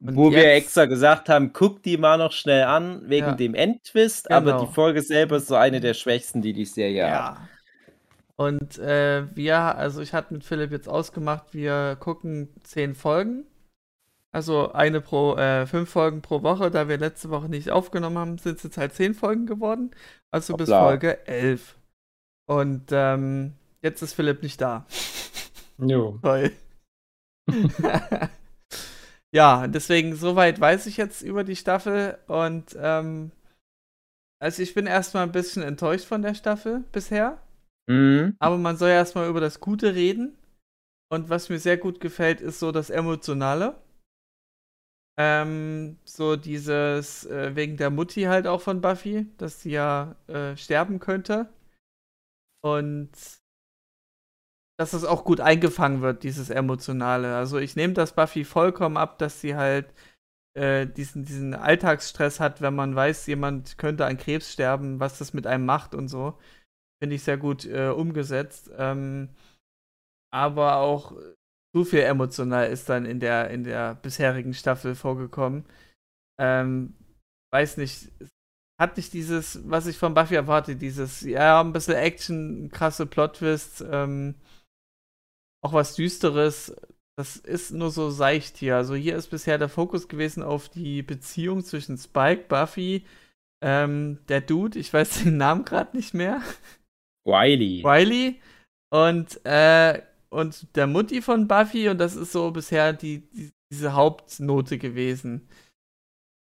[0.00, 3.34] Und Wo wir jetzt- extra gesagt haben, guck die mal noch schnell an, wegen Ja.
[3.34, 4.66] dem Endtwist, aber Genau.
[4.66, 7.38] die Folge selber ist so eine der schwächsten, die die Serie hat.
[8.36, 13.44] Und äh, wir, also ich hatte mit Philipp jetzt ausgemacht, wir gucken zehn Folgen.
[14.34, 18.38] Also eine pro, äh, fünf Folgen pro Woche, da wir letzte Woche nicht aufgenommen haben,
[18.38, 19.92] sind es jetzt halt zehn Folgen geworden.
[20.32, 20.84] Also bis Hoppla.
[20.84, 21.76] Folge elf.
[22.46, 24.86] Und ähm, jetzt ist Philipp nicht da.
[25.78, 26.18] Jo.
[26.22, 26.50] Toll.
[29.34, 33.32] ja, deswegen, soweit weiß ich jetzt über die Staffel und ähm,
[34.42, 37.40] also ich bin erstmal ein bisschen enttäuscht von der Staffel bisher.
[37.88, 38.34] Mhm.
[38.40, 40.36] Aber man soll ja erstmal über das Gute reden.
[41.12, 43.76] Und was mir sehr gut gefällt, ist so das Emotionale.
[45.16, 50.56] Ähm, so dieses, äh, wegen der Mutti halt auch von Buffy, dass sie ja äh,
[50.56, 51.48] sterben könnte.
[52.62, 53.10] Und
[54.78, 57.36] dass es auch gut eingefangen wird, dieses Emotionale.
[57.36, 59.92] Also ich nehme das Buffy vollkommen ab, dass sie halt
[60.54, 65.32] äh, diesen, diesen Alltagsstress hat, wenn man weiß, jemand könnte an Krebs sterben, was das
[65.34, 66.38] mit einem macht und so.
[67.02, 68.70] Finde ich sehr gut äh, umgesetzt.
[68.76, 69.30] Ähm,
[70.32, 71.12] aber auch
[71.74, 75.64] zu viel emotional ist dann in der, in der bisherigen Staffel vorgekommen.
[76.38, 76.94] Ähm,
[77.52, 78.10] weiß nicht,
[78.80, 83.84] hat nicht dieses, was ich von Buffy erwarte, dieses, ja, ein bisschen Action, krasse Plot-Twists,
[83.88, 84.34] ähm,
[85.62, 86.74] auch was Düsteres.
[87.16, 88.76] Das ist nur so seicht hier.
[88.76, 93.04] Also hier ist bisher der Fokus gewesen auf die Beziehung zwischen Spike, Buffy,
[93.62, 96.42] ähm, der Dude, ich weiß den Namen gerade nicht mehr.
[97.24, 97.82] Wiley.
[97.84, 98.40] Riley
[98.90, 103.94] und, äh, und der Mutti von Buffy und das ist so bisher die, die diese
[103.94, 105.48] Hauptnote gewesen.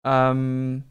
[0.05, 0.85] Ähm,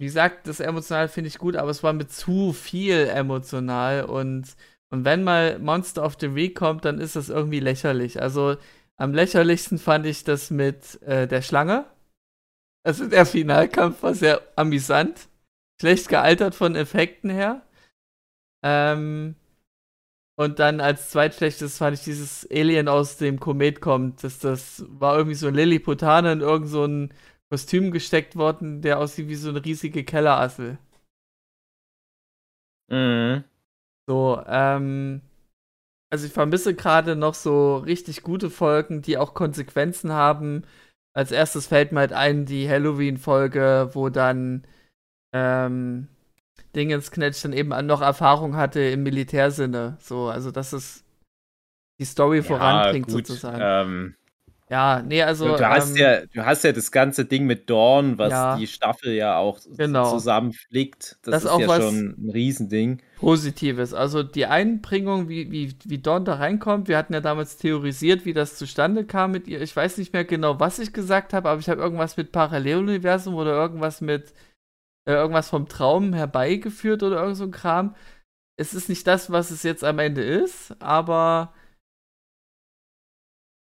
[0.00, 4.56] wie gesagt, das emotional finde ich gut, aber es war mit zu viel emotional und,
[4.90, 8.20] und wenn mal Monster of the Week kommt, dann ist das irgendwie lächerlich.
[8.20, 8.56] Also
[8.96, 11.86] am lächerlichsten fand ich das mit äh, der Schlange.
[12.84, 15.28] Also der Finalkampf war sehr amüsant.
[15.80, 17.62] Schlecht gealtert von Effekten her.
[18.62, 19.36] Ähm,
[20.36, 24.24] und dann als zweitschlechtes fand ich dieses Alien aus dem Komet kommt.
[24.24, 27.14] Das, das war irgendwie so ein Lilliputaner in irgend so ein
[27.50, 30.78] Kostüm gesteckt worden, der aussieht wie so eine riesige Kellerassel.
[32.88, 33.44] Mhm.
[34.10, 35.20] So, ähm,
[36.12, 40.64] also ich vermisse gerade noch so richtig gute Folgen, die auch Konsequenzen haben.
[41.12, 44.64] Als erstes fällt mir halt ein, die Halloween-Folge, wo dann
[45.32, 46.08] ähm,
[46.74, 49.96] Dingensknetch dann eben noch Erfahrung hatte im Militärsinne.
[50.00, 51.04] So, also dass es
[52.00, 53.60] die Story voranbringt gut, sozusagen.
[53.62, 54.16] Ähm,
[54.70, 55.56] ja, nee, also.
[55.56, 58.56] du, hast ähm, ja, du hast ja das ganze Ding mit Dawn, was Ja.
[58.56, 60.10] die Staffel ja auch Genau.
[60.10, 61.18] zusammenflickt.
[61.22, 63.02] Das, Das ist auch ja was- schon ein Riesending.
[63.18, 63.92] Positives.
[63.92, 68.32] Also die Einbringung, wie, wie, wie Dawn da reinkommt, wir hatten ja damals theorisiert, wie
[68.32, 69.60] das zustande kam mit ihr.
[69.60, 73.34] Ich weiß nicht mehr genau, was ich gesagt habe, aber ich habe irgendwas mit Paralleluniversum
[73.34, 74.32] oder irgendwas mit
[75.06, 77.94] äh, irgendwas vom Traum herbeigeführt oder irgend so ein Kram.
[78.56, 81.52] Es ist nicht das, was es jetzt am Ende ist, aber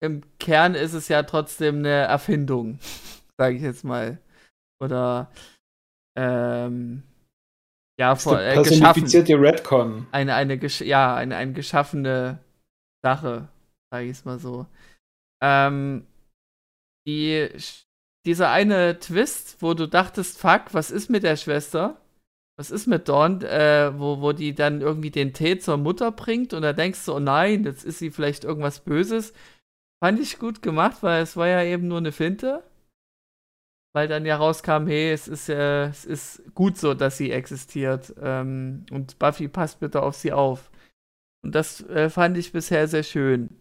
[0.01, 2.79] im Kern ist es ja trotzdem eine Erfindung,
[3.39, 4.19] sage ich jetzt mal.
[4.81, 5.31] Oder
[6.17, 7.03] ähm,
[7.99, 10.07] ja, vor, äh, geschaffen personifizierte Redcon.
[10.13, 12.39] eine, eine, gesch ja, eine, eine geschaffene
[13.05, 13.49] Sache,
[13.93, 14.67] sage ich es mal so.
[15.43, 16.07] Ähm,
[17.07, 17.49] die,
[18.25, 22.01] dieser eine Twist, wo du dachtest, fuck, was ist mit der Schwester?
[22.57, 26.53] Was ist mit Dawn, äh, wo, wo die dann irgendwie den Tee zur Mutter bringt
[26.55, 29.33] und da denkst du, oh nein, jetzt ist sie vielleicht irgendwas Böses.
[30.03, 32.63] Fand ich gut gemacht, weil es war ja eben nur eine Finte.
[33.95, 38.15] Weil dann ja rauskam, hey, es ist, äh, es ist gut so, dass sie existiert.
[38.21, 40.71] Ähm, und Buffy passt bitte auf sie auf.
[41.43, 43.61] Und das äh, fand ich bisher sehr schön.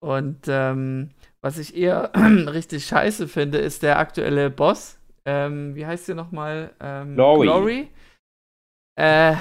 [0.00, 1.10] Und ähm,
[1.40, 4.98] was ich eher richtig scheiße finde, ist der aktuelle Boss.
[5.24, 6.72] Ähm, wie heißt der nochmal?
[6.80, 7.46] Ähm, Glory.
[7.46, 7.88] Glory.
[8.96, 9.34] Äh,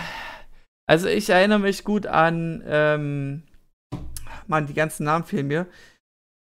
[0.89, 3.43] also ich erinnere mich gut an, ähm,
[4.47, 5.67] Mann, die ganzen Namen fehlen mir.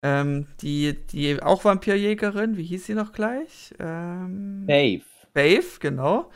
[0.04, 3.74] Ähm, die, die auch Vampirjägerin, wie hieß sie noch gleich?
[3.78, 5.02] Ähm, Dave.
[5.34, 6.30] Faith, genau.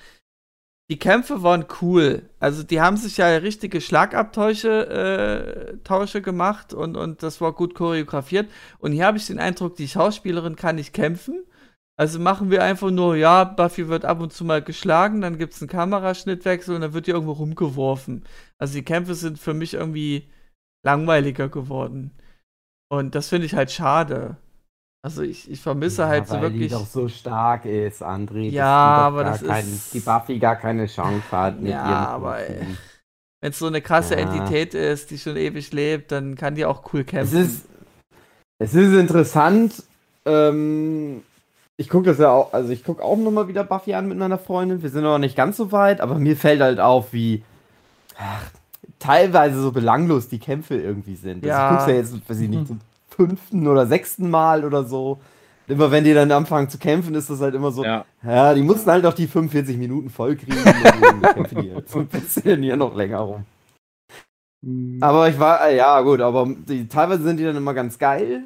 [0.90, 2.28] Die Kämpfe waren cool.
[2.38, 7.74] Also die haben sich ja richtige Schlagabtausche äh, Tausche gemacht und, und das war gut
[7.74, 8.50] choreografiert.
[8.78, 11.44] Und hier habe ich den Eindruck, die Schauspielerin kann nicht kämpfen.
[11.96, 15.54] Also machen wir einfach nur, ja, Buffy wird ab und zu mal geschlagen, dann gibt
[15.54, 18.24] es einen Kameraschnittwechsel und dann wird die irgendwo rumgeworfen.
[18.58, 20.28] Also die Kämpfe sind für mich irgendwie
[20.84, 22.10] langweiliger geworden.
[22.92, 24.36] Und das finde ich halt schade.
[25.02, 26.68] Also ich, ich vermisse Ja, halt so weil wirklich.
[26.68, 28.50] die doch so stark ist, André.
[28.50, 32.38] Ja, aber das kein, ist- Die Buffy gar keine Chance hat mit Ja, aber.
[33.40, 34.20] Wenn es so eine krasse Ja.
[34.20, 37.38] Entität ist, die schon ewig lebt, dann kann die auch cool Es kämpfen.
[37.40, 37.64] ist,
[38.58, 39.82] es ist interessant.
[40.26, 41.22] Ähm,
[41.78, 44.38] ich gucke das ja auch, also ich gucke auch nochmal wieder Buffy an mit meiner
[44.38, 44.82] Freundin.
[44.82, 47.42] Wir sind noch nicht ganz so weit, aber mir fällt halt auf, wie
[48.18, 48.50] ach,
[49.02, 51.44] teilweise so belanglos die Kämpfe irgendwie sind.
[51.44, 51.68] Ja.
[51.68, 55.18] Also ich guck's ja jetzt, weiß ich nicht, zum fünften oder sechsten Mal oder so.
[55.68, 58.04] Immer wenn die dann anfangen zu kämpfen, ist das halt immer so, Ja.
[58.24, 60.56] ja, die mussten halt auch die 45 Minuten voll kriegen.
[60.58, 63.44] und dann kämpfen die halt so ein bisschen hier noch länger rum.
[65.00, 68.44] Aber ich war, ja gut, aber die, teilweise sind die dann immer ganz geil.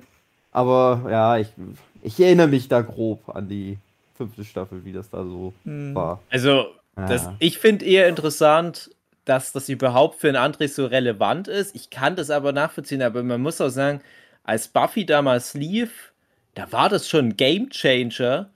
[0.52, 1.52] Aber ja, ich,
[2.02, 3.76] ich erinnere mich da grob an die
[4.16, 5.94] fünfte Staffel, wie das da so Hm.
[5.94, 6.20] war.
[6.30, 7.34] Also, das, Ja.
[7.38, 8.90] ich finde eher interessant,
[9.26, 11.76] dass das überhaupt für einen André so relevant ist.
[11.76, 14.00] Ich kann das aber nachvollziehen, aber man muss auch sagen,
[14.44, 16.12] als Buffy damals lief,
[16.54, 18.50] da war das schon ein Game Changer,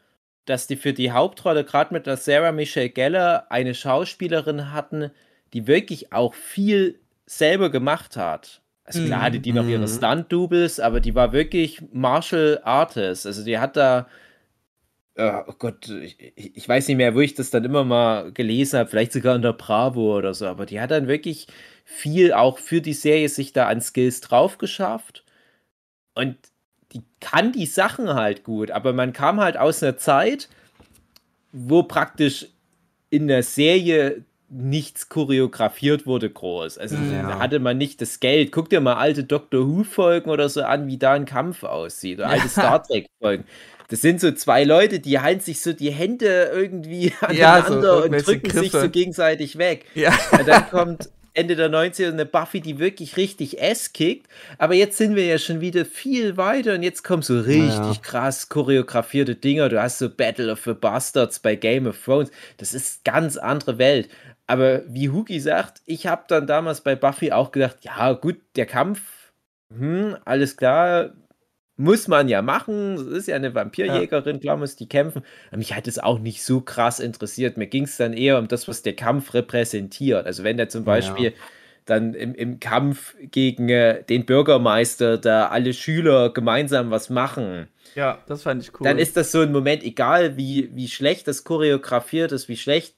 [0.46, 5.10] dass die für die Hauptrolle, gerade mit der Sarah Michelle Geller, eine Schauspielerin hatten,
[5.52, 8.62] die wirklich auch viel selber gemacht hat.
[8.84, 9.88] Also klar hatte die noch ihre Mhm.
[9.88, 13.26] Stunt-Doubles, aber die war wirklich Martial Artist.
[13.26, 14.08] Also die hat da
[15.48, 18.88] oh Gott, ich, ich weiß nicht mehr, wo ich das dann immer mal gelesen habe,
[18.88, 21.46] vielleicht sogar in der Bravo oder so, aber die hat dann wirklich
[21.84, 25.24] viel auch für die Serie sich da an Skills drauf geschafft.
[26.14, 26.36] Und
[26.92, 30.48] die kann die Sachen halt gut, aber man kam halt aus einer Zeit,
[31.52, 32.46] wo praktisch
[33.10, 36.78] in der Serie nichts choreografiert wurde groß.
[36.78, 37.22] Also Ja.
[37.22, 38.50] da hatte man nicht das Geld.
[38.50, 42.18] Guck dir mal alte Doctor Who-Folgen oder so an, wie da ein Kampf aussieht.
[42.18, 43.44] Oder alte Star Trek-Folgen.
[43.90, 48.04] Das sind so zwei Leute, die halten sich so die Hände irgendwie Ja, so aneinander
[48.04, 48.80] und drücken sich Griffe.
[48.86, 49.84] so gegenseitig weg.
[49.94, 50.16] Ja.
[50.32, 54.26] Und dann kommt Ende der 90er eine Buffy, die wirklich richtig S kickt.
[54.58, 57.94] Aber jetzt sind wir ja schon wieder viel weiter und jetzt kommen so richtig Ja.
[58.02, 59.68] krass choreografierte Dinger.
[59.68, 62.30] Du hast so Battle of the Bastards bei Game of Thrones.
[62.56, 64.08] Das ist ganz andere Welt.
[64.48, 68.66] Aber wie Hugi sagt, ich habe dann damals bei Buffy auch gedacht, ja gut, der
[68.66, 69.00] Kampf,
[69.72, 71.10] hm, alles klar,
[71.80, 72.94] muss man ja machen.
[72.94, 75.22] Es ist ja eine Vampirjägerin, klar muss die kämpfen.
[75.48, 77.56] Aber mich hat es auch nicht so krass interessiert.
[77.56, 80.26] Mir ging es dann eher um das, was der Kampf repräsentiert.
[80.26, 81.32] Also wenn der zum Beispiel
[81.86, 88.22] dann im, im Kampf gegen äh, den Bürgermeister da alle Schüler gemeinsam was machen, ja,
[88.28, 88.84] das fand ich cool.
[88.84, 92.94] dann ist das so ein Moment, egal wie, wie schlecht das choreografiert ist, wie schlecht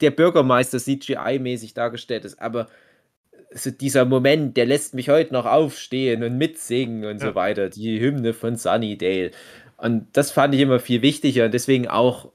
[0.00, 2.68] der Bürgermeister CGI-mäßig dargestellt ist, aber
[3.52, 7.28] so dieser Moment, der lässt mich heute noch aufstehen und mitsingen und Ja.
[7.28, 7.68] so weiter.
[7.68, 9.32] Die Hymne von Sunnydale.
[9.76, 12.32] Und das fand ich immer viel wichtiger und deswegen auch,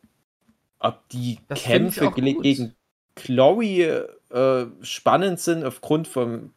[0.80, 2.74] ob die Das Kämpfe gegen
[3.16, 6.52] Chloe äh, spannend sind aufgrund vom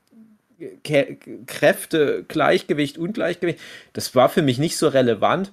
[0.83, 1.17] Kä
[1.47, 3.61] Kräfte, Gleichgewicht, Ungleichgewicht.
[3.93, 5.53] Das war für mich nicht so relevant.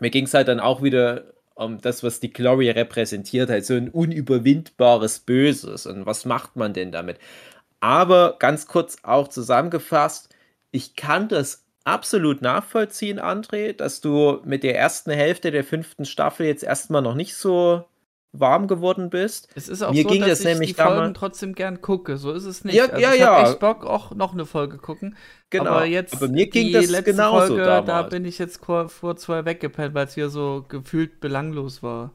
[0.00, 3.74] Mir ging es halt dann auch wieder um das, was die Chloe repräsentiert, halt so
[3.74, 5.86] ein unüberwindbares Böses.
[5.86, 7.18] Und was macht man denn damit?
[7.84, 10.34] Aber ganz kurz auch zusammengefasst,
[10.70, 16.46] ich kann das absolut nachvollziehen, André, dass du mit der ersten Hälfte der fünften Staffel
[16.46, 17.84] jetzt erstmal noch nicht so
[18.32, 19.50] warm geworden bist.
[19.54, 22.16] es ist auch mir so, ging dass das ich nämlich die Folgen trotzdem gern gucke.
[22.16, 22.74] So ist es nicht.
[22.74, 23.26] Ja, also ja, ich ja.
[23.26, 25.14] habe echt Bock, auch noch eine Folge gucken.
[25.50, 25.72] Genau.
[25.72, 28.08] Aber jetzt Aber mir ging die das letzte Folge, da damals.
[28.08, 32.12] bin ich jetzt vor, vor zwei weggepennt, weil es hier so gefühlt belanglos war.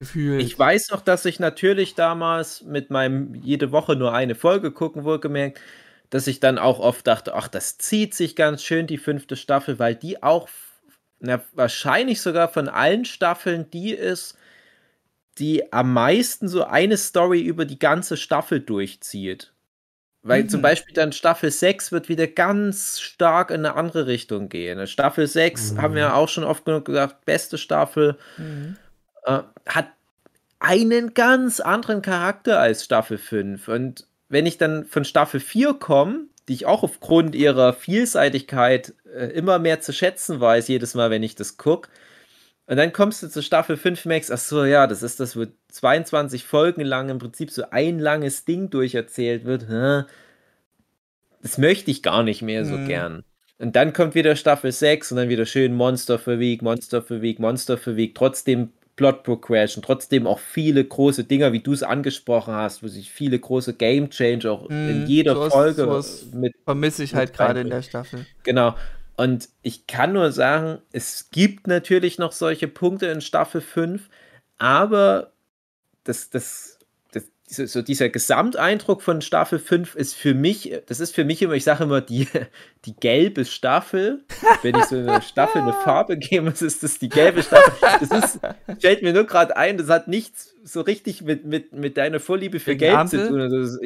[0.00, 0.46] Gefühlt.
[0.46, 5.04] Ich weiß noch, dass ich natürlich damals mit meinem jede Woche nur eine Folge gucken,
[5.04, 5.60] wohlgemerkt,
[6.10, 9.78] dass ich dann auch oft dachte, ach, das zieht sich ganz schön, die fünfte Staffel,
[9.78, 10.48] weil die auch
[11.20, 14.36] na, wahrscheinlich sogar von allen Staffeln die ist,
[15.38, 19.52] die am meisten so eine Story über die ganze Staffel durchzieht.
[20.22, 20.48] Weil Mhm.
[20.48, 24.86] zum Beispiel dann Staffel 6 wird wieder ganz stark in eine andere Richtung gehen.
[24.88, 25.78] Staffel 6 Mhm.
[25.78, 28.76] haben wir ja auch schon oft genug gesagt, beste Staffel Mhm.
[29.26, 29.88] Äh, hat
[30.58, 33.68] einen ganz anderen Charakter als Staffel 5.
[33.68, 39.26] Und wenn ich dann von Staffel 4 komme, die ich auch aufgrund ihrer Vielseitigkeit äh,
[39.32, 41.90] immer mehr zu schätzen weiß, jedes Mal, wenn ich das gucke,
[42.68, 45.46] und dann kommst du zu Staffel 5, merkst, ach so, ja, das ist das, wo
[45.70, 49.66] 22 Folgen lang im Prinzip so ein langes Ding durcherzählt wird.
[51.42, 52.86] Das möchte ich gar nicht mehr so Mhm.
[52.88, 53.24] gern.
[53.58, 57.22] Und dann kommt wieder Staffel 6 und dann wieder schön Monster für Week, Monster für
[57.22, 58.14] Week, Monster für Week.
[58.14, 63.10] Trotzdem Plot Progression, trotzdem auch viele große Dinger, wie du es angesprochen hast, wo sich
[63.10, 67.34] viele große Game Change auch mm, in jeder sowas, Folge sowas mit vermisse ich halt
[67.34, 68.26] gerade in der Staffel.
[68.42, 68.74] Genau.
[69.16, 74.08] Und ich kann nur sagen, es gibt natürlich noch solche Punkte in Staffel 5,
[74.58, 75.32] aber
[76.04, 76.75] das, das
[77.48, 81.62] so dieser Gesamteindruck von Staffel 5 ist für mich, das ist für mich immer, ich
[81.64, 82.26] sage immer, die,
[82.84, 84.24] die gelbe Staffel.
[84.62, 87.72] Wenn ich so eine Staffel eine Farbe gebe, ist das die gelbe Staffel.
[88.00, 88.40] Das ist,
[88.78, 92.58] stellt mir nur gerade ein, das hat nichts so richtig mit, mit, mit deiner Vorliebe
[92.58, 93.20] für Gelb Ampel?
[93.20, 93.40] zu tun.
[93.40, 93.78] Also,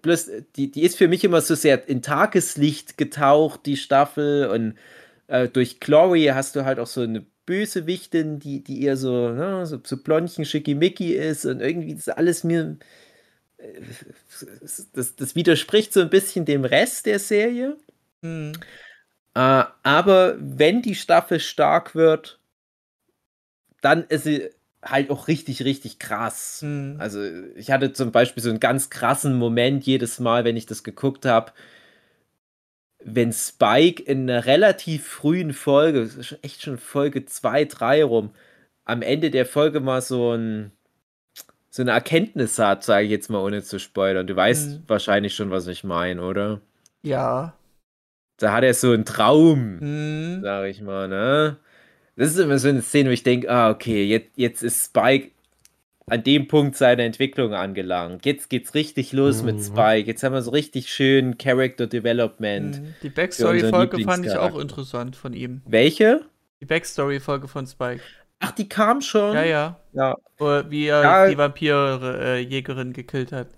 [0.00, 4.48] bloß, die, die ist für mich immer so sehr in Tageslicht getaucht, die Staffel.
[4.48, 4.76] Und
[5.26, 9.66] äh, durch Chloe hast du halt auch so eine Bösewichtin, die, die eher so, ne,
[9.66, 12.76] so, so blondchen schickimicki ist und irgendwie das alles mir.
[13.58, 13.80] Äh,
[14.92, 17.76] das, das widerspricht so ein bisschen dem Rest der Serie.
[18.22, 18.52] Mhm.
[19.34, 22.38] Äh, aber wenn die Staffel stark wird,
[23.80, 24.50] dann ist sie
[24.82, 26.60] halt auch richtig, richtig krass.
[26.62, 26.96] Mhm.
[26.98, 27.22] Also
[27.56, 31.26] ich hatte zum Beispiel so einen ganz krassen Moment jedes Mal, wenn ich das geguckt
[31.26, 31.52] habe
[33.04, 36.08] wenn Spike in einer relativ frühen Folge,
[36.42, 38.30] echt schon Folge 2, 3 rum,
[38.84, 40.72] am Ende der Folge mal so ein
[41.70, 44.28] so eine Erkenntnis hat, sage ich jetzt mal, ohne zu spoilern.
[44.28, 44.82] Du weißt mhm.
[44.86, 46.60] wahrscheinlich schon, was ich meine, oder?
[47.02, 47.54] Ja.
[48.36, 50.40] Da hat er so einen Traum, mhm.
[50.42, 51.56] sage ich mal, ne?
[52.14, 55.32] Das ist immer so eine Szene, wo ich denke, ah, okay, jetzt, jetzt ist Spike
[56.06, 58.26] an dem Punkt seiner Entwicklung angelangt.
[58.26, 59.46] Jetzt geht's richtig los mhm.
[59.46, 60.06] mit Spike.
[60.06, 62.80] Jetzt haben wir so richtig schön Character Development.
[62.80, 62.94] Mhm.
[63.02, 65.62] Die Backstory-Folge fand ich auch interessant von ihm.
[65.66, 66.26] Welche?
[66.60, 68.02] Die Backstory-Folge von Spike.
[68.40, 69.34] Ach, die kam schon.
[69.34, 69.80] Ja, ja.
[69.92, 70.16] ja.
[70.68, 71.28] Wie er ja.
[71.28, 73.48] die Vampirjägerin gekillt hat.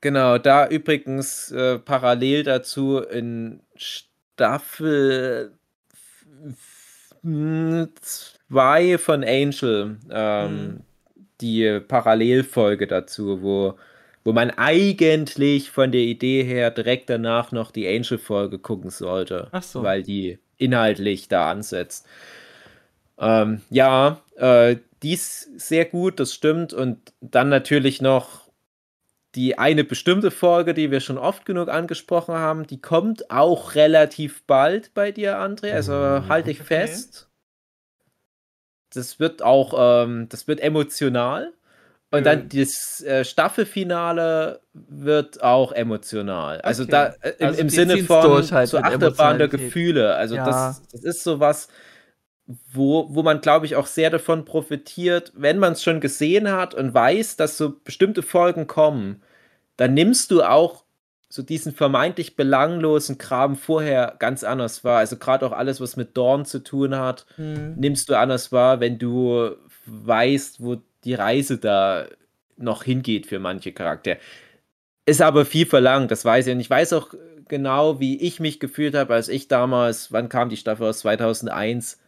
[0.00, 5.52] Genau, da übrigens äh, parallel dazu in Staffel
[7.22, 10.80] 2 von Angel ähm, mhm
[11.42, 13.74] die Parallelfolge dazu, wo,
[14.24, 19.48] wo man eigentlich von der Idee her direkt danach noch die Angel-Folge gucken sollte.
[19.52, 19.82] Ach so.
[19.82, 22.06] Weil die inhaltlich da ansetzt.
[23.18, 26.72] Ähm, ja, äh, die ist sehr gut, das stimmt.
[26.72, 28.42] Und dann natürlich noch
[29.34, 34.42] die eine bestimmte Folge, die wir schon oft genug angesprochen haben, die kommt auch relativ
[34.46, 35.72] bald bei dir, André.
[35.72, 36.28] Also mhm.
[36.28, 36.86] halte ich okay.
[36.86, 37.28] fest
[38.94, 41.52] das wird auch, ähm, das wird emotional.
[42.10, 42.24] Und mhm.
[42.24, 46.60] dann das äh, Staffelfinale wird auch emotional.
[46.60, 46.90] Also okay.
[46.92, 50.14] da äh, im, also im Sinne von halt zur Achterbahn der Gefühle.
[50.14, 50.44] Also ja.
[50.44, 51.68] das, das ist sowas,
[52.70, 56.74] wo, wo man, glaube ich, auch sehr davon profitiert, wenn man es schon gesehen hat
[56.74, 59.22] und weiß, dass so bestimmte Folgen kommen,
[59.76, 60.81] dann nimmst du auch
[61.32, 64.98] so diesen vermeintlich belanglosen Kram vorher ganz anders wahr.
[64.98, 67.72] Also gerade auch alles, was mit Dorn zu tun hat, mhm.
[67.78, 69.52] nimmst du anders wahr, wenn du
[69.86, 72.04] weißt, wo die Reise da
[72.58, 74.18] noch hingeht für manche Charaktere.
[75.06, 76.52] Ist aber viel verlangt, das weiß ich.
[76.52, 77.14] Und ich weiß auch
[77.48, 81.98] genau, wie ich mich gefühlt habe, als ich damals, wann kam die Staffel aus 2001,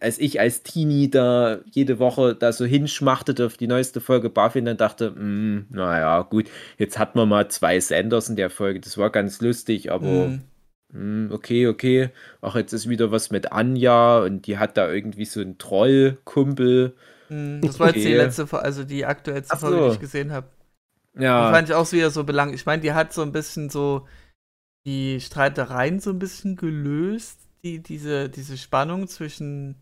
[0.00, 4.58] als ich als Teenie da jede Woche da so hinschmachtete auf die neueste Folge Buffy
[4.58, 8.80] und dann dachte, mm, naja, gut, jetzt hat man mal zwei Senders in der Folge,
[8.80, 10.42] das war ganz lustig, aber mm.
[10.92, 12.10] Mm, okay, okay.
[12.40, 16.94] Ach, jetzt ist wieder was mit Anja und die hat da irgendwie so einen Trollkumpel.
[17.28, 19.86] Mm, das war jetzt die letzte, also die aktuellste Folge, so.
[19.88, 20.48] die ich gesehen habe.
[21.18, 21.48] Ja.
[21.48, 22.54] Die fand ich auch wieder so belangt.
[22.54, 24.06] Ich meine, die hat so ein bisschen so
[24.86, 29.76] die Streitereien so ein bisschen gelöst die, diese, diese Spannung zwischen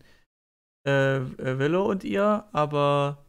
[0.87, 3.25] äh, äh, Willow und ihr, aber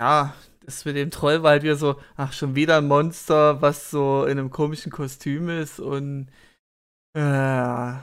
[0.00, 0.34] ja,
[0.64, 4.24] das mit dem Troll war halt wieder so, ach, schon wieder ein Monster, was so
[4.24, 6.28] in einem komischen Kostüm ist und
[7.14, 7.92] äh.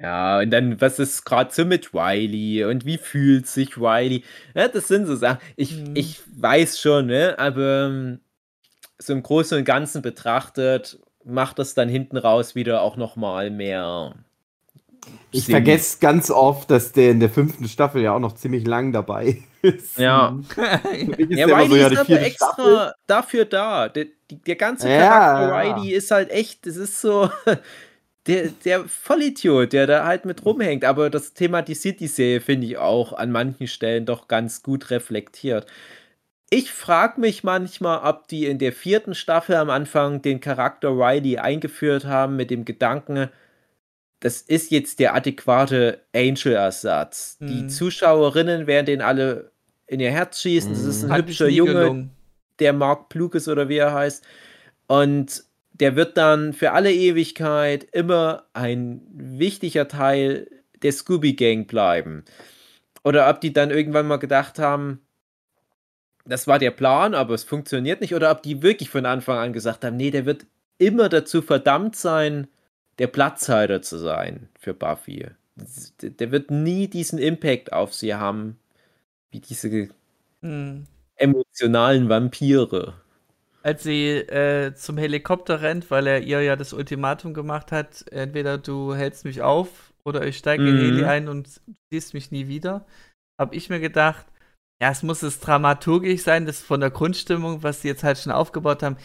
[0.00, 4.22] Ja, und dann, was ist gerade so mit Riley und wie fühlt sich Riley?
[4.54, 5.40] Ja, das sind so Sachen.
[5.56, 5.96] Ich, mhm.
[5.96, 8.20] ich weiß schon, ne, aber ähm,
[8.98, 14.14] so im Großen und Ganzen betrachtet macht das dann hinten raus wieder auch nochmal mehr
[15.30, 18.92] ich vergesse ganz oft, dass der in der fünften Staffel ja auch noch ziemlich lang
[18.92, 19.98] dabei ist.
[19.98, 20.38] Ja.
[21.18, 22.92] ist ja, Riley so, ja, ist aber extra Staffel.
[23.06, 23.88] dafür da.
[23.88, 25.60] Der, der ganze Charakter ja.
[25.60, 27.30] Riley ist halt echt, das ist so
[28.26, 30.84] der, der Vollidiot, der da halt mit rumhängt.
[30.84, 35.66] Aber das Thema die City-Serie finde ich auch an manchen Stellen doch ganz gut reflektiert.
[36.50, 41.36] Ich frage mich manchmal, ob die in der vierten Staffel am Anfang den Charakter Riley
[41.36, 43.28] eingeführt haben mit dem Gedanken,
[44.20, 47.36] das ist jetzt der adäquate Angel-Ersatz.
[47.40, 47.46] Mhm.
[47.46, 49.52] Die Zuschauerinnen werden den alle
[49.86, 50.72] in ihr Herz schießen.
[50.72, 52.10] Das ist ein Hat hübscher Junge, gelungen.
[52.58, 54.24] der Mark Pluges oder wie er heißt.
[54.86, 60.48] Und der wird dann für alle Ewigkeit immer ein wichtiger Teil
[60.82, 62.24] der Scooby-Gang bleiben.
[63.04, 65.00] oder ob die dann irgendwann mal gedacht haben,
[66.26, 69.52] das war der Plan, aber es funktioniert nicht, oder ob die wirklich von Anfang an
[69.52, 70.46] gesagt haben, nee, der wird
[70.76, 72.48] immer dazu verdammt sein,
[72.98, 75.26] der Platzhalter zu sein für Buffy.
[76.02, 78.58] Der wird nie diesen Impact auf sie haben,
[79.30, 79.88] wie diese
[80.40, 80.86] hm.
[81.16, 82.94] emotionalen Vampire.
[83.62, 88.56] Als sie äh, zum Helikopter rennt, weil er ihr ja das Ultimatum gemacht hat, entweder
[88.56, 90.68] du hältst mich auf oder ich steige mhm.
[90.68, 91.60] in Heli ein und
[91.90, 92.86] siehst mich nie wieder,
[93.38, 94.26] habe ich mir gedacht,
[94.80, 98.32] ja, es muss es dramaturgisch sein, das von der Grundstimmung, was sie jetzt halt schon
[98.32, 98.96] aufgebaut haben,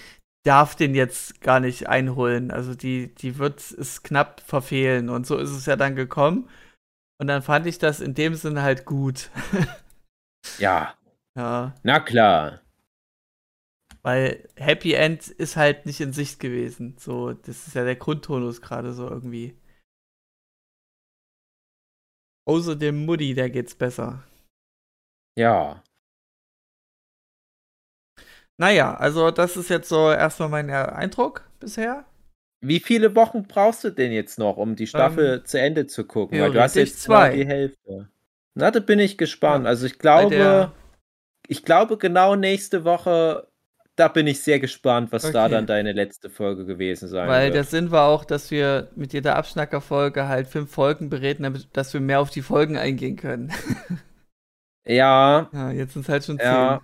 [0.44, 2.52] darf den jetzt gar nicht einholen.
[2.52, 5.10] Also die, die wird es knapp verfehlen.
[5.10, 6.49] Und so ist es ja dann gekommen.
[7.20, 9.30] Und dann fand ich das in dem Sinne halt gut.
[10.60, 10.94] ja.
[11.36, 11.74] Ja.
[11.84, 12.60] Na klar.
[14.02, 16.95] Weil Happy End ist halt nicht in Sicht gewesen.
[16.98, 19.57] So, das ist ja der Grundtonus gerade so irgendwie.
[22.45, 24.24] Außer dem Mutti, der geht's besser.
[25.38, 25.82] Ja.
[28.57, 32.05] Naja, also das ist jetzt so erstmal mein Eindruck bisher.
[32.61, 36.05] Wie viele Wochen brauchst du denn jetzt noch, um die Staffel ähm, zu Ende zu
[36.05, 36.39] gucken?
[36.39, 37.35] Weil du hast jetzt zwei.
[37.35, 38.07] die Hälfte.
[38.55, 39.65] Na, da bin ich gespannt.
[39.65, 39.69] Ja.
[39.69, 40.71] Also ich glaube,
[41.47, 43.47] ich glaube genau nächste Woche,
[43.95, 45.34] da bin ich sehr gespannt, was okay.
[45.34, 47.55] da dann deine letzte Folge gewesen sein Weil wird.
[47.55, 51.93] der Sinn war auch, dass wir mit jeder Abschnacker-Folge halt fünf Folgen bereden, damit, dass
[51.93, 53.51] wir mehr auf die Folgen eingehen können.
[54.85, 55.49] ja.
[55.51, 56.47] Ja, jetzt sind es halt schon zehn.
[56.47, 56.81] Ja.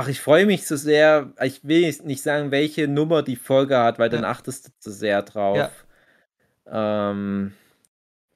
[0.00, 1.32] Ach, ich freue mich so sehr.
[1.42, 5.22] Ich will nicht sagen, welche Nummer die Folge hat, weil dann achtest du zu sehr
[5.22, 5.72] drauf.
[6.70, 7.10] Ja.
[7.10, 7.52] Ähm,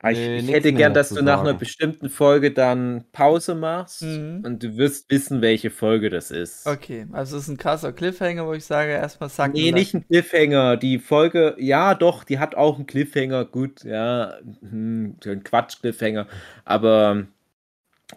[0.02, 4.42] ich, nee, ich hätte gern, dass du nach einer bestimmten Folge dann Pause machst mhm.
[4.44, 6.66] und du wirst wissen, welche Folge das ist.
[6.66, 9.52] Okay, also es ist ein krasser Cliffhanger, wo ich sage, erstmal sagen.
[9.52, 10.76] Nee, nicht ein Cliffhanger.
[10.76, 13.44] Die Folge, ja, doch, die hat auch einen Cliffhanger.
[13.44, 14.34] Gut, ja,
[14.68, 16.26] hm, ein Quatsch-Cliffhanger.
[16.64, 17.28] Aber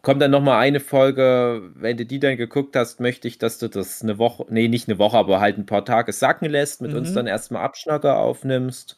[0.02, 3.68] kommt dann nochmal eine Folge, wenn du die dann geguckt hast, möchte ich, dass du
[3.68, 6.92] das eine Woche, nee, nicht eine Woche, aber halt ein paar Tage sacken lässt, mit
[6.92, 6.98] mhm.
[6.98, 8.98] uns dann erstmal Abschnacker aufnimmst.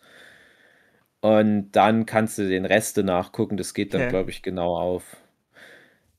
[1.19, 3.57] Und dann kannst du den Rest nachgucken.
[3.57, 4.10] Das geht dann, okay.
[4.11, 5.18] glaube ich, genau auf.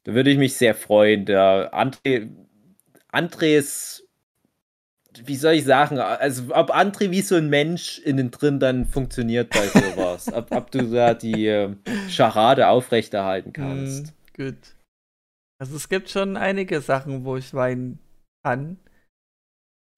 [0.05, 1.25] Da würde ich mich sehr freuen.
[1.25, 2.29] Der André,
[3.09, 4.05] Andres,
[5.25, 9.51] wie soll ich sagen, also ob André wie so ein Mensch innen drin dann funktioniert
[9.51, 10.33] bei sowas.
[10.33, 11.69] ob, ob du da die
[12.09, 14.07] Scharade aufrechterhalten kannst.
[14.07, 14.18] Mm.
[14.39, 14.77] Gut.
[15.61, 17.99] Also es gibt schon einige Sachen, wo ich weinen
[18.45, 18.79] kann.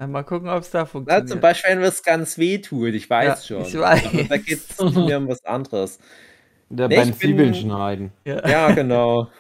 [0.01, 1.29] Dann mal gucken, ob es da funktioniert.
[1.29, 3.67] Ja, zum Beispiel, wenn es ganz weh tut, ich weiß ja, schon.
[3.67, 4.07] Ich weiß.
[4.07, 5.99] Aber da geht es mir um was anderes.
[6.71, 8.13] Der nee, beim Zwiebeln schneiden.
[8.25, 9.31] Ja, ja genau.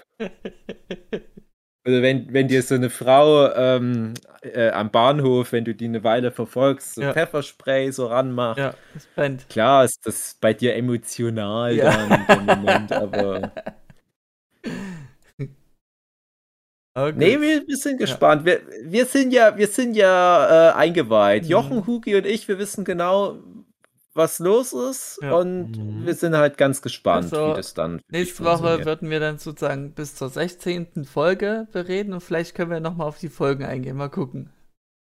[1.87, 4.13] Oder wenn, wenn dir so eine Frau ähm,
[4.43, 7.15] äh, am Bahnhof, wenn du die eine Weile verfolgst, so ja.
[7.15, 8.59] Pfefferspray so ranmacht.
[8.59, 9.49] Ja, das brennt.
[9.49, 11.91] Klar ist das bei dir emotional ja.
[11.91, 13.53] dann im Moment, aber
[16.95, 17.15] Okay.
[17.17, 18.47] Nee, wir, wir sind gespannt.
[18.47, 18.55] Ja.
[18.55, 18.61] Wir,
[18.91, 21.45] wir sind ja, wir sind ja äh, eingeweiht.
[21.45, 21.51] Mhm.
[21.51, 23.39] Jochen, Hugi und ich, wir wissen genau,
[24.15, 25.21] was los ist.
[25.23, 25.35] Ja.
[25.35, 26.07] Und mhm.
[26.07, 28.01] wir sind halt ganz gespannt, also, wie das dann.
[28.09, 31.05] Nächste Woche würden wir dann sozusagen bis zur 16.
[31.05, 33.97] Folge bereden und vielleicht können wir nochmal auf die Folgen eingehen.
[33.97, 34.51] Mal gucken.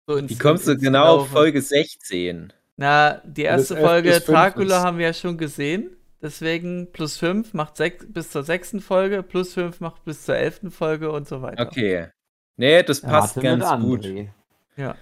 [0.06, 2.52] So ins, wie kommst du genau auf Folge 16?
[2.76, 5.97] Na, die erste Folge Dracula haben wir ja schon gesehen.
[6.20, 10.70] Deswegen plus 5 macht sech, bis zur sechsten Folge, plus 5 macht bis zur elften
[10.70, 11.66] Folge und so weiter.
[11.66, 12.08] Okay.
[12.56, 14.08] Nee, das passt Mathe ganz gut.
[14.76, 14.96] Ja.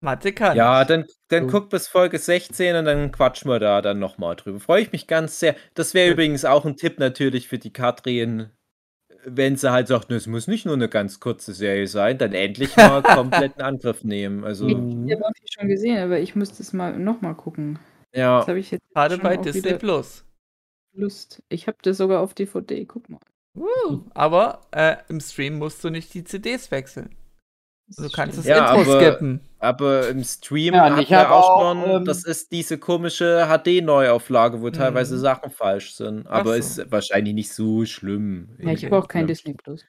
[0.00, 0.56] Mathe kann.
[0.56, 1.50] Ja, dann, dann so.
[1.50, 4.60] guck bis Folge 16 und dann quatschen wir da dann nochmal drüber.
[4.60, 5.56] Freue ich mich ganz sehr.
[5.74, 8.50] Das wäre übrigens auch ein Tipp natürlich für die Katrin,
[9.24, 12.76] wenn sie halt sagt, es muss nicht nur eine ganz kurze Serie sein, dann endlich
[12.76, 14.44] mal kompletten Angriff nehmen.
[14.44, 17.78] Also, ich habe schon gesehen, aber ich müsste es mal nochmal gucken.
[18.14, 18.38] Ja.
[18.38, 20.24] Das habe ich jetzt gerade bei Disney Plus.
[20.92, 21.42] Lust.
[21.48, 23.20] Ich habe das sogar auf DVD, guck mal.
[23.56, 27.10] Uh, aber äh, im Stream musst du nicht die CDs wechseln.
[27.96, 29.40] Du kannst das ja, Intro aber, skippen.
[29.58, 34.68] Aber im Stream ja, hat man auch schon, ähm, das ist diese komische HD-Neuauflage, wo
[34.68, 34.72] mhm.
[34.72, 36.26] teilweise Sachen falsch sind.
[36.28, 36.58] Aber so.
[36.58, 38.50] ist wahrscheinlich nicht so schlimm.
[38.58, 39.84] Ja, ich habe auch kein Disney Plus.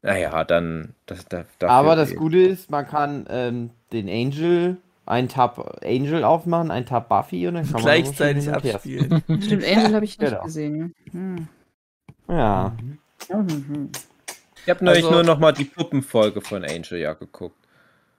[0.00, 0.94] Naja, dann.
[1.06, 6.70] Das, das, aber das Gute ist, man kann ähm, den Angel ein Tab Angel aufmachen,
[6.70, 9.22] ein Tab Buffy und dann kann man gleichzeitig abspielen.
[9.42, 10.44] Stimmt, Angel habe ich nicht genau.
[10.44, 10.94] gesehen.
[11.10, 11.48] Hm.
[12.28, 12.76] Ja.
[13.30, 13.90] Mhm.
[14.64, 17.56] Ich habe neulich also, nur noch mal die Puppenfolge von Angel ja geguckt.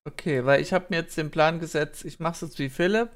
[0.06, 3.10] Okay, weil ich habe mir jetzt den Plan gesetzt, ich mache es jetzt wie Philipp.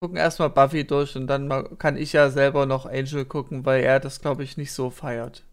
[0.00, 4.00] Gucken erstmal Buffy durch und dann kann ich ja selber noch Angel gucken, weil er
[4.00, 5.44] das, glaube ich, nicht so feiert.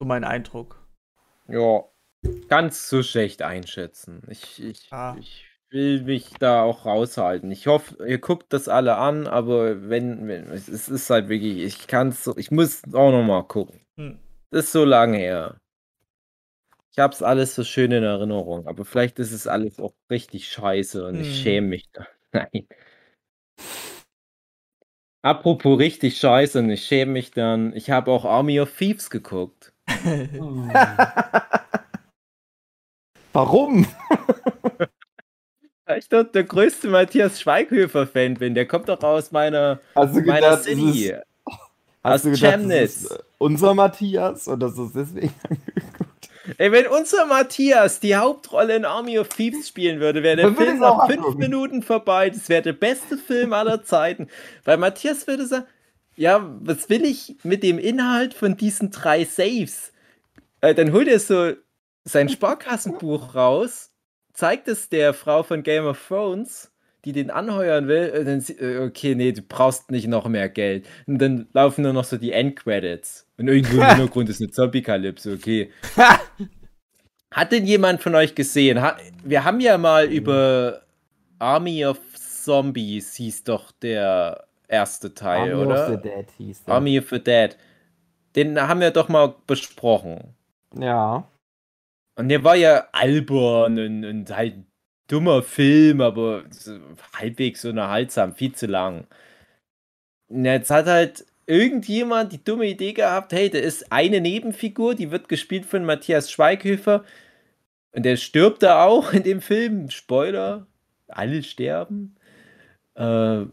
[0.00, 0.84] So mein Eindruck.
[1.48, 1.84] Ja,
[2.48, 4.22] ganz so schlecht einschätzen.
[4.28, 5.16] Ich, ich, ah.
[5.18, 7.50] ich will mich da auch raushalten.
[7.50, 11.86] Ich hoffe, ihr guckt das alle an, aber wenn, wenn es ist halt wirklich, ich
[11.86, 13.80] kann es, ich muss auch noch mal gucken.
[13.96, 14.18] Hm.
[14.50, 15.56] Das ist so lange her.
[16.92, 21.06] Ich hab's alles so schön in Erinnerung, aber vielleicht ist es alles auch richtig scheiße
[21.06, 21.34] und ich Hm.
[21.42, 22.06] schäme mich da.
[22.32, 22.66] Nein.
[25.24, 27.74] Apropos richtig scheiße und ich schäme mich dann.
[27.74, 29.72] Ich habe auch Army of Thieves geguckt.
[33.32, 33.86] Warum?
[35.86, 38.54] Weil ich dort der größte Matthias Schweighöfer-Fan bin.
[38.54, 41.10] Der kommt doch aus meiner, Hast du meiner gedacht, City.
[41.10, 41.14] ist,
[42.04, 43.04] hast aus du gedacht, Chemnitz.
[43.04, 46.30] ist äh, unser Matthias und das ist deswegen angeguckt?
[46.58, 50.56] Ey, wenn unser Matthias die Hauptrolle in Army of Thieves spielen würde, wäre der Dann
[50.56, 51.38] Film nach fünf angucken.
[51.38, 52.30] Minuten vorbei.
[52.30, 54.28] Das wäre der beste Film aller Zeiten.
[54.64, 55.66] Weil Matthias würde sagen,
[56.16, 59.92] ja, was will ich mit dem Inhalt von diesen drei Saves?
[60.62, 61.52] Äh, dann holt er so
[62.04, 63.91] sein Sparkassenbuch raus,
[64.42, 66.72] zeigt es der Frau von Game of Thrones,
[67.04, 70.48] die den anheuern will, und dann sie- äh, okay, nee, du brauchst nicht noch mehr
[70.48, 70.84] Geld.
[71.06, 73.24] Und dann laufen nur noch so die Endcredits.
[73.38, 75.70] Und irgendwo im Hintergrund ist eine Zombie-Kalypse, okay.
[77.30, 78.82] Hat denn jemand von euch gesehen?
[79.24, 80.82] Wir haben ja mal über
[81.38, 85.82] Army of Zombies hieß doch der erste Teil, Army oder?
[85.84, 86.74] of the Dead hieß der.
[86.74, 87.56] Army of the Dead.
[88.36, 90.34] Den haben wir doch mal besprochen.
[90.78, 91.28] Ja.
[92.14, 94.56] Und der war ja albern und, und halt
[95.08, 96.44] dummer Film, aber
[97.14, 99.06] halbwegs unterhaltsam, viel zu lang.
[100.28, 105.10] Und jetzt hat halt irgendjemand die dumme Idee gehabt, hey, da ist eine Nebenfigur, die
[105.10, 107.04] wird gespielt von Matthias Schweighöfer
[107.92, 109.90] und der stirbt da auch in dem Film.
[109.90, 110.66] Spoiler,
[111.08, 112.16] alle sterben.
[112.94, 113.44] Äh,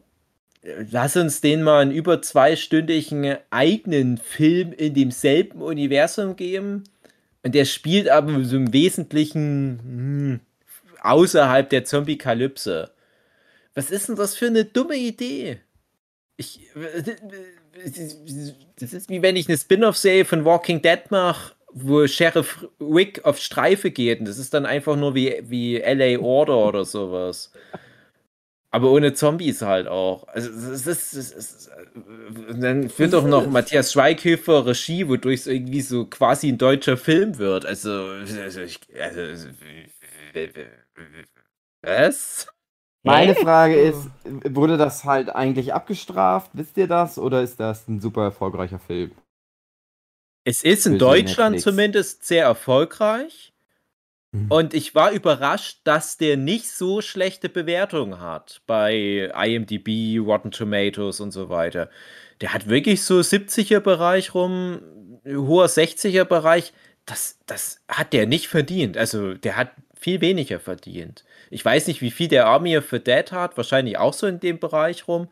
[0.91, 6.85] lass uns den mal einen über zweistündigen eigenen Film in demselben Universum geben.
[7.43, 10.39] Und der spielt aber so im Wesentlichen hm,
[11.01, 12.91] außerhalb der Zombie-Kalypse.
[13.73, 15.59] Was ist denn das für eine dumme Idee?
[16.35, 16.69] Ich,
[18.79, 23.39] das ist wie wenn ich eine Spin-off-Serie von Walking Dead mache, wo Sheriff Wick auf
[23.39, 24.19] Streife geht.
[24.19, 27.51] Und das ist dann einfach nur wie, wie LA Order oder sowas.
[28.71, 30.27] Aber ohne Zombies halt auch.
[30.27, 31.71] Also, das ist, das ist,
[32.49, 36.95] und dann führt doch noch Matthias Schweighöfer Regie, wodurch es irgendwie so quasi ein deutscher
[36.95, 37.65] Film wird.
[37.65, 39.49] Also, also, ich, also
[41.81, 42.47] was?
[43.03, 43.33] Meine?
[43.33, 46.51] Frage ist, wurde das halt eigentlich abgestraft?
[46.53, 47.17] Wisst ihr das?
[47.17, 49.11] Oder ist das ein super erfolgreicher Film?
[50.43, 51.63] Es ist in Deutschland Netflix.
[51.63, 53.53] zumindest sehr erfolgreich.
[54.31, 54.51] Mhm.
[54.51, 61.19] Und ich war überrascht, dass der nicht so schlechte Bewertungen hat bei IMDb, Rotten Tomatoes
[61.19, 61.89] und so weiter.
[62.41, 64.81] Der hat wirklich so 70er Bereich rum,
[65.25, 66.73] hoher 60er Bereich.
[67.05, 68.97] Das, das hat der nicht verdient.
[68.97, 71.25] Also der hat viel weniger verdient.
[71.49, 73.57] Ich weiß nicht, wie viel der Army of the Dead hat.
[73.57, 75.27] Wahrscheinlich auch so in dem Bereich rum.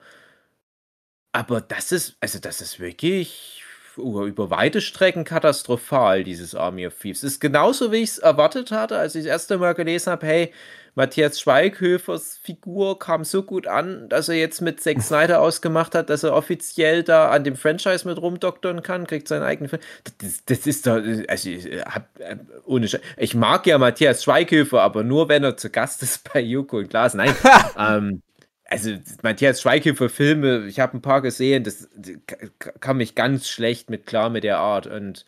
[1.31, 3.63] Aber das ist, also das ist wirklich
[3.97, 7.23] über, über weite Strecken katastrophal, dieses Army of Thieves.
[7.23, 10.25] Es ist genauso, wie ich es erwartet hatte, als ich das erste Mal gelesen habe,
[10.25, 10.53] hey,
[10.97, 16.09] Matthias Schweighöfers Figur kam so gut an, dass er jetzt mit Zack Snyder ausgemacht hat,
[16.09, 19.81] dass er offiziell da an dem Franchise mit rumdoktern kann, kriegt seinen eigenen Film.
[20.17, 24.81] Das, das ist doch, also ich, hab, äh, ohne Sche ich mag ja Matthias Schweighöfer,
[24.81, 27.13] aber nur wenn er zu Gast ist bei Joko und Glas.
[27.13, 27.35] Nein,
[27.77, 28.23] ähm,
[28.69, 28.91] also
[29.23, 32.41] Matthias Schweighöfer Filme, ich habe ein paar gesehen, das, das
[32.79, 35.25] kam mich ganz schlecht mit klar mit der Art und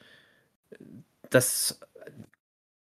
[1.29, 1.79] das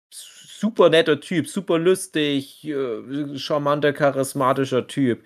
[0.10, 5.24] super netter Typ, super lustig, äh, charmanter, charismatischer Typ.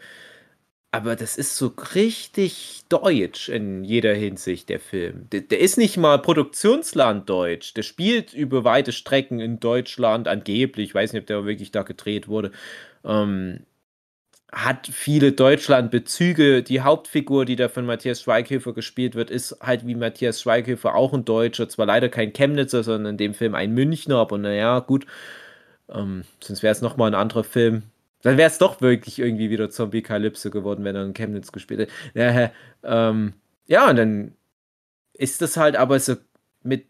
[0.91, 5.29] Aber das ist so richtig deutsch in jeder Hinsicht, der Film.
[5.31, 7.75] Der, der ist nicht mal Produktionsland deutsch.
[7.75, 10.89] Der spielt über weite Strecken in Deutschland, angeblich.
[10.89, 12.51] Ich weiß nicht, ob der wirklich da gedreht wurde.
[13.05, 13.65] Ähm,
[14.51, 16.63] hat viele Deutschland-Bezüge.
[16.63, 21.13] Die Hauptfigur, die da von Matthias Schweighöfer gespielt wird, ist halt wie Matthias Schweighöfer auch
[21.13, 21.69] ein Deutscher.
[21.69, 25.05] Zwar leider kein Chemnitzer, sondern in dem Film ein Münchner, aber naja, gut.
[25.89, 27.83] Ähm, sonst wäre es nochmal ein anderer Film.
[28.21, 31.91] Dann wäre es doch wirklich irgendwie wieder Zombie-Kalypse geworden, wenn er in Chemnitz gespielt hätte.
[32.13, 32.51] Ja,
[32.83, 33.33] ähm,
[33.67, 34.33] ja, und dann
[35.13, 36.15] ist das halt aber so
[36.63, 36.85] mit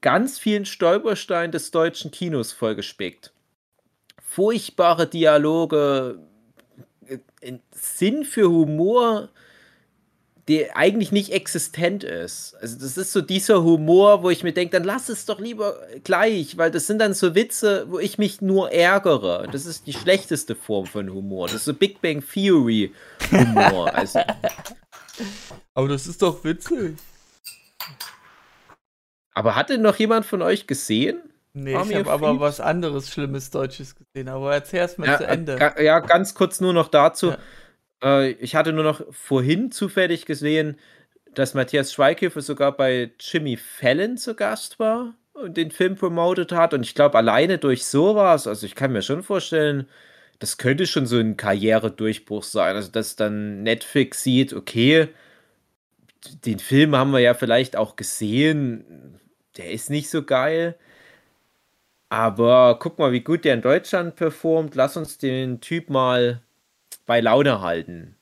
[0.00, 3.32] ganz vielen Stolpersteinen des deutschen Kinos vollgespickt.
[4.22, 6.18] Furchtbare Dialoge,
[7.72, 9.28] Sinn für Humor,
[10.48, 12.54] der eigentlich nicht existent ist.
[12.60, 15.76] Also das ist so dieser Humor, wo ich mir denke, dann lass es doch lieber
[16.04, 19.48] gleich, weil das sind dann so Witze, wo ich mich nur ärgere.
[19.50, 21.48] Das ist die schlechteste Form von Humor.
[21.48, 22.92] Das ist so Big Bang Theory
[23.32, 23.92] Humor.
[23.94, 24.20] Also,
[25.74, 26.96] Aber das ist doch witzig.
[29.34, 31.20] aber hat denn noch jemand von euch gesehen?
[31.58, 34.28] Nee, Army ich habe aber was anderes Schlimmes Deutsches gesehen.
[34.28, 35.58] Aber erzähl erst mal Ja, zu Ende.
[35.58, 37.28] äh, ja, ganz kurz nur noch dazu.
[37.30, 37.38] Ja.
[38.02, 40.78] Äh, ich hatte nur noch vorhin zufällig gesehen,
[41.34, 45.14] dass Matthias Schweighöfer sogar bei Jimmy Fallon zu Gast war.
[45.48, 46.74] den Film promotet hat.
[46.74, 49.88] Und ich glaube, alleine durch sowas, also ich kann mir schon vorstellen,
[50.38, 52.76] das könnte schon so ein Karrieredurchbruch sein.
[52.76, 55.08] Also, dass dann Netflix sieht, okay,
[56.44, 59.20] den Film haben wir ja vielleicht auch gesehen,
[59.56, 60.76] der ist nicht so geil.
[62.08, 64.74] Aber guck mal, wie gut der in Deutschland performt.
[64.74, 66.42] Lass uns den Typ mal
[67.04, 68.16] bei Laune halten.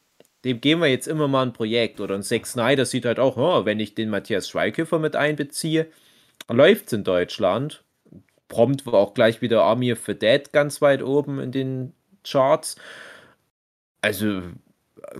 [0.45, 2.01] Dem geben wir jetzt immer mal ein Projekt.
[2.01, 5.89] Oder ein Zack Snyder sieht halt auch, oh, wenn ich den Matthias Schweighöfer mit einbeziehe,
[6.49, 7.85] läuft es in Deutschland.
[8.49, 12.77] Prompt war auch gleich wieder Army for Dead ganz weit oben in den Charts.
[14.01, 14.43] Also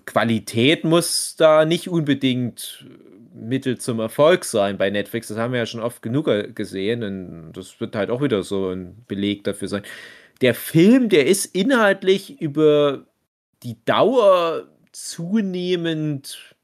[0.05, 2.87] Qualität muss da nicht unbedingt
[3.35, 5.29] Mittel zum Erfolg sein bei Netflix.
[5.29, 8.71] Das haben wir ja schon oft genug gesehen und das wird halt auch wieder so
[8.71, 9.83] ein Beleg dafür sein.
[10.41, 13.07] Der Film, der ist inhaltlich über
[13.63, 16.55] die Dauer zunehmend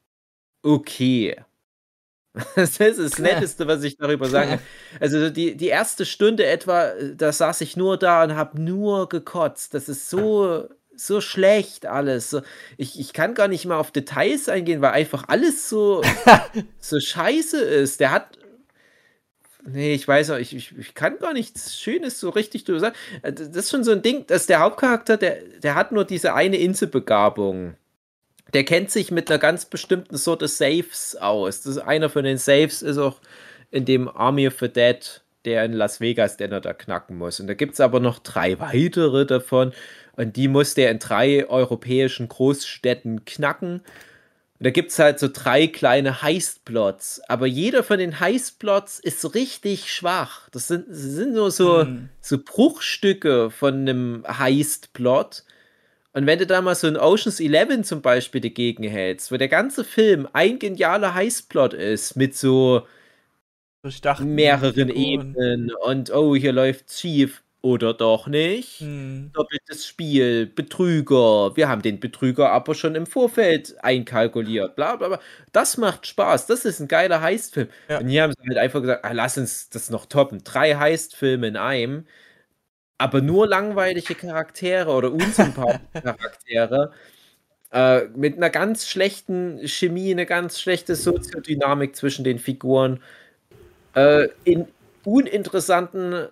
[0.63, 1.35] okay.
[2.55, 4.59] Das ist das Netteste, was ich darüber sagen kann.
[5.01, 9.73] Also die, die erste Stunde etwa, da saß ich nur da und habe nur gekotzt.
[9.73, 12.35] Das ist so so schlecht alles.
[12.77, 16.03] ich, ich kann gar nicht mal auf Details eingehen, weil einfach alles so,
[16.79, 17.99] so scheiße ist.
[17.99, 18.37] Der hat.
[19.63, 22.95] Nee, ich weiß auch, ich, ich, ich kann gar nichts Schönes so richtig drüber sagen.
[23.21, 26.33] Äh, das ist schon so ein Ding, dass der Hauptcharakter, der, der hat nur diese
[26.33, 27.75] eine Inselbegabung.
[28.53, 31.61] Der kennt sich mit einer ganz bestimmten Sorte Saves aus.
[31.61, 33.21] Das ist einer von den Saves ist auch
[33.69, 37.39] in dem Army of the Dead, der in Las Vegas, den er da knacken muss.
[37.39, 39.73] Und da gibt es aber noch drei weitere davon.
[40.13, 43.81] Und die musste er in drei europäischen Großstädten knacken.
[44.61, 47.21] Und da gibt es halt so drei kleine Heistplots.
[47.27, 50.49] Aber jeder von den Heistplots ist richtig schwach.
[50.51, 52.09] Das sind, das sind nur so, mhm.
[52.19, 55.43] so Bruchstücke von einem Heistplot.
[56.13, 59.47] Und wenn du da mal so ein Oceans 11 zum Beispiel dagegen hältst, wo der
[59.47, 62.85] ganze Film ein genialer Heistplot ist, mit so
[64.19, 68.79] mehreren Ebenen und oh, hier läuft schief oder doch nicht.
[68.79, 69.31] Hm.
[69.33, 71.55] Doppeltes Spiel, Betrüger.
[71.55, 74.75] Wir haben den Betrüger aber schon im Vorfeld einkalkuliert.
[74.75, 75.19] Bla bla bla.
[75.51, 76.47] Das macht Spaß.
[76.47, 77.69] Das ist ein geiler Heistfilm.
[77.87, 77.99] Ja.
[77.99, 80.43] Und hier haben sie halt einfach gesagt, ah, lass uns das noch toppen.
[80.43, 82.05] Drei Heistfilme in einem.
[82.97, 86.91] Aber nur langweilige Charaktere oder unsympathische Charaktere.
[87.71, 93.01] Äh, mit einer ganz schlechten Chemie, eine ganz schlechte Soziodynamik zwischen den Figuren.
[93.93, 94.67] Äh, in
[95.03, 96.27] uninteressanten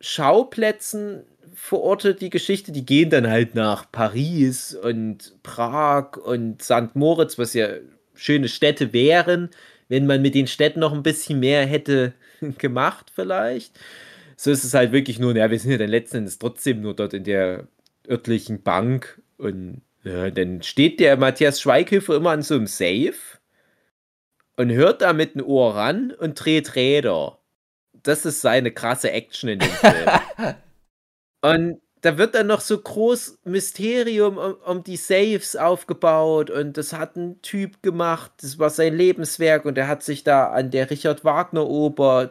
[0.00, 2.72] Schauplätzen verortet die Geschichte.
[2.72, 6.94] Die gehen dann halt nach Paris und Prag und St.
[6.94, 7.68] Moritz, was ja
[8.14, 9.50] schöne Städte wären,
[9.88, 12.14] wenn man mit den Städten noch ein bisschen mehr hätte
[12.58, 13.78] gemacht, vielleicht.
[14.36, 16.94] So ist es halt wirklich nur, ja, wir sind ja dann letzten Endes trotzdem nur
[16.94, 17.66] dort in der
[18.08, 23.14] örtlichen Bank und ja, dann steht der Matthias Schweighöfer immer an so einem Safe
[24.60, 27.40] und hört da mit dem Ohr ran und dreht Räder
[28.02, 30.08] das ist seine krasse Action in dem Film.
[31.42, 36.94] und da wird dann noch so groß Mysterium um, um, die Saves aufgebaut und das
[36.94, 40.90] hat ein Typ gemacht, das war sein Lebenswerk und er hat sich da an der
[40.90, 42.30] Richard Wagner Oper,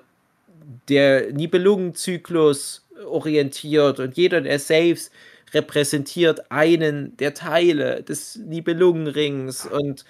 [0.87, 5.11] der Nibelungenzyklus orientiert und jeder der Saves
[5.53, 10.03] repräsentiert einen der Teile des Nibelungenrings und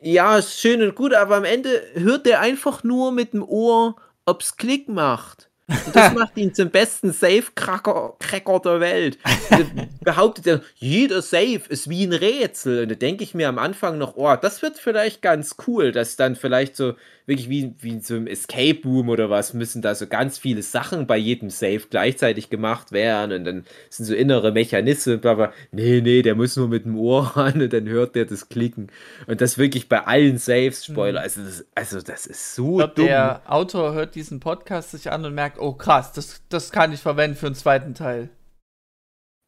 [0.00, 3.96] ja, ist schön und gut, aber am Ende hört der einfach nur mit dem Ohr
[4.26, 5.45] ob's Klick macht.
[5.68, 9.18] Und das macht ihn zum besten Safe-Cracker der Welt.
[10.06, 12.82] behauptet er, jeder Safe ist wie ein Rätsel.
[12.82, 16.16] Und da denke ich mir am Anfang noch, oh, das wird vielleicht ganz cool, dass
[16.16, 16.94] dann vielleicht so
[17.26, 20.62] wirklich wie, wie in so einem Escape Room oder was, müssen da so ganz viele
[20.62, 23.32] Sachen bei jedem Safe gleichzeitig gemacht werden.
[23.32, 27.24] Und dann sind so innere Mechanismen, aber nee, nee, der muss nur mit dem Ohr
[27.36, 28.92] ran und dann hört der das Klicken.
[29.26, 31.20] Und das wirklich bei allen Saves, Spoiler.
[31.20, 31.24] Mhm.
[31.24, 33.06] Also, das, also das ist so ich glaub, dumm.
[33.06, 37.00] Der Autor hört diesen Podcast sich an und merkt, oh krass, das, das kann ich
[37.00, 38.30] verwenden für einen zweiten Teil.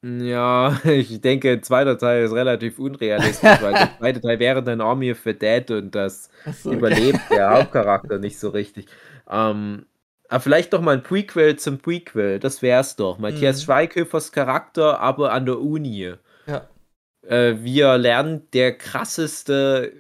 [0.03, 4.81] Ja, ich denke, ein zweiter Teil ist relativ unrealistisch, weil der zweite Teil wäre dann
[4.81, 6.31] Army of the Dead und das
[6.63, 7.37] so, überlebt okay.
[7.37, 8.87] der Hauptcharakter nicht so richtig.
[9.29, 9.87] Ähm,
[10.29, 13.19] aber vielleicht doch mal ein Prequel zum Prequel, das wär's doch.
[13.19, 13.65] Matthias mhm.
[13.65, 16.15] Schweighöfers Charakter, aber an der Uni.
[16.47, 16.69] Ja.
[17.27, 19.93] Äh, wir lernen der krasseste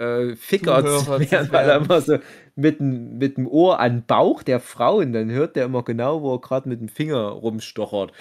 [0.00, 2.18] äh, Ficker zu werden, weil er immer so
[2.56, 6.34] mit, mit dem Ohr an Bauch der Frau und dann hört der immer genau, wo
[6.34, 8.12] er gerade mit dem Finger rumstochert.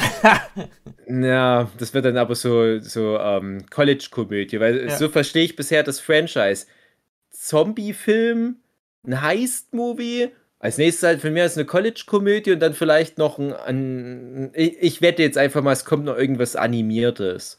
[1.07, 4.97] ja, das wird dann aber so, so ähm, College-Komödie, weil ja.
[4.97, 6.67] so verstehe ich bisher das Franchise.
[7.31, 8.57] Zombie-Film,
[9.05, 10.29] ein Heist-Movie,
[10.59, 14.77] als nächstes halt für mich ist eine College-Komödie und dann vielleicht noch ein, ein ich,
[14.81, 17.57] ich wette jetzt einfach mal, es kommt noch irgendwas Animiertes.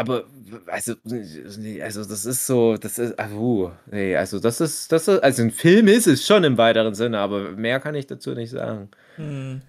[0.00, 0.24] Aber
[0.66, 5.42] also, also das ist so, das ist, also, nee, also das ist, das ist, also
[5.42, 8.90] ein Film ist es schon im weiteren Sinne, aber mehr kann ich dazu nicht sagen.
[9.16, 9.60] Hm.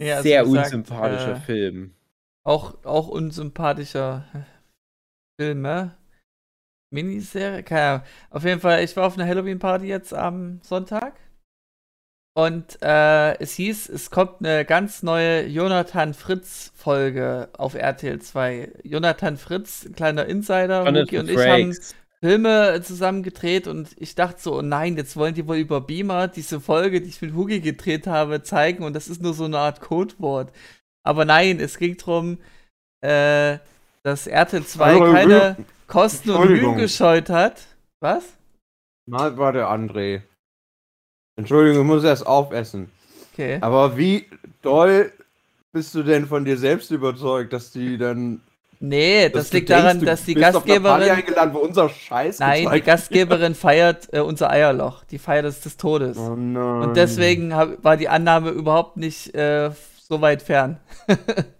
[0.00, 1.94] Ja, also Sehr gesagt, unsympathischer äh, Film.
[2.44, 4.24] Auch, auch unsympathischer
[5.40, 5.96] Film, ne?
[6.90, 7.64] Miniserie?
[7.64, 8.06] Keine Ahnung.
[8.30, 11.18] Auf jeden Fall, ich war auf einer Halloween-Party jetzt am Sonntag.
[12.38, 18.74] Und äh, es hieß, es kommt eine ganz neue Jonathan Fritz-Folge auf RTL 2.
[18.84, 21.76] Jonathan Fritz, kleiner Insider, Muki und ich haben
[22.20, 26.28] Filme zusammen gedreht und ich dachte so, oh nein, jetzt wollen die wohl über Beamer
[26.28, 29.58] diese Folge, die ich mit Hugi gedreht habe, zeigen und das ist nur so eine
[29.58, 30.52] Art Codewort.
[31.02, 32.38] Aber nein, es ging darum,
[33.00, 33.58] äh,
[34.04, 35.56] dass RTL 2 keine
[35.88, 37.62] Kosten und Mühen gescheut hat.
[37.98, 38.22] Was?
[39.06, 40.22] Mal war der André.
[41.38, 42.90] Entschuldigung, ich muss erst aufessen.
[43.32, 43.58] Okay.
[43.60, 44.26] Aber wie
[44.60, 45.12] doll
[45.72, 48.40] bist du denn von dir selbst überzeugt, dass die dann.
[48.80, 51.10] Nee, das liegt denkst, daran, dass die Gastgeberin.
[51.10, 55.04] eingeladen, wo unser Scheiß Nein, die Gastgeberin feiert äh, unser Eierloch.
[55.04, 56.16] Die feiert es des Todes.
[56.16, 56.82] Oh nein.
[56.82, 59.70] Und deswegen hab, war die Annahme überhaupt nicht äh,
[60.08, 60.78] so weit fern.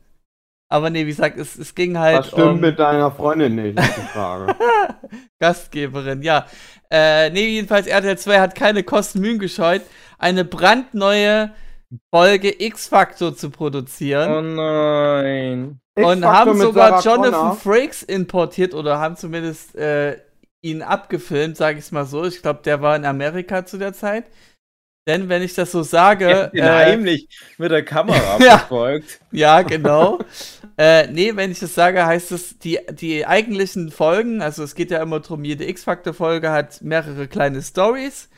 [0.71, 2.19] Aber nee, wie gesagt, es, es ging halt.
[2.19, 2.61] Was stimmt um...
[2.61, 4.55] mit deiner Freundin nicht, ist die Frage.
[5.39, 6.47] Gastgeberin, ja.
[6.91, 9.83] Äh, nee, jedenfalls RTL 2 hat keine Kosten Mühen gescheut,
[10.19, 11.53] eine brandneue
[12.15, 14.31] Folge X-Factor zu produzieren.
[14.31, 15.81] Oh nein.
[15.97, 17.57] Und haben sogar Jonathan.
[17.57, 20.19] Frakes importiert oder haben zumindest äh,
[20.61, 22.25] ihn abgefilmt, sage ich mal so.
[22.25, 24.25] Ich glaube, der war in Amerika zu der Zeit.
[25.09, 26.51] Denn wenn ich das so sage.
[26.53, 29.21] Ja, äh, heimlich mit der Kamera verfolgt.
[29.33, 30.19] ja, genau.
[30.77, 34.91] äh, nee, wenn ich das sage, heißt es, die, die eigentlichen Folgen, also es geht
[34.91, 38.29] ja immer darum, jede X-Factor-Folge hat mehrere kleine Stories.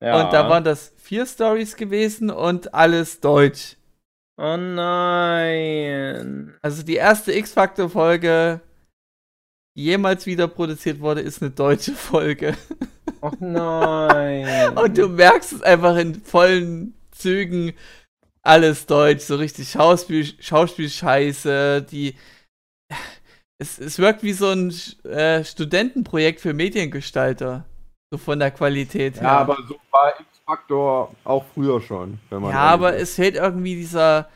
[0.00, 0.22] Ja.
[0.22, 3.76] Und da waren das vier Stories gewesen und alles deutsch.
[4.38, 6.54] Oh nein.
[6.62, 8.60] Also die erste X-Factor-Folge,
[9.80, 12.56] jemals wieder produziert wurde, ist eine deutsche Folge.
[13.20, 14.76] Ach nein.
[14.78, 17.72] Und du merkst es einfach in vollen Zügen.
[18.42, 22.14] Alles deutsch, so richtig Schauspiel, Schauspielscheiße, die.
[23.58, 24.72] Es, es wirkt wie so ein
[25.04, 27.66] äh, Studentenprojekt für Mediengestalter.
[28.10, 29.22] So von der Qualität her.
[29.22, 32.18] Ja, aber so war X-Factor auch früher schon.
[32.30, 33.10] ja, aber ist.
[33.10, 34.30] es fehlt irgendwie dieser,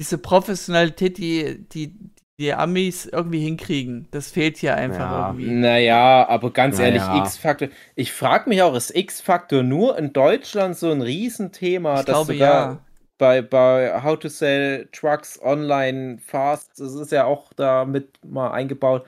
[0.00, 1.94] diese Professionalität, die, die,
[2.40, 4.08] die Amis irgendwie hinkriegen.
[4.10, 5.26] Das fehlt hier einfach ja.
[5.28, 5.50] irgendwie.
[5.50, 6.88] Naja, aber ganz naja.
[6.88, 7.68] ehrlich, X-Factor.
[7.94, 12.00] Ich frage mich auch, ist X-Factor nur in Deutschland so ein Riesenthema?
[12.00, 12.80] Ich glaube, ja.
[13.18, 18.50] Bei, bei How to Sell Trucks Online Fast, das ist ja auch da mit mal
[18.50, 19.04] eingebaut.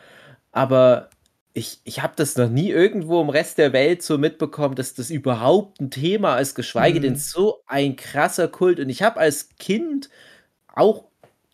[0.52, 1.09] Aber
[1.54, 5.09] ich, ich habe das noch nie irgendwo im Rest der Welt so mitbekommen, dass das
[5.09, 7.02] überhaupt ein Thema ist, geschweige mhm.
[7.04, 8.78] denn so ein krasser Kult.
[8.80, 10.10] Und ich habe als Kind
[10.74, 11.04] auch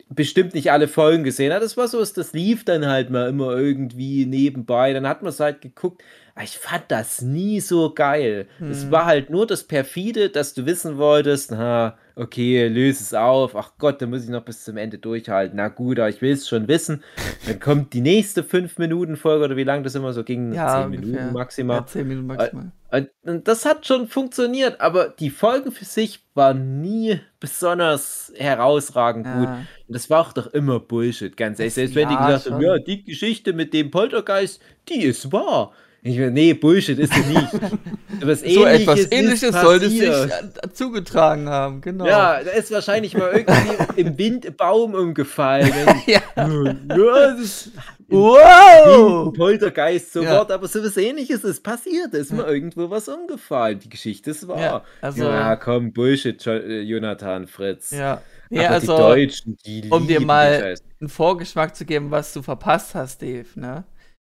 [0.09, 1.61] bestimmt nicht alle Folgen gesehen hat.
[1.61, 4.93] Das war so, das lief dann halt mal immer irgendwie nebenbei.
[4.93, 6.03] Dann hat man es halt geguckt.
[6.43, 8.47] Ich fand das nie so geil.
[8.59, 8.71] Hm.
[8.71, 13.55] Es war halt nur das perfide, dass du wissen wolltest, na, okay, löse es auf.
[13.55, 15.57] Ach Gott, da muss ich noch bis zum Ende durchhalten.
[15.57, 17.03] Na gut, aber ich will es schon wissen.
[17.47, 20.53] Dann kommt die nächste 5-Minuten-Folge oder wie lange das immer so ging.
[20.53, 21.77] Ja, 10 Minuten maximal.
[21.77, 22.71] Ja, 10 Minuten maximal.
[22.91, 29.39] Und das hat schon funktioniert, aber die Folgen für sich waren nie besonders herausragend ja.
[29.39, 29.47] gut.
[29.87, 31.75] Und das war auch doch immer Bullshit, ganz ehrlich.
[31.75, 35.73] Selbst wenn die gesagt haben, ja, die Geschichte mit dem Poltergeist, die ist wahr.
[36.01, 37.47] Ich meine, nee, Bullshit ist sie nicht.
[38.21, 42.05] Was so etwas Ähnliches sollte es sich zugetragen haben, genau.
[42.05, 45.71] Ja, da ist wahrscheinlich mal irgendwie im Wind ein Baum umgefallen.
[46.05, 46.21] ja.
[46.35, 47.71] ja, das ist
[48.07, 49.33] wow!
[49.33, 50.37] Poltergeist so ja.
[50.37, 52.13] Wort, aber so was ähnliches ist passiert.
[52.13, 53.79] Da ist mir irgendwo was umgefallen.
[53.79, 54.59] Die Geschichte ist wahr.
[54.59, 57.91] Ja, also, ja komm, Bullshit, äh, Jonathan Fritz.
[57.91, 58.21] Ja.
[58.49, 62.95] Ja, also, die Deutschen, die um dir mal einen Vorgeschmack zu geben, was du verpasst
[62.95, 63.83] hast, Dave, ne?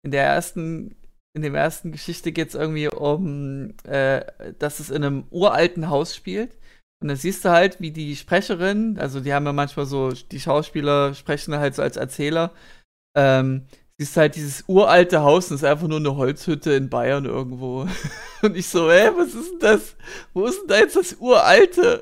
[0.01, 0.95] In der ersten
[1.43, 4.25] in der ersten Geschichte geht es irgendwie um, äh,
[4.59, 6.57] dass es in einem uralten Haus spielt.
[7.01, 10.39] Und dann siehst du halt, wie die Sprecherin, also die haben ja manchmal so, die
[10.39, 12.51] Schauspieler sprechen halt so als Erzähler,
[13.17, 13.67] ähm,
[13.97, 17.87] siehst halt dieses uralte Haus und es ist einfach nur eine Holzhütte in Bayern irgendwo.
[18.41, 19.95] Und ich so, hä, was ist denn das?
[20.33, 22.01] Wo ist denn da jetzt das uralte?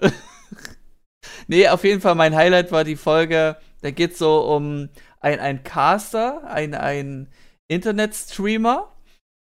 [1.47, 4.89] nee, auf jeden Fall mein Highlight war die Folge, da geht es so um
[5.19, 7.29] ein, ein Caster, ein, ein
[7.67, 8.91] Internetstreamer,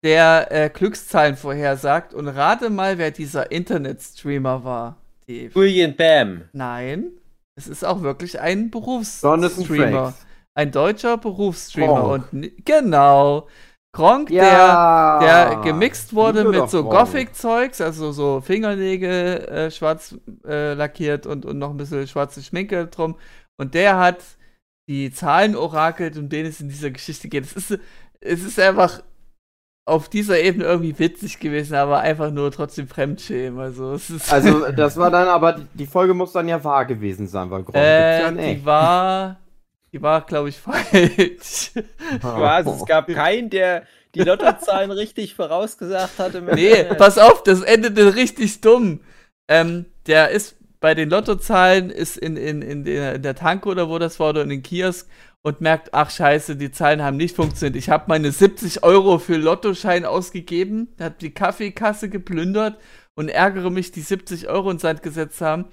[0.06, 2.14] der äh, Glückszahlen vorhersagt.
[2.14, 4.96] Und rate mal, wer dieser Internetstreamer war.
[5.26, 5.50] Dave.
[5.52, 6.42] Julian Bam.
[6.52, 7.10] Nein,
[7.56, 10.14] es ist auch wirklich ein Berufsstreamer.
[10.54, 12.00] Ein deutscher Berufsstreamer.
[12.00, 12.32] Gronk.
[12.32, 13.48] Und genau.
[13.92, 20.14] Gronk, ja, der, der gemixt wurde mit so Gothic-Zeugs, also so Fingernägel äh, schwarz
[20.46, 23.16] äh, lackiert und, und noch ein bisschen schwarze Schminke drum.
[23.56, 24.22] Und der hat
[24.88, 27.44] die Zahlen orakelt, um denen es in dieser Geschichte geht.
[27.44, 27.80] Es ist,
[28.20, 29.02] es ist einfach
[29.86, 33.58] auf dieser Ebene irgendwie witzig gewesen, aber einfach nur trotzdem Fremdschämen.
[33.58, 37.28] Also, es ist Also, das war dann aber, die Folge muss dann ja wahr gewesen
[37.28, 39.38] sein, weil Gronk äh, ja die war,
[39.92, 41.70] die war, glaube ich, falsch.
[42.20, 43.84] Quasi, es gab keinen, der
[44.16, 46.42] die Lottozahlen richtig vorausgesagt hatte.
[46.42, 49.00] Nee, pass auf, das endete richtig dumm.
[49.46, 53.88] Ähm, der ist bei den Lottozahlen, ist in, in, in, der, in der Tanke oder
[53.88, 55.08] wo das war, oder in den Kiosk
[55.46, 57.76] und merkt, ach scheiße, die Zahlen haben nicht funktioniert.
[57.76, 62.80] Ich habe meine 70 Euro für Lottoschein ausgegeben, hat die Kaffeekasse geplündert
[63.14, 65.66] und ärgere mich, die 70 Euro ins Sand gesetzt haben.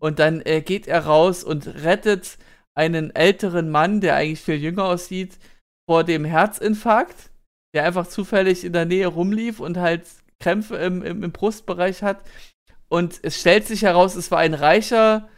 [0.00, 2.36] Und dann äh, geht er raus und rettet
[2.74, 5.38] einen älteren Mann, der eigentlich viel jünger aussieht,
[5.88, 7.30] vor dem Herzinfarkt,
[7.74, 10.02] der einfach zufällig in der Nähe rumlief und halt
[10.40, 12.24] Krämpfe im, im, im Brustbereich hat.
[12.88, 15.28] Und es stellt sich heraus, es war ein reicher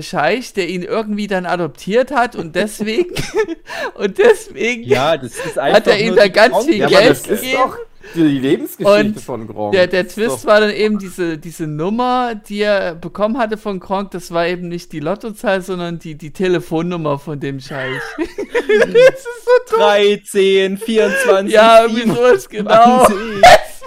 [0.00, 3.12] Scheich, der ihn irgendwie dann adoptiert hat und deswegen
[3.94, 7.26] und deswegen Ja, das ist einfach hat er ihm da ganz viel Ja, Geld das
[7.26, 7.58] ist gegeben.
[7.62, 7.76] doch
[8.14, 9.72] die Lebensgeschichte Und von Gronk.
[9.74, 13.56] Der, der ist Twist doch- war dann eben diese, diese Nummer, die er bekommen hatte
[13.56, 18.00] von Gronk, das war eben nicht die Lottozahl, sondern die, die Telefonnummer von dem Scheich.
[18.18, 19.80] das ist so dumm.
[19.80, 23.06] 13, 24, Ja, irgendwie sowas, genau.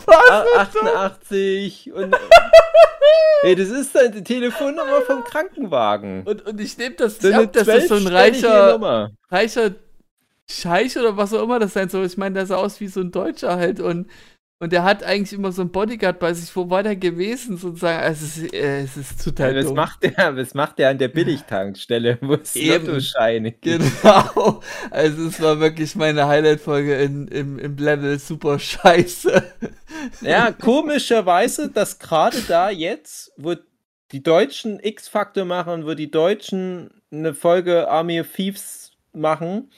[0.06, 0.88] 27, Das war so dumm.
[0.88, 2.16] 88 und.
[3.44, 6.24] Ey, das ist dann die Telefonnummer vom Krankenwagen.
[6.24, 9.72] Und, und ich nehme das So nicht ab, dass das so ein reicher, reicher
[10.50, 12.06] Scheich oder was auch immer das sein soll.
[12.06, 14.08] Ich meine, der sah aus wie so ein Deutscher halt und,
[14.60, 16.56] und der hat eigentlich immer so ein Bodyguard bei sich.
[16.56, 18.02] Wo war der gewesen sozusagen?
[18.04, 19.76] Also es ist, äh, es ist total Ja, was, dumm.
[19.76, 22.86] macht der, was macht der an der Billigtankstelle, wo es Eben.
[22.88, 23.84] Lottoscheine gibt?
[24.02, 24.62] Genau.
[24.92, 29.44] Also es war wirklich meine Highlight-Folge in, im, im Level super scheiße.
[30.22, 33.56] Ja, komischerweise, dass gerade da jetzt, wo
[34.12, 39.70] die Deutschen X-Factor machen, wo die Deutschen eine Folge Army of Thieves machen,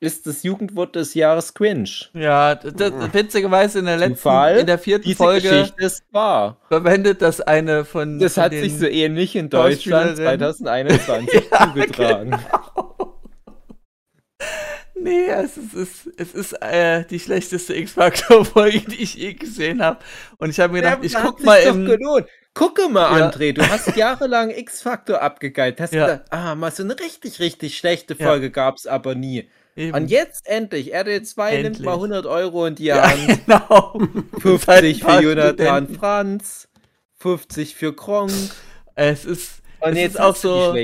[0.00, 1.88] ist das Jugendwort des Jahres Cringe.
[2.14, 4.58] Ja, das, das, witzigerweise in der letzten, Zufall?
[4.58, 6.60] in der vierten Diese Folge Geschichte ist wahr.
[6.68, 8.18] verwendet das eine von.
[8.20, 10.54] Das von hat den sich so ähnlich in Deutschland Schauspielerinnen.
[10.54, 12.38] 2021 Ja, zugetragen.
[15.00, 19.80] Nee, es ist, es ist, es ist äh, die schlechteste X-Factor-Folge, die ich je gesehen
[19.80, 20.00] habe.
[20.38, 21.84] Und ich habe mir gedacht, ich hat guck mal im.
[21.86, 22.26] gelohnt.
[22.52, 23.28] Gucke mal, Ja.
[23.30, 25.80] André, du hast jahrelang X-Factor abgegeilt.
[25.80, 26.06] Hast Ja.
[26.06, 28.26] gedacht, ah, mal so eine richtig, richtig schlechte Ja.
[28.26, 29.48] Folge gab's aber nie.
[29.78, 29.96] Eben.
[29.96, 31.86] Und jetzt endlich, RTL 2 nimmt Endlich.
[31.86, 33.40] mal 100 Euro in die ja, Hand.
[33.46, 34.00] genau.
[34.40, 35.94] 50 Ein für Jonathan Studenten.
[35.94, 36.68] Franz,
[37.18, 38.32] 50 für Kronk.
[38.96, 40.74] Es ist, Und es jetzt ist auch so,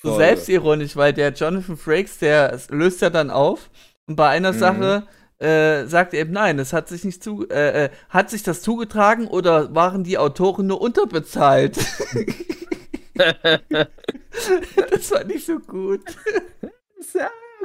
[0.00, 3.70] so selbstironisch, weil der Jonathan Frakes, der löst ja dann auf.
[4.06, 4.58] Und bei einer Mhm.
[4.58, 5.06] Sache
[5.40, 8.62] äh, sagt er eben, nein, es hat sich nicht zu, äh, äh, hat sich das
[8.62, 11.76] zugetragen oder waren die Autoren nur unterbezahlt?
[13.14, 16.02] das war nicht so gut.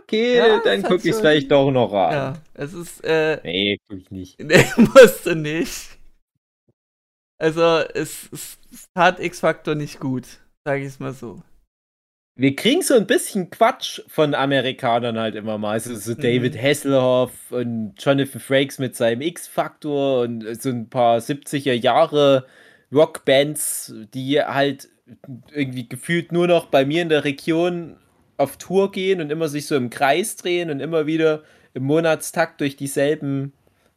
[0.09, 2.11] Okay, Ja, dann es gucke ich schon- vielleicht doch noch an.
[2.11, 4.39] Ja, es ist, äh, Nee, guck ich nicht.
[4.43, 5.89] nee, musste nicht.
[7.37, 7.61] Also,
[7.93, 10.25] es, es, es tat X-Factor nicht gut,
[10.65, 11.41] sage ich es mal so.
[12.35, 15.73] Wir kriegen so ein bisschen Quatsch von Amerikanern halt immer mal.
[15.73, 16.21] Also so Mhm.
[16.21, 22.45] David Hasselhoff und Jonathan Frakes mit seinem X-Faktor und so ein paar 70er Jahre
[22.93, 24.89] Rockbands, die halt
[25.51, 27.97] irgendwie gefühlt nur noch bei mir in der Region
[28.39, 31.43] auf Tour gehen und immer sich so im Kreis drehen und immer wieder
[31.73, 33.53] im Monatstakt durch dieselben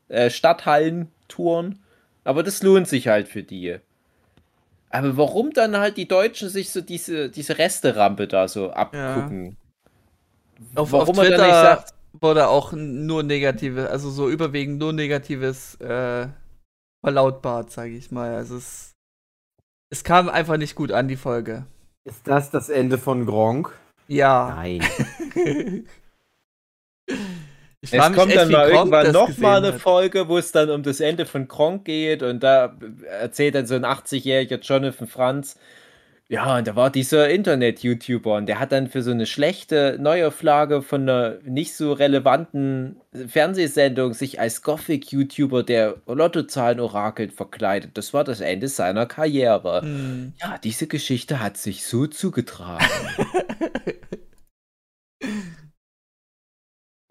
[0.09, 1.79] äh, Stadthallen touren.
[2.25, 3.79] Aber das lohnt sich halt für die.
[4.91, 9.57] Aber warum dann halt die Deutschen sich so diese, diese Resterampe da so abgucken?
[10.75, 14.93] Auf, warum auf Twitter dann nicht sagt, wurde auch nur negative, also so überwiegend nur
[14.93, 16.29] negatives äh,
[17.01, 18.35] verlautbart, sage ich mal.
[18.35, 18.93] Also es,
[19.91, 21.65] es kam einfach nicht gut an, die Folge.
[22.05, 23.73] Ist das das Ende von Gronk?
[24.13, 24.53] Ja.
[24.57, 24.81] Nein.
[27.81, 29.81] ich es kommt echt, dann mal irgendwann das noch gesehen mal eine hat.
[29.81, 32.77] Folge, wo es dann um das Ende von Kronk geht und da
[33.21, 35.59] erzählt dann so ein 80-jähriger Jonathan Franz,
[36.33, 40.81] ja, und da war dieser Internet-YouTuber und der hat dann für so eine schlechte Neuauflage
[40.81, 42.97] von einer nicht so relevanten
[43.29, 47.99] Fernsehsendung sich als Gothic-YouTuber, der Lottozahlen orakelt, verkleidet.
[47.99, 49.83] Das war das Ende seiner Karriere.
[49.83, 50.33] Hm.
[50.41, 52.87] Ja, diese Geschichte hat sich so zugetragen.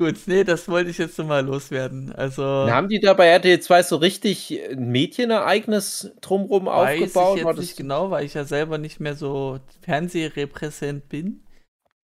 [0.01, 2.11] Gut, nee, das wollte ich jetzt nochmal loswerden.
[2.11, 7.37] Also Und haben die da bei RTL 2 so richtig ein Mädchenereignis drumrum weiß aufgebaut?
[7.37, 11.43] ich jetzt nicht genau, weil ich ja selber nicht mehr so Fernsehrepräsent bin.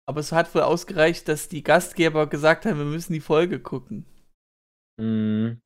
[0.06, 4.06] Aber es hat wohl ausgereicht, dass die Gastgeber gesagt haben, wir müssen die Folge gucken.
[5.02, 5.60] Mhm.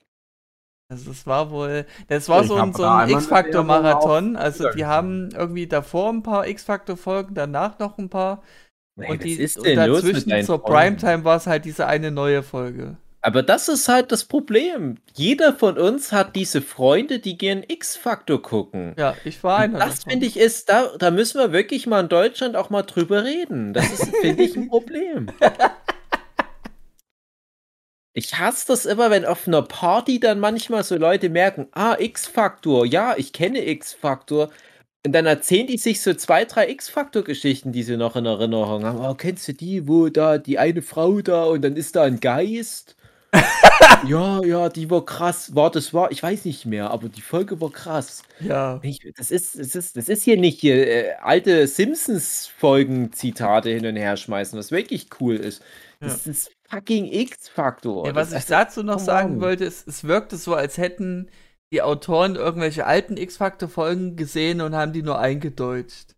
[0.90, 4.38] Also das war wohl, das war Ich so ein, so ein X-Factor-Marathon.
[4.38, 8.42] Auf Also die haben irgendwie davor ein paar X-Factor-Folgen, danach noch ein paar.
[9.00, 12.98] Hey, und, die, und dazwischen zur Primetime war es halt diese eine neue Folge.
[13.24, 14.98] Aber das ist halt das Problem.
[15.14, 18.96] Jeder von uns hat diese Freunde, die gern X-Faktor gucken.
[18.98, 19.78] Ja, ich war einer.
[19.78, 23.24] Das finde ich ist, da, da müssen wir wirklich mal in Deutschland auch mal drüber
[23.24, 23.74] reden.
[23.74, 25.28] Das ist, finde ich, ein Problem.
[28.14, 32.88] Ich hasse das immer, wenn auf einer Party dann manchmal so Leute merken, ah, X-Faktor,
[32.88, 34.50] ja, ich kenne X-Faktor.
[35.06, 39.00] Und dann erzählen die sich so zwei, drei X-Faktor-Geschichten, die sie noch in Erinnerung haben.
[39.00, 42.20] Oh, kennst du die, wo da die eine Frau da und dann ist da ein
[42.20, 42.96] Geist?
[44.08, 45.56] ja, ja, die war krass.
[45.56, 48.22] War das war, ich weiß nicht mehr, aber die Folge war krass.
[48.40, 48.80] Ja.
[48.84, 53.96] Ich, das, ist, das, ist, das ist hier nicht hier äh, alte Simpsons-Folgen-Zitate hin und
[53.96, 55.64] her schmeißen, was wirklich cool ist.
[56.00, 56.32] Das ja.
[56.32, 58.06] ist fucking X-Faktor.
[58.08, 61.28] Ja, was ich dazu noch sagen wollte, ist, es wirkte so, als hätten
[61.72, 66.16] die Autoren irgendwelche alten X-Faktor-Folgen gesehen und haben die nur eingedeutscht.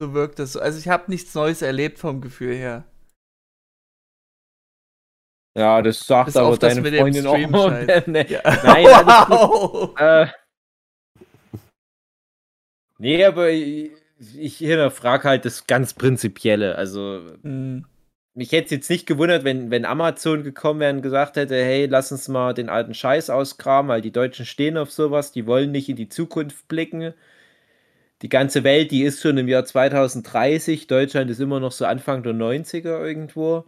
[0.00, 0.60] So wirkt das so.
[0.60, 2.84] Also ich habe nichts Neues erlebt vom Gefühl her.
[5.58, 7.36] Ja, das sagt Bis aber deine Freundin auch.
[8.06, 8.26] nee.
[8.28, 8.40] ja.
[8.62, 8.86] Nein,
[9.28, 9.98] wow.
[9.98, 10.26] äh,
[12.98, 13.90] nee, aber ich,
[14.36, 16.76] ich hinterfrage halt das ganz Prinzipielle.
[16.76, 17.86] Also, mhm
[18.34, 21.86] mich hätte es jetzt nicht gewundert, wenn, wenn Amazon gekommen wäre und gesagt hätte, hey,
[21.86, 25.72] lass uns mal den alten Scheiß ausgraben, weil die Deutschen stehen auf sowas, die wollen
[25.72, 27.12] nicht in die Zukunft blicken.
[28.22, 32.22] Die ganze Welt, die ist schon im Jahr 2030, Deutschland ist immer noch so Anfang
[32.22, 33.64] der 90er irgendwo.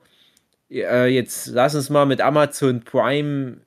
[0.71, 3.59] Äh, jetzt lass uns mal mit Amazon Prime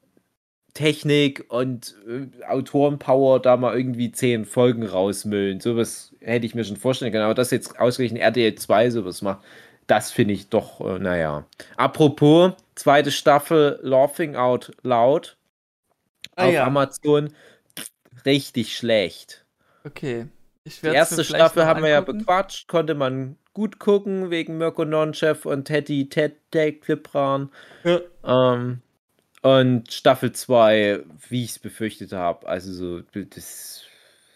[0.76, 5.62] Technik und äh, Autorenpower da mal irgendwie zehn Folgen rausmüllen.
[5.62, 7.24] Sowas hätte ich mir schon vorstellen können.
[7.24, 9.44] Aber dass jetzt ausgerechnet RTL 2 sowas macht,
[9.88, 11.46] das finde ich doch, äh, naja.
[11.78, 15.38] Apropos, zweite Staffel Laughing Out Loud
[16.36, 16.66] ah, auf ja.
[16.66, 17.34] Amazon.
[18.26, 19.46] Richtig schlecht.
[19.84, 20.28] Okay.
[20.66, 25.66] Die erste Staffel haben wir ja bequatscht, konnte man gut gucken, wegen Mirko Nonchef und
[25.66, 27.52] Teddy Ted Clipran.
[27.84, 28.00] Ja.
[28.24, 28.82] Ähm,
[29.44, 33.84] und Staffel 2, wie ich es befürchtet habe, also so, das.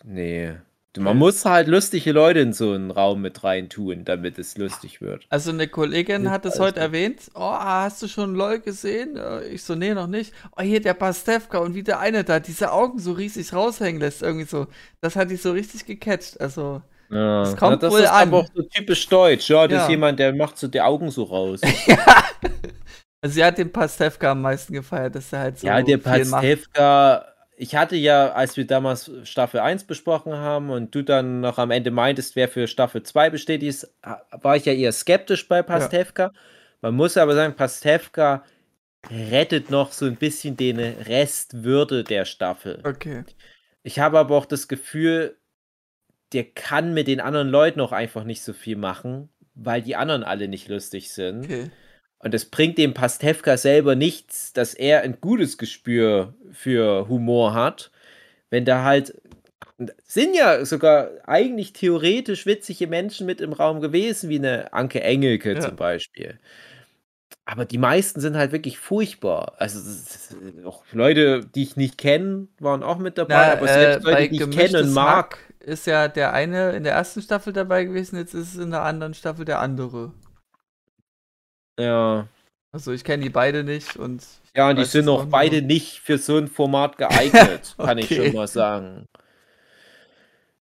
[0.04, 0.54] Nee.
[0.98, 5.02] Man muss halt lustige Leute in so einen Raum mit rein tun, damit es lustig
[5.02, 5.26] wird.
[5.30, 7.30] Also eine Kollegin hat es heute erwähnt.
[7.36, 9.16] Oh, hast du schon LOL gesehen?
[9.16, 10.34] Äh, ich so, nee, noch nicht.
[10.58, 14.24] Oh, hier der Pastewka und wie der eine da diese Augen so riesig raushängen lässt.
[14.24, 14.66] Irgendwie so.
[15.00, 16.42] Das hat dich so richtig gecatcht.
[16.42, 17.44] Also, ja.
[17.44, 18.28] das kommt Na, das wohl ist an.
[18.30, 19.48] aber auch so typisch deutsch.
[19.50, 19.84] Ja, das ja.
[19.84, 21.62] ist jemand, der macht so die Augen so raus.
[21.86, 22.24] ja.
[23.22, 27.26] Also sie hat den Pastewka am meisten gefeiert, dass er halt so Ja, der Pastewka
[27.62, 31.72] ich hatte ja, als wir damals Staffel 1 besprochen haben und du dann noch am
[31.72, 33.94] Ende meintest, wer für Staffel 2 besteht, ist,
[34.32, 36.24] war ich ja eher skeptisch bei Pastewka.
[36.24, 36.32] Ja.
[36.80, 38.46] Man muss aber sagen, Pastewka
[39.12, 42.80] rettet noch so ein bisschen den Restwürde der Staffel.
[42.86, 43.26] Okay.
[43.84, 45.36] Ich habe aber auch das Gefühl,
[46.32, 50.24] der kann mit den anderen Leuten auch einfach nicht so viel machen, weil die anderen
[50.24, 51.44] alle nicht lustig sind.
[51.44, 51.72] Okay.
[52.20, 57.92] Und es bringt dem Pastewka selber nichts, dass er ein gutes Gespür für Humor hat,
[58.50, 59.14] wenn da halt
[60.04, 65.54] sind ja sogar eigentlich theoretisch witzige Menschen mit im Raum gewesen, wie eine Anke Engelke
[65.54, 65.62] ja.
[65.62, 66.38] zum Beispiel.
[67.46, 69.54] Aber die meisten sind halt wirklich furchtbar.
[69.58, 69.80] Also
[70.66, 74.30] auch Leute, die ich nicht kenne, waren auch mit dabei, Na, aber selbst äh, Leute,
[74.30, 75.38] die ich kenne und mag.
[75.60, 78.84] Ist ja der eine in der ersten Staffel dabei gewesen, jetzt ist es in der
[78.84, 80.12] anderen Staffel der andere.
[81.80, 82.28] Ja.
[82.72, 84.24] Also ich kenne die beide nicht und.
[84.56, 87.88] Ja, und die sind auch beide nicht für so ein Format geeignet, okay.
[87.88, 89.06] kann ich schon mal sagen.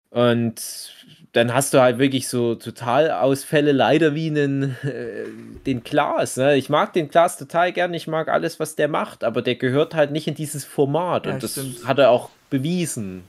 [0.10, 0.94] Und
[1.34, 5.26] dann hast du halt wirklich so Totalausfälle, leider wie einen, äh,
[5.66, 6.38] den Klaas.
[6.38, 6.58] Ne?
[6.58, 9.96] Ich mag den Klaas total gern, ich mag alles, was der macht, aber der gehört
[9.96, 11.88] halt nicht in dieses Format ja, und das stimmt.
[11.88, 13.24] hat er auch bewiesen.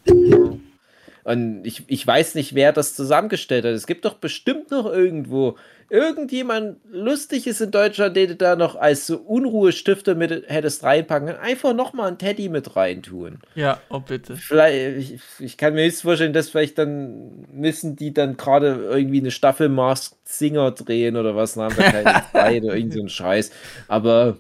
[1.25, 3.73] Und ich, ich weiß nicht, wer das zusammengestellt hat.
[3.73, 5.57] Es gibt doch bestimmt noch irgendwo
[5.93, 11.41] irgendjemand Lustiges in Deutschland, den du da noch als so Unruhestifter mit hättest reinpacken können,
[11.41, 13.41] einfach nochmal einen Teddy mit reintun.
[13.55, 14.37] Ja, oh bitte.
[14.37, 19.21] Vielleicht, ich, ich kann mir nicht vorstellen, dass vielleicht dann müssen die dann gerade irgendwie
[19.21, 23.01] eine Staffel Masked Singer drehen oder was, dann haben wir keine Zeit oder irgend so
[23.01, 23.53] ein Scheiß.
[23.87, 24.39] Aber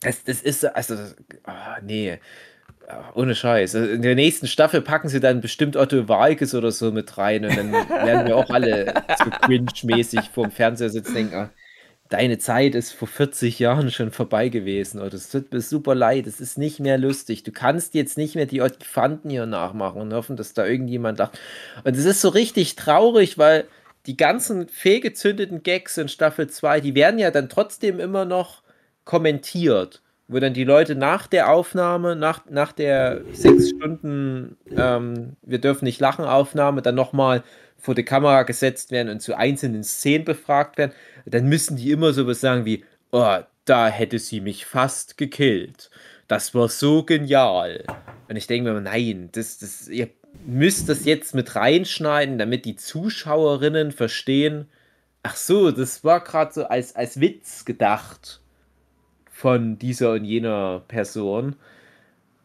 [0.00, 0.94] das, das ist, also,
[1.46, 2.18] oh, nee.
[3.14, 3.74] Ohne Scheiß.
[3.74, 7.44] Also in der nächsten Staffel packen sie dann bestimmt Otto Walkes oder so mit rein
[7.44, 11.50] und dann werden wir auch alle so cringe-mäßig vorm Fernseher sitzen und denken, ah,
[12.10, 15.00] deine Zeit ist vor 40 Jahren schon vorbei gewesen.
[15.00, 17.42] Oder es tut mir super leid, es ist nicht mehr lustig.
[17.42, 21.38] Du kannst jetzt nicht mehr die Elefanten hier nachmachen und hoffen, dass da irgendjemand lacht.
[21.84, 23.64] Und es ist so richtig traurig, weil
[24.06, 28.62] die ganzen fehlgezündeten Gags in Staffel 2, die werden ja dann trotzdem immer noch
[29.04, 35.58] kommentiert wo dann die Leute nach der Aufnahme, nach, nach der sechs Stunden ähm, Wir
[35.58, 37.42] dürfen nicht lachen Aufnahme, dann nochmal
[37.76, 40.92] vor die Kamera gesetzt werden und zu einzelnen Szenen befragt werden,
[41.26, 45.90] dann müssen die immer sowas sagen wie, oh, da hätte sie mich fast gekillt.
[46.26, 47.84] Das war so genial.
[48.28, 50.08] Und ich denke mir, nein, das, das, ihr
[50.46, 54.68] müsst das jetzt mit reinschneiden, damit die Zuschauerinnen verstehen,
[55.22, 58.40] ach so, das war gerade so als, als Witz gedacht
[59.44, 61.56] von dieser und jener Person.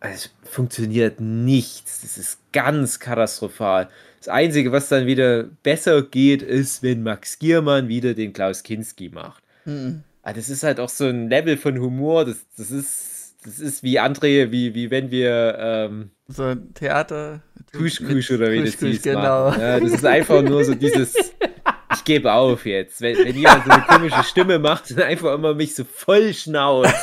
[0.01, 2.01] Es funktioniert nichts.
[2.01, 3.87] Das ist ganz katastrophal.
[4.17, 9.07] Das Einzige, was dann wieder besser geht, ist, wenn Max Giermann wieder den Klaus Kinski
[9.07, 9.41] macht.
[9.63, 10.03] Mhm.
[10.21, 12.25] Aber das ist halt auch so ein Level von Humor.
[12.25, 17.43] Das, das ist, das ist wie André, wie, wie wenn wir ähm, so ein Theater.
[17.71, 19.01] Kuschkusch oder wie Kusch, das hieß.
[19.03, 19.53] Genau.
[19.53, 21.13] Ja, das ist einfach nur so dieses.
[21.93, 23.01] Ich gebe auf jetzt.
[23.01, 26.93] Wenn, wenn jemand so eine komische Stimme macht und einfach immer mich so voll schnauzt,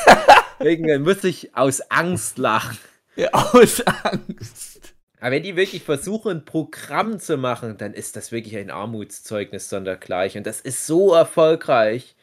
[0.59, 2.77] dann muss ich aus Angst lachen.
[3.15, 4.93] Ja, aus Angst.
[5.19, 9.69] Aber wenn die wirklich versuchen, ein Programm zu machen, dann ist das wirklich ein Armutszeugnis
[9.69, 10.37] sondergleich.
[10.37, 12.15] Und das ist so erfolgreich,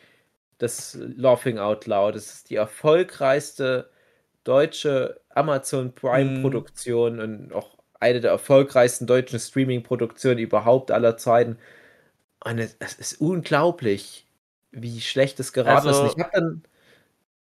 [0.59, 2.15] das Laughing Out Loud.
[2.15, 3.91] Das ist die erfolgreichste
[4.45, 7.21] deutsche Amazon Prime-Produktion mhm.
[7.21, 11.59] und auch eine der erfolgreichsten deutschen Streaming-Produktionen überhaupt aller Zeiten.
[12.45, 14.27] Und es, es, ist unglaublich,
[14.71, 16.17] wie schlecht es geraten also, ist.
[16.17, 16.63] ich habe dann,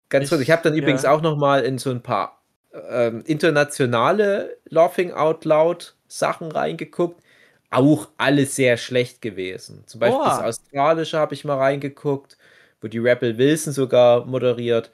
[0.09, 0.81] ganz ich, kurz, ich habe dann ja.
[0.81, 2.43] übrigens auch noch mal in so ein paar
[2.91, 7.23] ähm, internationale Laughing Out Loud Sachen reingeguckt.
[7.71, 9.85] Auch alles sehr schlecht gewesen.
[9.87, 10.25] Zum Beispiel oh.
[10.25, 12.37] das Australische habe ich mal reingeguckt,
[12.83, 14.91] wo die Rebel Wilson sogar moderiert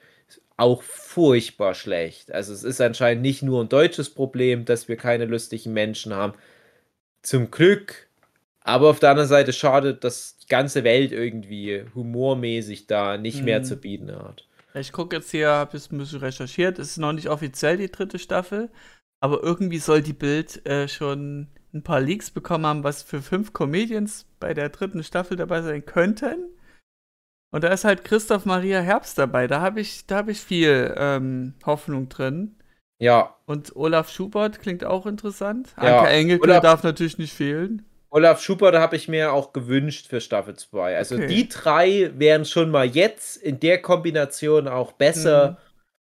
[0.59, 2.33] auch furchtbar schlecht.
[2.33, 6.35] Also es ist anscheinend nicht nur ein deutsches Problem, dass wir keine lustigen Menschen haben.
[7.23, 8.08] Zum Glück.
[8.69, 13.45] Aber auf der anderen Seite schade, dass die ganze Welt irgendwie humormäßig da nicht mhm.
[13.47, 14.47] mehr zu bieten hat.
[14.75, 16.79] Ich gucke jetzt hier, habe jetzt ein bisschen recherchiert.
[16.79, 18.69] Es ist noch nicht offiziell die dritte Staffel,
[19.21, 23.55] aber irgendwie soll die Bild äh, schon ein paar Leaks bekommen haben, was für fünf
[23.55, 26.51] Comedians bei der dritten Staffel dabei sein könnten.
[27.51, 29.47] Und da ist halt Christoph Maria Herbst dabei.
[29.47, 32.57] Da habe ich, hab ich viel ähm, Hoffnung drin.
[32.99, 33.35] Ja.
[33.47, 35.71] Und Olaf Schubert klingt auch interessant.
[35.79, 36.01] Ja.
[36.01, 37.87] Anke Engelke Olaf, darf natürlich nicht fehlen.
[38.19, 40.97] Olaf Schubert habe ich mir auch gewünscht für Staffel 2.
[40.97, 41.29] Also okay.
[41.29, 45.57] die drei wären schon mal jetzt in der Kombination auch besser mhm.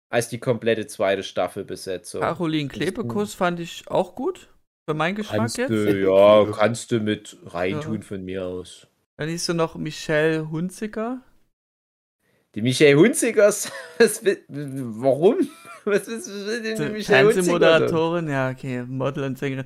[0.09, 2.21] als die komplette zweite Staffelbesetzung.
[2.21, 4.47] Caroline Klebekus fand ich auch gut.
[4.87, 5.69] Für meinen Geschmack kannst jetzt.
[5.69, 8.01] Du, ja, kannst du mit reintun ja.
[8.01, 8.87] von mir aus.
[9.17, 11.19] Dann siehst du noch Michelle Hunziker.
[12.55, 15.49] Die Michelle Hunzigers, was, warum?
[15.83, 19.65] Was ist denn Michelle Fernsehmoderatorin, ja, okay, Model und Sängerin.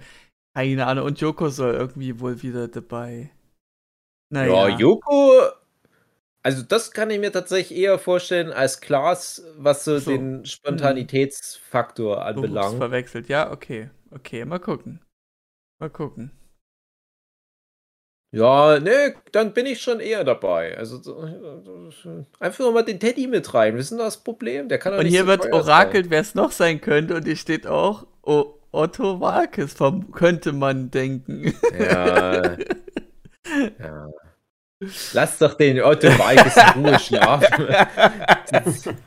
[0.53, 1.05] Keine Ahnung.
[1.05, 3.31] Und Joko soll irgendwie wohl wieder dabei.
[4.29, 4.69] Naja.
[4.69, 5.33] Ja, Joko,
[6.43, 10.11] also das kann ich mir tatsächlich eher vorstellen als Klaas, was so, so.
[10.11, 12.77] den Spontanitätsfaktor anbelangt.
[12.77, 13.89] verwechselt, ja, okay.
[14.09, 15.01] Okay, mal gucken.
[15.79, 16.31] Mal gucken.
[18.33, 20.77] Ja, ne, dann bin ich schon eher dabei.
[20.77, 21.27] Also
[22.39, 23.75] einfach mal den Teddy mit rein.
[23.75, 24.69] Wir sind das Problem.
[24.69, 27.15] Der kann Und hier so wird orakelt, wer es noch sein könnte.
[27.15, 29.75] Und hier steht auch o Otto Walkes,
[30.13, 31.53] könnte man denken.
[31.77, 32.57] Ja.
[33.79, 34.09] ja.
[35.13, 37.67] Lass doch den Otto Walkes in Ruhe schlafen.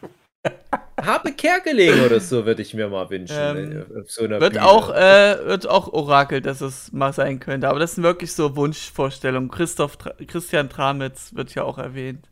[1.01, 3.37] Habe Kerkeling oder so würde ich mir mal wünschen.
[3.37, 4.65] Ähm, so wird, Bühne.
[4.65, 7.69] auch, äh, wird auch Orakel, dass es mal sein könnte.
[7.69, 9.51] Aber das sind wirklich so Wunschvorstellungen.
[9.51, 12.29] Christoph, Christian Tramitz wird ja auch erwähnt.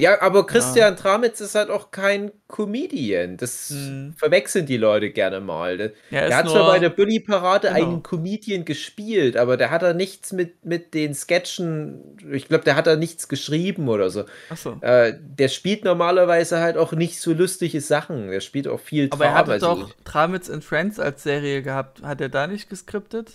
[0.00, 1.00] Ja, aber Christian ja.
[1.00, 3.36] Tramitz ist halt auch kein Comedian.
[3.36, 4.14] Das hm.
[4.16, 5.76] verwechseln die Leute gerne mal.
[5.76, 7.80] Der, ja, der hat zwar bei der Bully-Parade genau.
[7.80, 12.76] einen Comedian gespielt, aber der hat da nichts mit, mit den Sketchen, ich glaube, der
[12.76, 14.24] hat da nichts geschrieben oder so.
[14.48, 14.78] Ach so.
[14.80, 18.30] Äh, der spielt normalerweise halt auch nicht so lustige Sachen.
[18.30, 22.02] Der spielt auch viel Aber er hatte doch Tramitz in Friends als Serie gehabt.
[22.02, 23.32] Hat er da nicht geskriptet?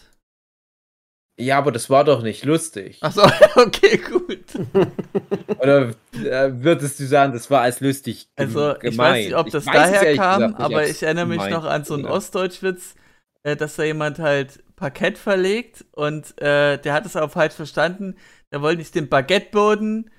[1.38, 3.00] Ja, aber das war doch nicht lustig.
[3.02, 3.24] Achso,
[3.56, 4.46] okay, gut.
[5.60, 9.66] Oder äh, würdest du sagen, das war als lustig Also, ich weiß nicht, ob das
[9.66, 12.96] daher kam, gesagt, aber ich erinnere mich noch an so einen Ostdeutschwitz,
[13.44, 18.16] äh, dass da jemand halt Parkett verlegt und äh, der hat es auch falsch verstanden.
[18.54, 20.10] Der wollte nicht den Baguetteboden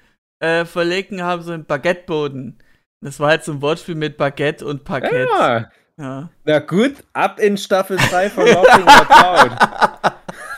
[0.41, 2.59] äh, verlegen haben, sondern Baguetteboden.
[3.03, 5.29] Das war halt so ein Wortspiel mit Baguette und Parkett.
[5.39, 5.71] Ja.
[5.99, 6.31] ja.
[6.45, 10.13] Na gut, ab in Staffel 3 von Laughing Out Loud.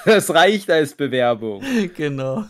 [0.09, 1.63] Das reicht als Bewerbung.
[1.95, 2.47] Genau.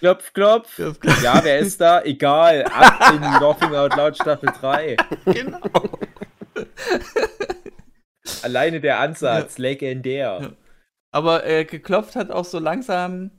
[0.00, 0.74] Klopf, klopf.
[0.74, 1.22] klopf, klopf.
[1.22, 2.02] Ja, wer ist da?
[2.02, 2.64] Egal.
[2.64, 4.96] Ab in Laughing Out Loud Staffel 3.
[5.26, 5.60] Genau.
[8.42, 9.62] Alleine der Ansatz, ja.
[9.62, 10.38] legendär.
[10.40, 10.52] Ja.
[11.10, 13.30] Aber äh, geklopft hat auch so langsam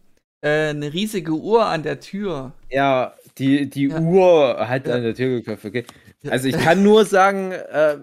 [0.42, 2.54] äh, eine riesige Uhr an der Tür.
[2.70, 4.00] Ja, Die, die ja.
[4.00, 5.86] Uhr hat an der Tür geklopft, okay.
[6.30, 7.98] Also ich kann nur sagen, äh,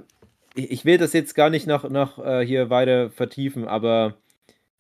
[0.54, 4.14] ich, will das jetzt gar nicht noch, noch äh, hier weiter vertiefen, aber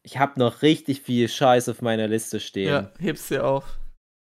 [0.02, 2.68] ich habe noch richtig viel Scheiß auf meiner Liste stehen.
[2.68, 3.78] Ja, hebst du auf.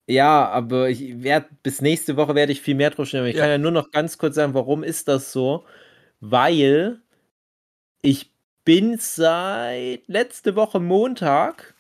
[0.09, 3.27] Ja, aber ich werde bis nächste Woche werde ich viel mehr drauf stehen.
[3.27, 3.43] Ich ja.
[3.43, 5.65] kann ja nur noch ganz kurz sagen, warum ist das so?
[6.21, 7.01] Weil
[8.03, 8.31] ich
[8.65, 11.75] bin seit letzte Woche Montag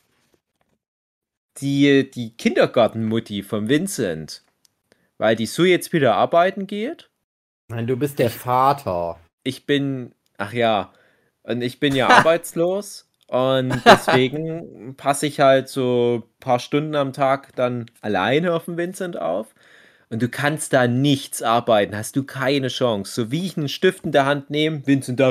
[1.60, 4.44] die, die Kindergartenmutti von Vincent.
[5.18, 7.09] Weil die Sue jetzt wieder arbeiten geht.
[7.68, 9.18] Nein, du bist der Vater.
[9.47, 10.93] Ich bin, ach ja,
[11.43, 13.09] und ich bin ja arbeitslos.
[13.28, 18.77] Und deswegen passe ich halt so ein paar Stunden am Tag dann alleine auf den
[18.77, 19.48] Vincent auf.
[20.09, 23.12] Und du kannst da nichts arbeiten, hast du keine Chance.
[23.12, 25.31] So wie ich einen Stift in der Hand nehme, Vincent da.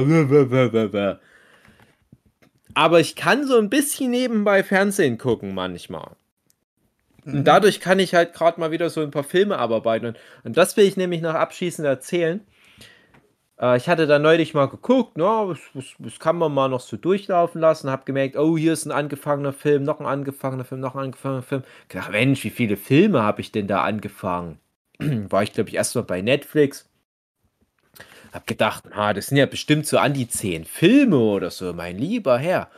[2.73, 6.17] Aber ich kann so ein bisschen nebenbei Fernsehen gucken manchmal.
[7.25, 7.43] Und mhm.
[7.45, 10.09] dadurch kann ich halt gerade mal wieder so ein paar Filme abarbeiten.
[10.09, 12.41] Und, und das will ich nämlich noch abschließend erzählen.
[13.59, 16.81] Äh, ich hatte da neulich mal geguckt, ne, das, das, das, kann man mal noch
[16.81, 20.81] so durchlaufen lassen, habe gemerkt, oh, hier ist ein angefangener Film, noch ein angefangener Film,
[20.81, 21.63] noch ein angefangener Film.
[21.87, 24.59] Ich dachte, Mensch, wie viele Filme habe ich denn da angefangen?
[24.99, 26.89] War ich, glaube ich, erstmal bei Netflix.
[28.33, 31.97] Hab gedacht, na, das sind ja bestimmt so an die zehn Filme oder so, mein
[31.97, 32.69] lieber Herr.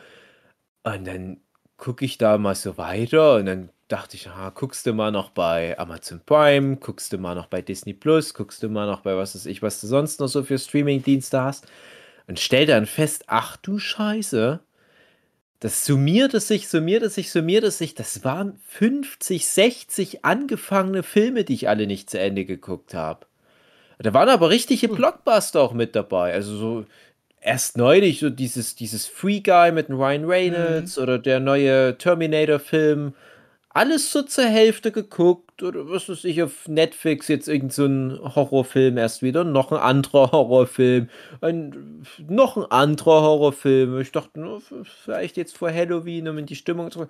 [0.84, 1.40] Und dann
[1.78, 5.30] gucke ich da mal so weiter und dann dachte ich, aha, guckst du mal noch
[5.30, 9.16] bei Amazon Prime, guckst du mal noch bei Disney Plus, guckst du mal noch bei
[9.16, 11.66] was weiß ich, was du sonst noch so für Streaming-Dienste hast
[12.26, 14.60] und stell dann fest, ach du Scheiße,
[15.60, 21.68] das summierte sich, summierte sich, summierte sich, das waren 50, 60 angefangene Filme, die ich
[21.68, 23.26] alle nicht zu Ende geguckt habe.
[23.98, 24.94] Da waren aber richtige hm.
[24.94, 26.86] Blockbuster auch mit dabei, also so
[27.40, 31.02] erst neulich so dieses, dieses Free Guy mit Ryan Reynolds mhm.
[31.02, 33.14] oder der neue Terminator-Film
[33.70, 38.18] alles so zur Hälfte geguckt oder was weiß ich, auf Netflix jetzt irgend so ein
[38.34, 41.08] Horrorfilm erst wieder, noch ein anderer Horrorfilm,
[41.40, 44.00] ein, noch ein anderer Horrorfilm.
[44.00, 44.62] Ich dachte, nur
[45.04, 47.08] vielleicht jetzt vor Halloween, um in die Stimmung zu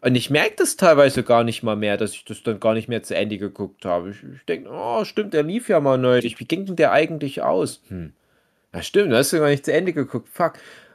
[0.00, 2.88] Und ich merke das teilweise gar nicht mal mehr, dass ich das dann gar nicht
[2.88, 4.10] mehr zu Ende geguckt habe.
[4.10, 6.40] Ich, ich denke, oh, stimmt, der lief ja mal neulich.
[6.40, 7.80] Wie ging denn der eigentlich aus?
[7.88, 8.12] Hm.
[8.74, 10.28] Ja, stimmt, da hast du gar nicht zu Ende geguckt.
[10.28, 10.54] Fuck.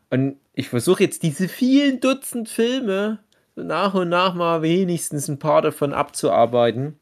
[0.09, 3.19] Und ich versuche jetzt diese vielen Dutzend Filme
[3.55, 6.99] nach und nach mal wenigstens ein paar davon abzuarbeiten.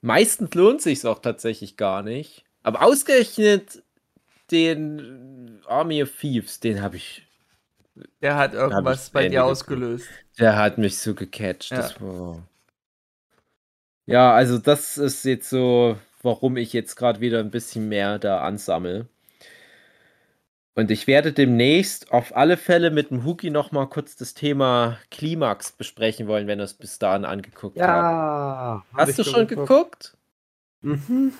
[0.00, 2.44] Meistens lohnt sich auch tatsächlich gar nicht.
[2.62, 3.82] Aber ausgerechnet
[4.50, 7.26] den Army of Thieves, den habe ich.
[8.20, 10.08] Der hat irgendwas bei dir ausgelöst.
[10.38, 11.72] Der hat mich so gecatcht.
[11.72, 11.90] Ja.
[12.00, 12.42] War...
[14.06, 18.40] ja, also das ist jetzt so, warum ich jetzt gerade wieder ein bisschen mehr da
[18.40, 19.08] ansammle.
[20.74, 24.98] Und ich werde demnächst auf alle Fälle mit dem Huki noch mal kurz das Thema
[25.10, 28.02] Klimax besprechen wollen, wenn er es bis dahin angeguckt ja, hat.
[28.02, 28.84] Ja.
[28.94, 30.16] Hast du schon geguckt?
[30.80, 31.34] Mhm.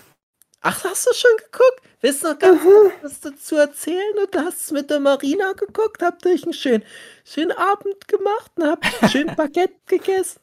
[0.61, 1.83] Ach, hast du schon geguckt?
[2.03, 2.93] Willst du noch ganz mhm.
[3.03, 4.19] was dazu erzählen?
[4.23, 6.85] Und du hast es mit der Marina geguckt, habt euch einen schönen,
[7.25, 10.41] schönen Abend gemacht und habt ein schön Baguette gegessen.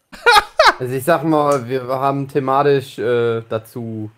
[0.79, 4.09] Also ich sag mal, wir haben thematisch äh, dazu.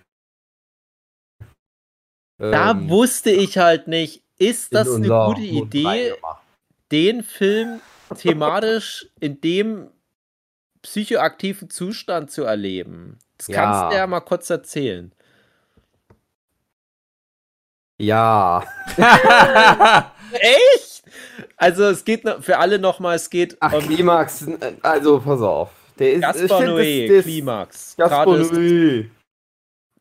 [2.42, 6.14] Da ähm, wusste ich halt nicht, ist das eine gute Idee,
[6.92, 7.80] den Film
[8.18, 9.90] thematisch in dem
[10.82, 13.20] psychoaktiven Zustand zu erleben?
[13.38, 13.62] Das ja.
[13.62, 15.12] kannst du ja mal kurz erzählen.
[18.00, 18.64] Ja.
[20.32, 21.04] Echt?
[21.58, 24.48] Also es geht für alle nochmal, es geht Ach, um Klimax,
[24.82, 25.70] also pass auf.
[26.00, 27.96] Der ist Gaspar Noé, Klimax.
[27.98, 29.12] Gaspar Noé.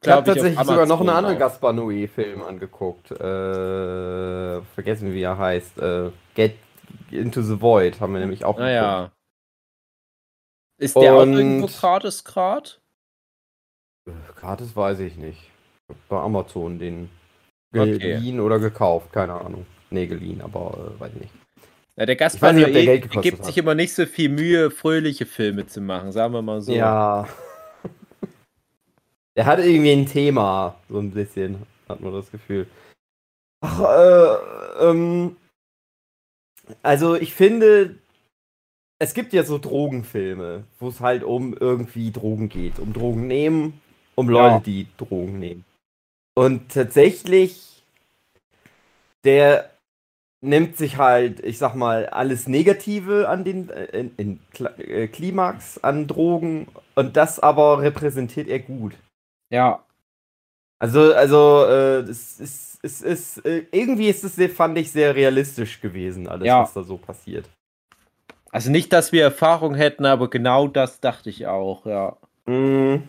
[0.03, 3.11] Ich habe tatsächlich sogar noch einen anderen Gaspar Noé-Film angeguckt.
[3.11, 5.79] Äh, vergessen, wie er heißt.
[5.79, 6.55] Äh, Get
[7.11, 9.13] Into the Void haben wir nämlich auch naja.
[10.79, 11.35] Ist der Und...
[11.35, 12.81] auch irgendwo gratis grad?
[14.37, 15.51] Gratis weiß ich nicht.
[16.09, 17.11] Bei Amazon den
[17.73, 18.41] geliehen okay.
[18.41, 19.67] oder gekauft, keine Ahnung.
[19.91, 21.35] Nee, geliehen, aber äh, weiß ich nicht.
[21.97, 23.45] Ja, der Gaspar Noé der gibt hat.
[23.45, 26.73] sich immer nicht so viel Mühe, fröhliche Filme zu machen, sagen wir mal so.
[26.73, 27.29] Ja.
[29.41, 32.67] Er hat irgendwie ein Thema, so ein bisschen, hat man das Gefühl.
[33.63, 35.35] Ach, äh, ähm,
[36.83, 37.97] also ich finde,
[38.99, 43.81] es gibt ja so Drogenfilme, wo es halt um irgendwie Drogen geht, um Drogen nehmen,
[44.15, 44.61] um Leute, ja.
[44.61, 45.65] die Drogen nehmen.
[46.35, 47.83] Und tatsächlich,
[49.25, 49.71] der
[50.43, 54.41] nimmt sich halt, ich sag mal, alles Negative an den äh, in, in
[54.77, 58.93] äh, Klimax an Drogen und das aber repräsentiert er gut.
[59.51, 59.85] Ja.
[60.79, 65.81] Also, also, äh, es ist, es ist, äh, irgendwie ist es, fand ich, sehr realistisch
[65.81, 66.63] gewesen, alles, ja.
[66.63, 67.49] was da so passiert.
[68.53, 72.17] Also nicht, dass wir Erfahrung hätten, aber genau das dachte ich auch, ja.
[72.47, 73.03] Mhm.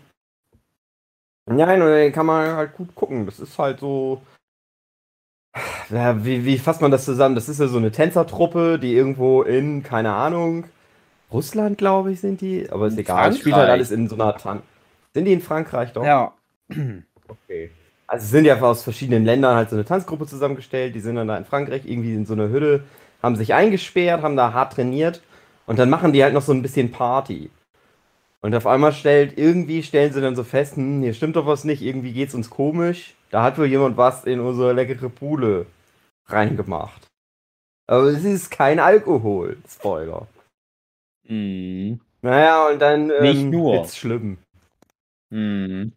[1.46, 3.26] Nein, kann man halt gut gucken.
[3.26, 4.22] Das ist halt so.
[5.90, 7.36] Ja, wie, wie fasst man das zusammen?
[7.36, 10.66] Das ist ja so eine Tänzertruppe, die irgendwo in, keine Ahnung,
[11.32, 12.70] Russland, glaube ich, sind die.
[12.70, 13.32] Aber ist egal.
[13.32, 13.74] Es spielt halt Frankreich.
[13.74, 14.62] alles in so einer Tan
[15.14, 16.06] Sind die in Frankreich doch?
[16.06, 16.34] Ja.
[17.28, 17.72] Okay.
[18.08, 21.38] Also sind ja aus verschiedenen Ländern halt so eine Tanzgruppe zusammengestellt, die sind dann da
[21.38, 22.84] in Frankreich irgendwie in so einer Hütte,
[23.24, 25.22] haben sich eingesperrt, haben da hart trainiert
[25.66, 27.50] und dann machen die halt noch so ein bisschen Party.
[28.42, 31.64] Und auf einmal stellt, irgendwie stellen sie dann so fest, hm, hier stimmt doch was
[31.64, 33.16] nicht, irgendwie geht's uns komisch.
[33.30, 35.68] Da hat wohl jemand was in unsere leckere Bude
[36.26, 37.08] reingemacht.
[37.88, 40.28] Aber es ist kein Alkohol, Spoiler.
[41.28, 42.00] Mhm.
[42.22, 43.74] Naja, und dann ähm, Nicht nur.
[43.74, 44.38] wird's schlimm.
[45.32, 45.94] Mhm.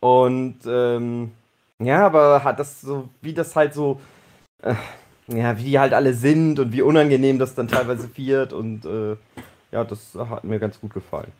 [0.00, 1.32] Und ähm,
[1.80, 4.00] ja, aber hat das so, wie das halt so,
[4.62, 4.74] äh,
[5.28, 9.16] ja, wie die halt alle sind und wie unangenehm das dann teilweise wird und äh,
[9.72, 11.32] ja, das hat mir ganz gut gefallen.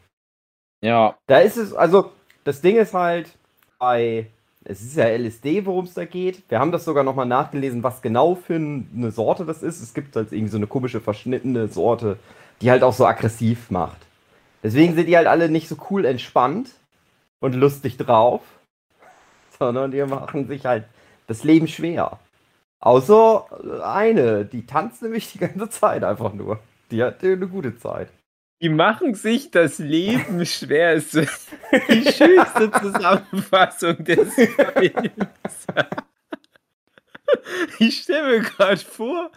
[0.82, 1.16] Ja.
[1.26, 2.12] Da ist es, also
[2.44, 3.30] das Ding ist halt
[3.78, 4.26] bei,
[4.64, 6.42] es ist ja LSD, worum es da geht.
[6.50, 9.80] Wir haben das sogar nochmal nachgelesen, was genau für eine Sorte das ist.
[9.82, 12.18] Es gibt halt irgendwie so eine komische verschnittene Sorte,
[12.60, 14.07] die halt auch so aggressiv macht.
[14.62, 16.70] Deswegen sind die halt alle nicht so cool entspannt
[17.40, 18.42] und lustig drauf,
[19.58, 20.84] sondern die machen sich halt
[21.26, 22.18] das Leben schwer.
[22.80, 26.60] Außer eine, die tanzt nämlich die ganze Zeit einfach nur.
[26.90, 28.08] Die hat eine gute Zeit.
[28.60, 30.94] Die machen sich das Leben schwer.
[30.94, 35.66] Ist so die schönste Zusammenfassung des Films.
[37.78, 39.30] Ich stelle mir gerade vor,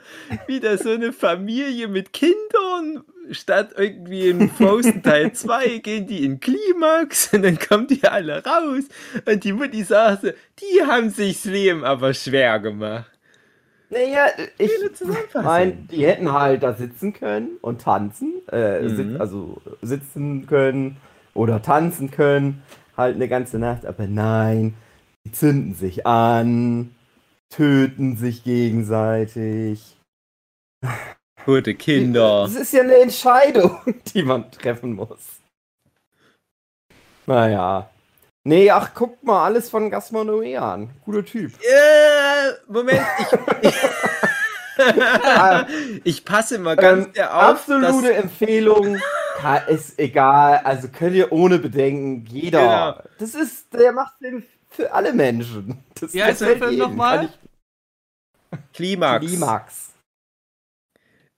[0.47, 6.25] wie da so eine Familie mit Kindern statt irgendwie in Frozen Teil 2 gehen die
[6.25, 8.83] in Klimax und dann kommen die alle raus
[9.25, 13.05] und die Mutti sagt so, die haben sich das Leben aber schwer gemacht.
[13.89, 14.27] Naja,
[14.57, 14.71] ich
[15.43, 18.95] meine, die hätten halt da sitzen können und tanzen, äh, Mhm.
[18.95, 20.97] sit also sitzen können
[21.33, 22.63] oder tanzen können,
[22.95, 24.75] halt eine ganze Nacht, aber nein,
[25.25, 26.95] die zünden sich an,
[27.51, 29.97] töten sich gegenseitig.
[31.45, 32.43] Tote Kinder.
[32.43, 33.79] Das ist ja eine Entscheidung,
[34.13, 35.19] die man treffen muss.
[37.27, 37.89] Naja.
[38.43, 40.89] Nee, ach, guck mal, alles von Gaspar Noé an.
[41.05, 41.53] Guter Typ.
[41.61, 43.01] Äh, Moment,
[43.61, 43.75] ich,
[46.03, 47.31] ich passe mal ganz Ähm, auf.
[47.31, 48.97] Absolute dass- Empfehlung.
[49.69, 50.61] Ist egal.
[50.63, 52.25] Also könnt ihr ohne Bedenken.
[52.27, 52.59] Jeder.
[53.01, 53.09] Genau.
[53.19, 55.77] Das ist, der macht den für alle Menschen.
[55.99, 57.29] Das Wie heißt der Film nochmal?
[58.73, 59.25] Klimax.
[59.25, 59.93] Klimax.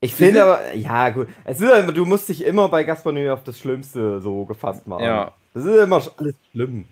[0.01, 3.31] Ich finde aber, ja gut, es ist immer, du musst dich immer bei Gaspar Noé
[3.31, 5.03] auf das Schlimmste so gefasst machen.
[5.03, 5.35] Ja.
[5.53, 6.87] Das ist immer alles schlimm.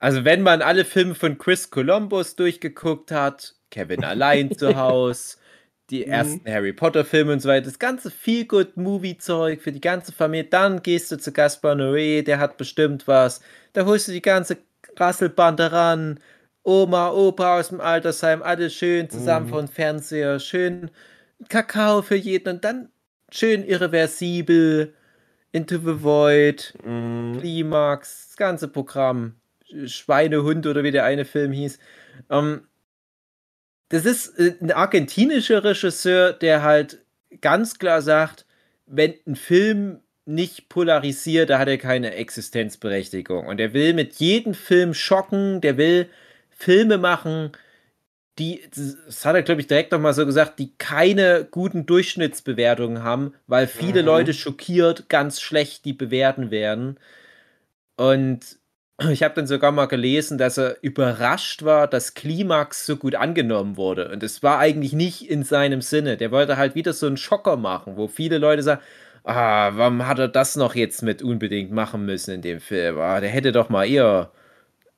[0.00, 5.38] Also wenn man alle Filme von Chris Columbus durchgeguckt hat, Kevin allein zu Haus,
[5.90, 6.12] die Mhm.
[6.12, 10.82] ersten Harry Potter Filme und so weiter, das ganze Feel-Good-Movie-Zeug für die ganze Familie, dann
[10.82, 13.42] gehst du zu Gaspar Noé, der hat bestimmt was.
[13.74, 14.58] Da holst du die ganze
[14.98, 16.20] Rasselbande ran.
[16.62, 19.50] Oma, Opa aus dem Altersheim, alle schön zusammen Mhm.
[19.50, 20.90] vor dem Fernseher, schön
[21.48, 22.88] Kakao für jeden und dann
[23.30, 24.94] schön irreversibel,
[25.52, 27.38] Into the Void, Mhm.
[27.38, 29.34] Klimax, das ganze Programm.
[29.86, 31.78] Schweinehund oder wie der eine Film hieß.
[32.30, 32.66] Ähm,
[33.88, 37.04] das ist äh, ein argentinischer Regisseur, der halt
[37.40, 38.46] ganz klar sagt,
[38.86, 43.46] wenn ein Film nicht polarisiert, da hat er keine Existenzberechtigung.
[43.46, 46.08] Und er will mit jedem Film schocken, der will
[46.50, 47.52] Filme machen,
[48.38, 53.34] die, das hat er, glaube ich, direkt nochmal so gesagt, die keine guten Durchschnittsbewertungen haben,
[53.46, 54.06] weil viele Mhm.
[54.06, 56.98] Leute schockiert ganz schlecht die bewerten werden.
[57.96, 58.58] Und
[59.10, 63.76] ich habe dann sogar mal gelesen, dass er überrascht war, dass Klimax so gut angenommen
[63.76, 64.10] wurde.
[64.10, 66.16] Und es war eigentlich nicht in seinem Sinne.
[66.16, 68.80] Der wollte halt wieder so einen Schocker machen, wo viele Leute sagen,
[69.24, 72.98] ah, warum hat er das noch jetzt mit unbedingt machen müssen in dem Film?
[72.98, 74.32] Ah, der hätte doch mal eher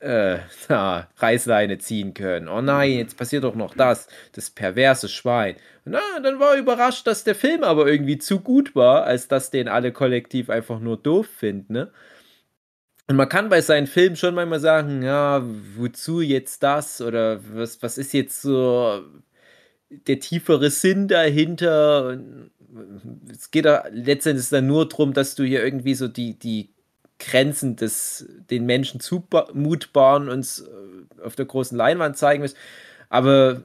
[0.00, 0.38] äh,
[0.68, 2.48] na, Reißleine ziehen können.
[2.48, 5.56] Oh nein, jetzt passiert doch noch das, das perverse Schwein.
[5.84, 9.50] Na, dann war er überrascht, dass der Film aber irgendwie zu gut war, als dass
[9.50, 11.92] den alle kollektiv einfach nur doof finden, ne?
[13.08, 15.42] Und man kann bei seinen Filmen schon manchmal sagen, ja,
[15.76, 17.00] wozu jetzt das?
[17.00, 19.00] Oder was, was ist jetzt so
[19.90, 22.08] der tiefere Sinn dahinter?
[22.08, 22.50] Und
[23.30, 26.70] es geht da letztendlich dann nur darum, dass du hier irgendwie so die, die
[27.18, 32.56] Grenzen des den Menschen zumutbaren uns äh, auf der großen Leinwand zeigen müssen.
[33.08, 33.62] Aber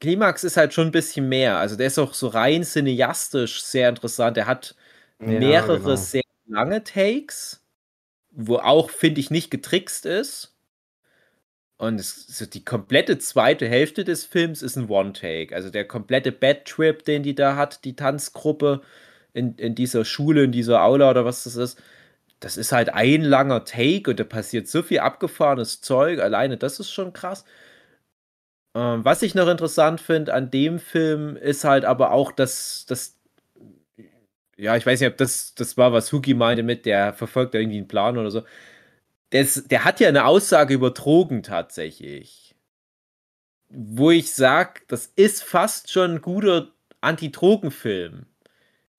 [0.00, 1.58] Klimax ist halt schon ein bisschen mehr.
[1.58, 4.36] Also der ist auch so rein cineastisch sehr interessant.
[4.38, 4.76] Er hat
[5.20, 5.96] Ja, mehrere genau.
[5.96, 7.62] sehr lange Takes,
[8.32, 10.49] wo auch, finde ich, nicht getrickst ist.
[11.80, 15.54] Und es, so die komplette zweite Hälfte des Films ist ein One-Take.
[15.54, 18.82] Also der komplette Bad-Trip, den die da hat, die Tanzgruppe
[19.32, 21.82] in, in dieser Schule, in dieser Aula oder was das ist,
[22.40, 26.20] das ist halt ein langer Take und da passiert so viel abgefahrenes Zeug.
[26.20, 27.46] Alleine das ist schon krass.
[28.74, 33.16] Ähm, was ich noch interessant finde an dem Film ist halt aber auch, dass das
[34.56, 37.78] ja, ich weiß nicht, ob das, das war, was Huki meinte mit, der verfolgt irgendwie
[37.78, 38.42] einen Plan oder so.
[39.30, 42.54] Das, der hat ja eine Aussage über Drogen tatsächlich.
[43.68, 46.68] Wo ich sage, das ist fast schon ein guter
[47.00, 48.26] Anti-Drogen-Film.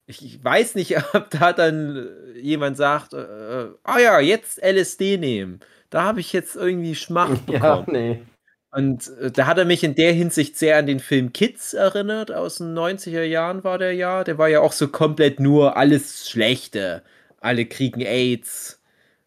[0.06, 3.18] Ich, ich, weiß nicht, ob da dann jemand sagt, äh,
[3.64, 5.60] äh ah ja, jetzt LSD nehmen.
[5.90, 7.84] Da habe ich jetzt irgendwie Schmacht bekommen.
[7.88, 8.22] Ja, nee.
[8.70, 12.32] Und äh, da hat er mich in der Hinsicht sehr an den Film Kids erinnert,
[12.32, 14.24] aus den 90er Jahren war der ja.
[14.24, 17.02] Der war ja auch so komplett nur alles Schlechte.
[17.38, 18.81] Alle kriegen AIDS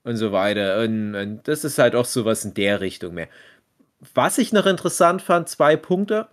[0.05, 0.79] und so weiter.
[0.81, 3.27] Und, und das ist halt auch sowas in der Richtung mehr.
[4.13, 6.29] Was ich noch interessant fand, zwei Punkte.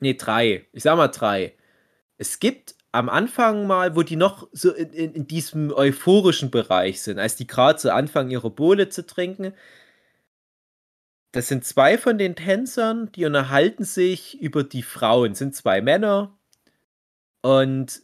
[0.00, 0.66] Ne, drei.
[0.72, 1.54] Ich sag mal drei.
[2.18, 7.02] Es gibt am Anfang mal, wo die noch so in, in, in diesem euphorischen Bereich
[7.02, 9.54] sind, als die gerade so anfangen, ihre Bohle zu trinken,
[11.32, 15.30] das sind zwei von den Tänzern, die unterhalten sich über die Frauen.
[15.30, 16.38] Das sind zwei Männer
[17.42, 18.02] und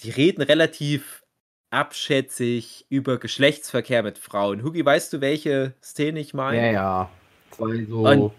[0.00, 1.21] die reden relativ
[1.72, 4.62] abschätzig über Geschlechtsverkehr mit Frauen.
[4.62, 6.58] Hugi, weißt du, welche Szene ich meine?
[6.58, 7.10] Ja, ja.
[7.50, 8.06] Zwei so.
[8.06, 8.32] Und,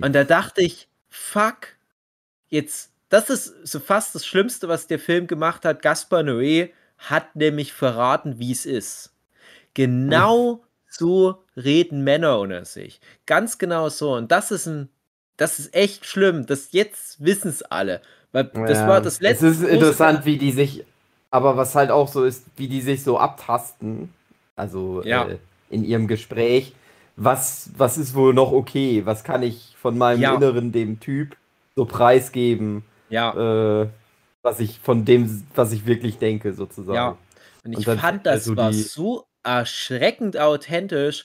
[0.00, 1.68] und da dachte ich, fuck,
[2.48, 5.82] jetzt, das ist so fast das Schlimmste, was der Film gemacht hat.
[5.82, 9.14] Gaspar Noé hat nämlich verraten, wie es ist.
[9.74, 13.00] Genau so reden Männer unter sich.
[13.26, 14.14] Ganz genau so.
[14.14, 14.88] Und das ist ein,
[15.36, 16.46] das ist echt schlimm.
[16.46, 18.00] Das jetzt wissen es alle.
[18.32, 19.48] Weil das ja, war das letzte.
[19.48, 20.84] Es ist interessant, wie die sich,
[21.30, 24.12] aber was halt auch so ist, wie die sich so abtasten.
[24.56, 25.26] Also ja.
[25.26, 25.38] äh,
[25.70, 26.72] in ihrem Gespräch.
[27.16, 29.04] Was, was ist wohl noch okay?
[29.04, 30.34] Was kann ich von meinem ja.
[30.34, 31.36] Inneren dem Typ
[31.74, 32.84] so preisgeben?
[33.08, 33.82] Ja.
[33.82, 33.88] Äh,
[34.42, 36.94] was ich von dem, was ich wirklich denke, sozusagen.
[36.94, 37.18] Ja.
[37.64, 41.24] Und ich Und fand, das also war so erschreckend authentisch.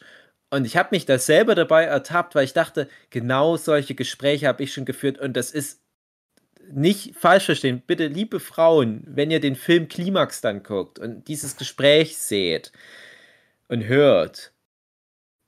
[0.49, 4.63] Und ich habe mich da selber dabei ertappt, weil ich dachte, genau solche Gespräche habe
[4.63, 5.19] ich schon geführt.
[5.19, 5.82] Und das ist
[6.71, 7.81] nicht falsch verstehen.
[7.85, 12.71] Bitte, liebe Frauen, wenn ihr den Film Klimax dann guckt und dieses Gespräch seht
[13.67, 14.51] und hört,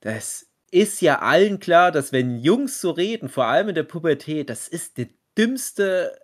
[0.00, 4.50] das ist ja allen klar, dass wenn Jungs so reden, vor allem in der Pubertät,
[4.50, 6.20] das ist der dümmste,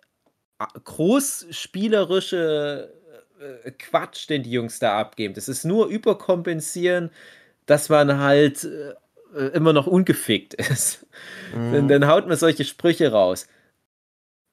[0.83, 2.93] großspielerische
[3.39, 5.33] äh, Quatsch, den die Jungs da abgeben.
[5.33, 7.09] Das ist nur überkompensieren,
[7.65, 8.93] dass man halt äh,
[9.53, 11.07] immer noch ungefickt ist.
[11.55, 11.73] Mhm.
[11.73, 13.47] Dann, dann haut man solche Sprüche raus.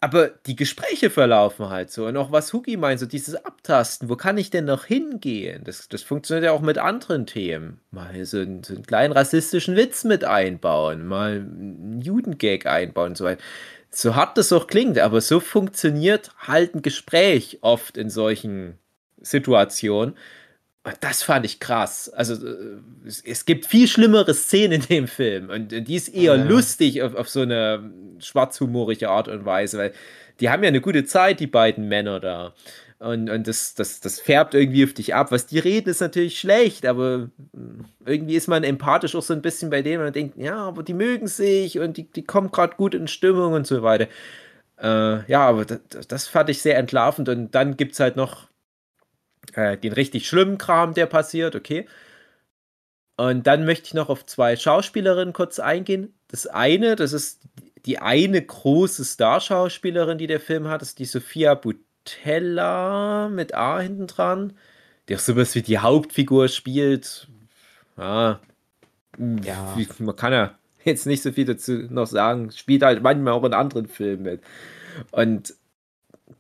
[0.03, 2.07] Aber die Gespräche verlaufen halt so.
[2.07, 5.63] Und auch was Hugi meint, so dieses Abtasten, wo kann ich denn noch hingehen?
[5.65, 7.81] Das, das funktioniert ja auch mit anderen Themen.
[7.91, 13.19] Mal so einen, so einen kleinen rassistischen Witz mit einbauen, mal einen Judengag einbauen und
[13.19, 13.43] so weiter
[13.91, 18.79] so hart das auch klingt, aber so funktioniert halt ein Gespräch oft in solchen
[19.21, 20.17] Situationen.
[21.01, 22.09] Das fand ich krass.
[22.09, 26.37] Also äh, es, es, gibt viel schlimmere Szenen in dem Film und die ist eher
[26.37, 26.45] ja.
[26.45, 29.93] lustig auf, auf, so eine schwarzhumorige Art und Weise, weil
[30.41, 32.55] die haben ja eine gute Zeit, die beiden Männer da.
[32.99, 35.33] Und, und das, das, das färbt irgendwie auf dich ab.
[35.33, 39.41] Was die reden, ist natürlich schlecht, aber hm, irgendwie ist man empathisch auch so ein
[39.43, 42.77] bisschen bei denen und denkt, ja, aber die mögen sich und die, die kommen gerade
[42.77, 44.07] gut in Stimmung und so weiter.
[44.79, 47.31] Äh, ja, aber das, das, fand ich sehr entlarvend.
[47.31, 48.50] Und dann gibt es halt noch
[49.55, 51.87] äh, den richtig schlimmen Kram, der passiert, okay.
[53.17, 56.15] Und dann möchte ich noch auf zwei Schauspielerinnen kurz eingehen.
[56.29, 57.43] Das eine, das ist
[57.85, 61.75] die eine große Starschauspielerin, die der Film hat, das ist die Sophia Bout
[62.05, 64.55] Teller mit A hinten dran,
[65.09, 67.29] der auch sowas wie die Hauptfigur spielt.
[67.97, 68.41] Ja,
[69.19, 69.77] ja.
[69.99, 70.55] man kann ja
[70.85, 72.51] jetzt nicht so viel dazu noch sagen.
[72.53, 74.43] Spielt halt manchmal auch in anderen Filmen mit.
[75.11, 75.55] Und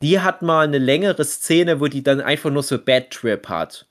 [0.02, 3.86] die hat mal eine längere Szene, wo die dann einfach nur so Bad Trip hat.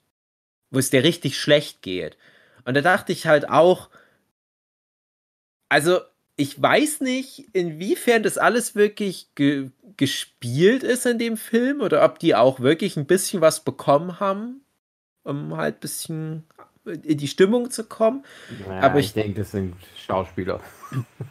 [0.70, 2.16] Wo es der richtig schlecht geht.
[2.64, 3.90] Und da dachte ich halt auch,
[5.68, 6.00] also
[6.36, 12.18] ich weiß nicht, inwiefern das alles wirklich ge gespielt ist in dem Film oder ob
[12.18, 14.62] die auch wirklich ein bisschen was bekommen haben,
[15.24, 16.44] um halt ein bisschen
[16.84, 18.24] in die Stimmung zu kommen.
[18.66, 20.60] Naja, Aber ich, ich denke, das sind Schauspieler.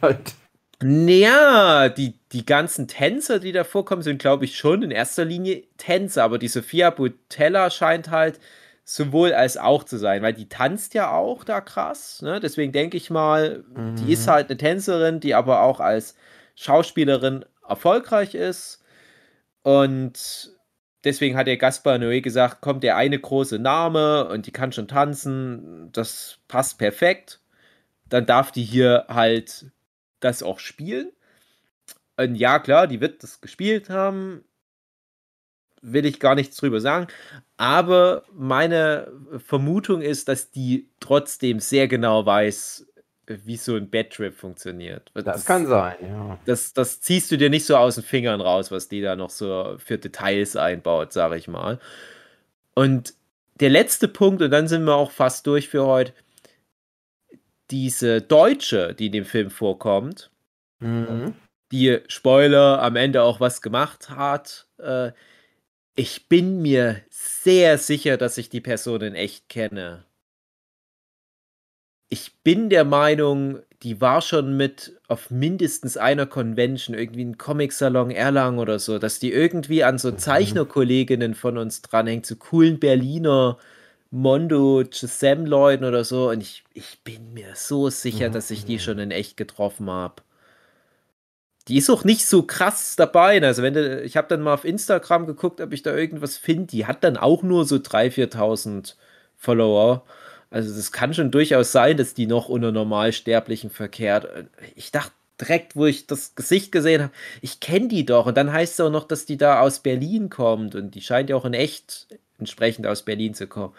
[0.82, 5.64] Naja, die, die ganzen Tänzer, die da vorkommen, sind, glaube ich, schon in erster Linie
[5.76, 6.24] Tänzer.
[6.24, 8.40] Aber die Sophia Butella scheint halt
[8.84, 12.22] sowohl als auch zu sein, weil die tanzt ja auch da krass.
[12.22, 12.40] Ne?
[12.40, 13.96] Deswegen denke ich mal, mhm.
[13.96, 14.30] die ist mhm.
[14.30, 16.16] halt eine Tänzerin, die aber auch als
[16.56, 18.82] Schauspielerin erfolgreich ist.
[19.62, 20.50] Und
[21.04, 24.88] deswegen hat der Gaspar Noé gesagt, kommt der eine große Name und die kann schon
[24.88, 27.40] tanzen, das passt perfekt.
[28.08, 29.66] Dann darf die hier halt
[30.20, 31.10] das auch spielen.
[32.16, 34.44] Und ja, klar, die wird das gespielt haben
[35.82, 37.08] will ich gar nichts drüber sagen.
[37.56, 42.86] Aber meine Vermutung ist, dass die trotzdem sehr genau weiß,
[43.26, 45.10] wie so ein Bad Trip funktioniert.
[45.14, 46.38] Das, das, kann sein, ja.
[46.46, 49.30] Das, das ziehst du dir nicht so aus den Fingern raus, was die da noch
[49.30, 51.78] so für Details einbaut, sage ich mal.
[52.74, 53.14] Und
[53.60, 56.12] der letzte Punkt, und dann sind wir auch fast durch für heute.
[57.70, 60.30] Diese Deutsche, die in dem Film vorkommt,
[60.80, 61.34] mhm.
[61.72, 65.12] die Spoiler am Ende auch was gemacht hat, äh,
[65.94, 70.04] ich bin mir sehr sicher, dass ich die Person in echt kenne
[72.10, 78.10] ich bin der Meinung, die war schon mit auf mindestens einer Convention, irgendwie ein Comic-Salon
[78.10, 80.18] Erlangen oder so, dass die irgendwie an so mhm.
[80.18, 83.58] Zeichnerkolleginnen von uns dranhängt, zu so coolen Berliner
[84.10, 86.30] Mondo, Sam-Leuten oder so.
[86.30, 88.32] Und ich, ich bin mir so sicher, mhm.
[88.32, 90.22] dass ich die schon in echt getroffen habe.
[91.68, 93.40] Die ist auch nicht so krass dabei.
[93.42, 96.66] Also wenn du, ich habe dann mal auf Instagram geguckt, ob ich da irgendwas finde.
[96.66, 98.94] Die hat dann auch nur so 3.000, 4.000
[99.36, 100.04] Follower.
[100.50, 104.26] Also es kann schon durchaus sein, dass die noch unter Normalsterblichen verkehrt.
[104.74, 108.26] Ich dachte direkt, wo ich das Gesicht gesehen habe, ich kenne die doch.
[108.26, 110.74] Und dann heißt es auch noch, dass die da aus Berlin kommt.
[110.74, 112.08] Und die scheint ja auch in echt
[112.38, 113.74] entsprechend aus Berlin zu kommen.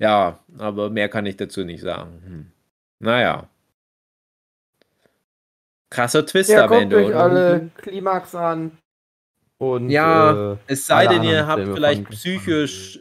[0.00, 2.22] Ja, aber mehr kann ich dazu nicht sagen.
[2.24, 2.46] Hm.
[2.98, 3.48] Naja.
[5.90, 7.20] Krasser Twist ja, am Ende, euch oder?
[7.20, 8.72] alle Klimax an.
[9.58, 12.98] Und, ja, äh, es sei denn, ihr habt vielleicht psychisch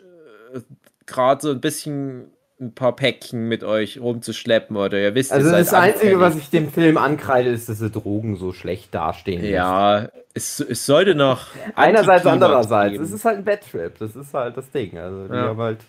[0.54, 0.60] äh,
[1.06, 5.74] gerade so ein bisschen ein paar Päckchen mit euch rumzuschleppen oder ihr wisst Also das
[5.74, 9.46] Einzige, was ich dem Film ankreide, ist, dass die Drogen so schlecht dastehen.
[9.46, 11.48] Ja, es, es sollte noch.
[11.76, 13.00] Einerseits, andererseits.
[13.00, 13.98] Es ist halt ein Bad Trip.
[13.98, 14.98] Das ist halt das Ding.
[14.98, 15.56] Also ja.
[15.56, 15.80] halt.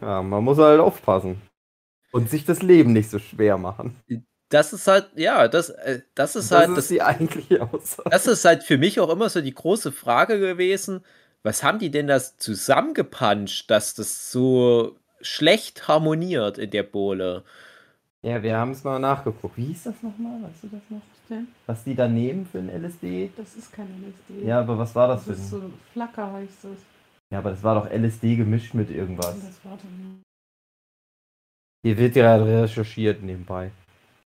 [0.00, 1.40] Ja, man muss halt aufpassen.
[2.12, 3.96] Und sich das Leben nicht so schwer machen.
[4.48, 6.70] Das ist halt, ja, das, äh, das ist halt.
[6.70, 8.08] Das ist die eigentliche Aussage.
[8.10, 11.04] Das ist halt für mich auch immer so die große Frage gewesen.
[11.42, 17.44] Was haben die denn das zusammengepanscht, dass das so schlecht harmoniert in der Bohle.
[18.22, 19.56] Ja, wir haben es mal nachgeguckt.
[19.56, 20.42] Wie hieß das nochmal?
[20.42, 21.00] Weißt du das noch?
[21.28, 21.48] Denn?
[21.66, 23.30] Was die da nehmen für ein LSD?
[23.36, 24.46] Das ist kein LSD.
[24.46, 25.36] Ja, aber was war das, das für ein?
[25.36, 26.78] Das ist so Flacker heißt das.
[27.32, 29.34] Ja, aber das war doch LSD gemischt mit irgendwas.
[29.34, 29.78] Das war.
[31.82, 33.70] Hier wird ja recherchiert nebenbei.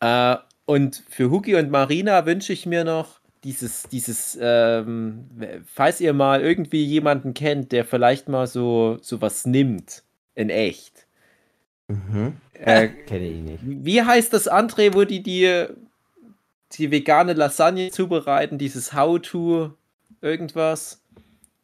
[0.00, 5.28] Äh, und für Huki und Marina wünsche ich mir noch dieses, dieses, ähm,
[5.66, 10.04] falls ihr mal irgendwie jemanden kennt, der vielleicht mal so, so was nimmt,
[10.34, 11.06] in echt.
[11.88, 12.38] Mhm.
[12.54, 13.60] Äh, Kenne ich nicht.
[13.62, 15.66] Wie heißt das André, wo die die,
[16.72, 19.72] die vegane Lasagne zubereiten, dieses How-to
[20.20, 21.02] irgendwas?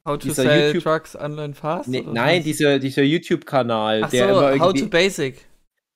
[0.04, 1.88] How to dieser sell YouTube trucks online fast?
[1.88, 4.60] Nee, nein, dieser, dieser YouTube-Kanal, der so, immer irgendwie...
[4.60, 5.46] How to basic.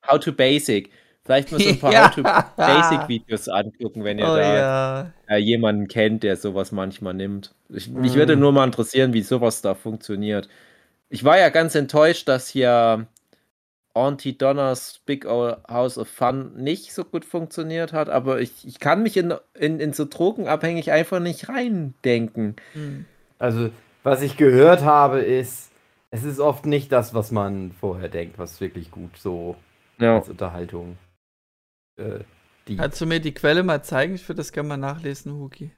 [0.07, 0.91] How to basic.
[1.27, 2.09] Vielleicht mal so ein paar ja.
[2.09, 5.13] How-to-Basic-Videos angucken, wenn ihr oh, da ja.
[5.29, 7.53] äh, jemanden kennt, der sowas manchmal nimmt.
[7.69, 8.01] Ich, mm.
[8.01, 10.49] Mich würde nur mal interessieren, wie sowas da funktioniert.
[11.09, 13.09] Ich war ja ganz enttäuscht, dass hier
[13.97, 19.03] Auntie Donners Big House of Fun nicht so gut funktioniert hat, aber ich, ich kann
[19.03, 22.57] mich in, in, in so drogenabhängig einfach nicht reindenken.
[22.75, 23.07] Mm.
[23.39, 23.71] Also,
[24.03, 25.71] was ich gehört habe, ist,
[26.11, 29.57] es ist oft nicht das, was man vorher denkt, was wirklich gut so
[29.99, 30.17] ja.
[30.17, 30.99] als Unterhaltung
[31.97, 32.21] äh,
[32.69, 32.77] die.
[32.77, 34.15] Kannst du mir die Quelle mal zeigen?
[34.15, 35.71] Ich würde das gerne mal nachlesen, Huki.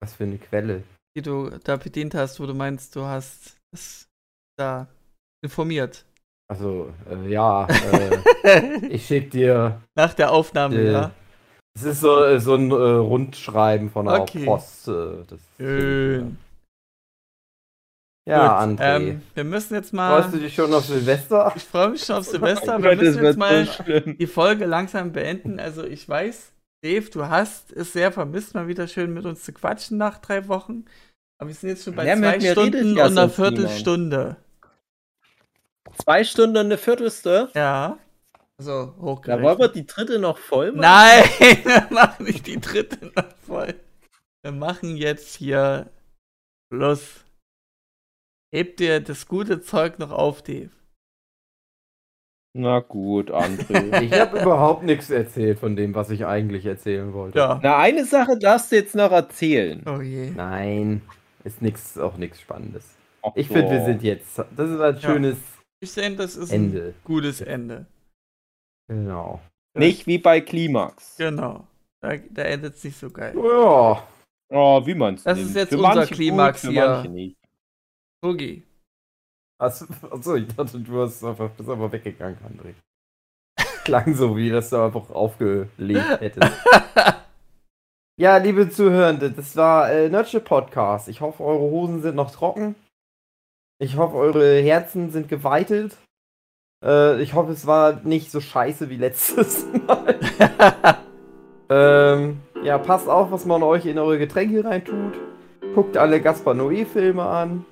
[0.00, 0.82] Was für eine Quelle?
[1.16, 4.08] Die du da bedient hast, wo du meinst, du hast es
[4.56, 4.88] da
[5.42, 6.04] informiert.
[6.52, 7.66] Also, äh, ja,
[8.42, 9.80] äh, ich schick dir.
[9.94, 11.10] Nach der Aufnahme, äh, ja.
[11.74, 14.44] Es ist so, so ein äh, Rundschreiben von der okay.
[14.44, 14.88] Post.
[14.88, 15.24] Äh,
[15.56, 16.36] Schön.
[18.28, 18.96] Ja, Gut, André.
[18.96, 20.20] Ähm, wir müssen jetzt mal.
[20.20, 21.52] Freust du dich schon auf Silvester?
[21.56, 22.82] Ich freue mich schon auf Silvester.
[22.82, 25.58] wir müssen jetzt mal so die Folge langsam beenden.
[25.58, 26.52] Also ich weiß,
[26.84, 30.46] Dave, du hast es sehr vermisst, mal wieder schön mit uns zu quatschen nach drei
[30.48, 30.84] Wochen.
[31.40, 33.32] Aber wir sind jetzt schon bei Ja, zwei Stunden und einer niemand.
[33.32, 34.36] Viertelstunde.
[35.98, 37.50] Zwei Stunden und eine Viertelstunde.
[37.54, 37.98] Ja.
[38.58, 39.44] Also Da hochgerechnet.
[39.44, 40.80] wollen wir die dritte noch voll machen.
[40.80, 41.24] Nein,
[41.64, 43.74] wir machen nicht die dritte noch voll.
[44.42, 45.90] Wir machen jetzt hier
[46.72, 47.24] Schluss.
[48.54, 50.70] Hebt dir das gute Zeug noch auf, Dave.
[52.54, 54.00] Na gut, André.
[54.02, 57.38] Ich habe überhaupt nichts erzählt von dem, was ich eigentlich erzählen wollte.
[57.38, 57.60] Ja.
[57.62, 59.82] Na, eine Sache darfst du jetzt noch erzählen.
[59.86, 60.30] Oh je.
[60.30, 61.00] Nein,
[61.44, 62.84] ist nix, auch nichts Spannendes.
[63.22, 63.86] Ach Ich finde, wir so.
[63.86, 64.36] sind jetzt.
[64.38, 65.00] Das ist ein Ja.
[65.82, 66.94] Ich denke, das ist ein Ende.
[67.02, 67.86] gutes Ende.
[68.88, 69.40] Genau.
[69.76, 71.16] Nicht wie bei Klimax.
[71.16, 71.66] Genau.
[72.00, 73.34] Da, da endet es nicht so geil.
[73.36, 74.06] Ja.
[74.50, 75.50] Oh, wie man's Das nimmt.
[75.50, 77.10] ist jetzt Für unser Klimax gut, für hier.
[77.10, 77.36] nicht.
[78.24, 78.62] Hugi.
[79.60, 82.74] Achso, achso, ich dachte, du hast einfach, bist aber weggegangen, André.
[83.84, 86.52] Klang so, wie dass du einfach aufgelegt hättest.
[88.20, 91.08] ja, liebe Zuhörende, das war äh, Nerdship Podcast.
[91.08, 92.76] Ich hoffe, eure Hosen sind noch trocken.
[93.82, 95.96] Ich hoffe, eure Herzen sind geweitet.
[96.84, 100.14] Äh, ich hoffe, es war nicht so scheiße wie letztes Mal.
[101.68, 105.14] ähm, ja, passt auf, was man euch in eure Getränke reintut.
[105.74, 107.64] Guckt alle Gaspar Noé-Filme an.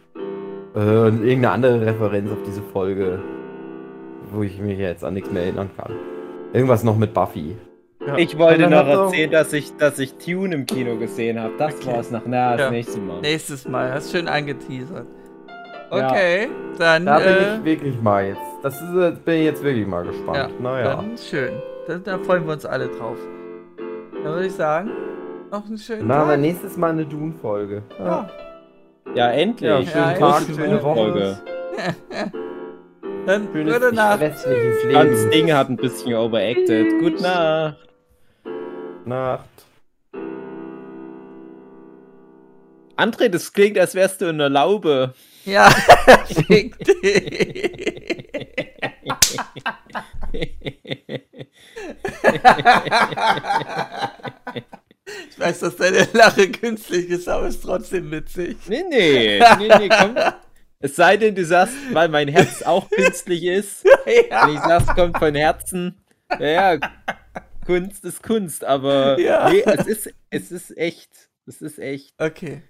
[0.75, 3.21] Äh, und irgendeine andere Referenz auf diese Folge,
[4.33, 5.95] wo ich mich jetzt an nichts mehr erinnern kann.
[6.53, 7.57] Irgendwas noch mit Buffy.
[8.05, 8.17] Ja.
[8.17, 11.53] Ich wollte noch erzählen, dass ich, dass ich Tune im Kino gesehen habe.
[11.57, 11.93] Das Okay.
[11.95, 12.23] war's noch.
[12.27, 12.71] Na, das Ja.
[12.73, 13.21] nächste Mal.
[13.21, 13.93] Nächstes Mal.
[13.93, 15.07] Hast schön angeteasert.
[15.93, 16.11] Ja.
[16.11, 16.49] Okay,
[16.79, 18.41] dann, Da bin äh, ich wirklich mal jetzt.
[18.63, 20.37] Das ist, äh, bin ich jetzt wirklich mal gespannt.
[20.37, 20.95] ja, naja.
[20.97, 21.53] dann schön.
[21.87, 23.17] Da, da freuen wir uns alle drauf.
[24.23, 24.91] Dann würde ich sagen,
[25.51, 26.41] noch einen schönen Dann haben wir Tag.
[26.43, 27.83] nächstes Mal eine Dune-Folge.
[27.99, 28.31] Ja.
[29.15, 29.69] Ja, endlich.
[29.69, 30.95] Ja, schönen Ja, Tag, schöne eine Woche.
[30.95, 31.39] Folge.
[33.27, 34.23] Dann Schönes gute Nacht.
[34.23, 37.01] Das Ding hat ein bisschen overacted.
[37.01, 37.77] Gute Nacht.
[39.05, 39.45] Nacht.
[43.01, 45.15] André, das klingt, als wärst du in der Laube.
[45.45, 45.71] Ja,
[46.49, 48.27] fick dich.
[55.29, 58.57] Ich weiß, dass deine Lache künstlich ist, aber ist trotzdem witzig.
[58.69, 60.15] nee, nee, nee, nee, komm.
[60.79, 63.85] Es sei denn, du sagst, weil mein Herz auch künstlich ist.
[64.31, 64.47] Ja.
[64.47, 66.01] Wenn ich sag's, kommt von Herzen.
[66.41, 66.79] Ja, ja,
[67.67, 69.51] Kunst ist Kunst, aber Ja.
[69.51, 71.11] nee, es ist, es ist echt.
[71.47, 72.15] Es ist echt.
[72.19, 72.63] Okay.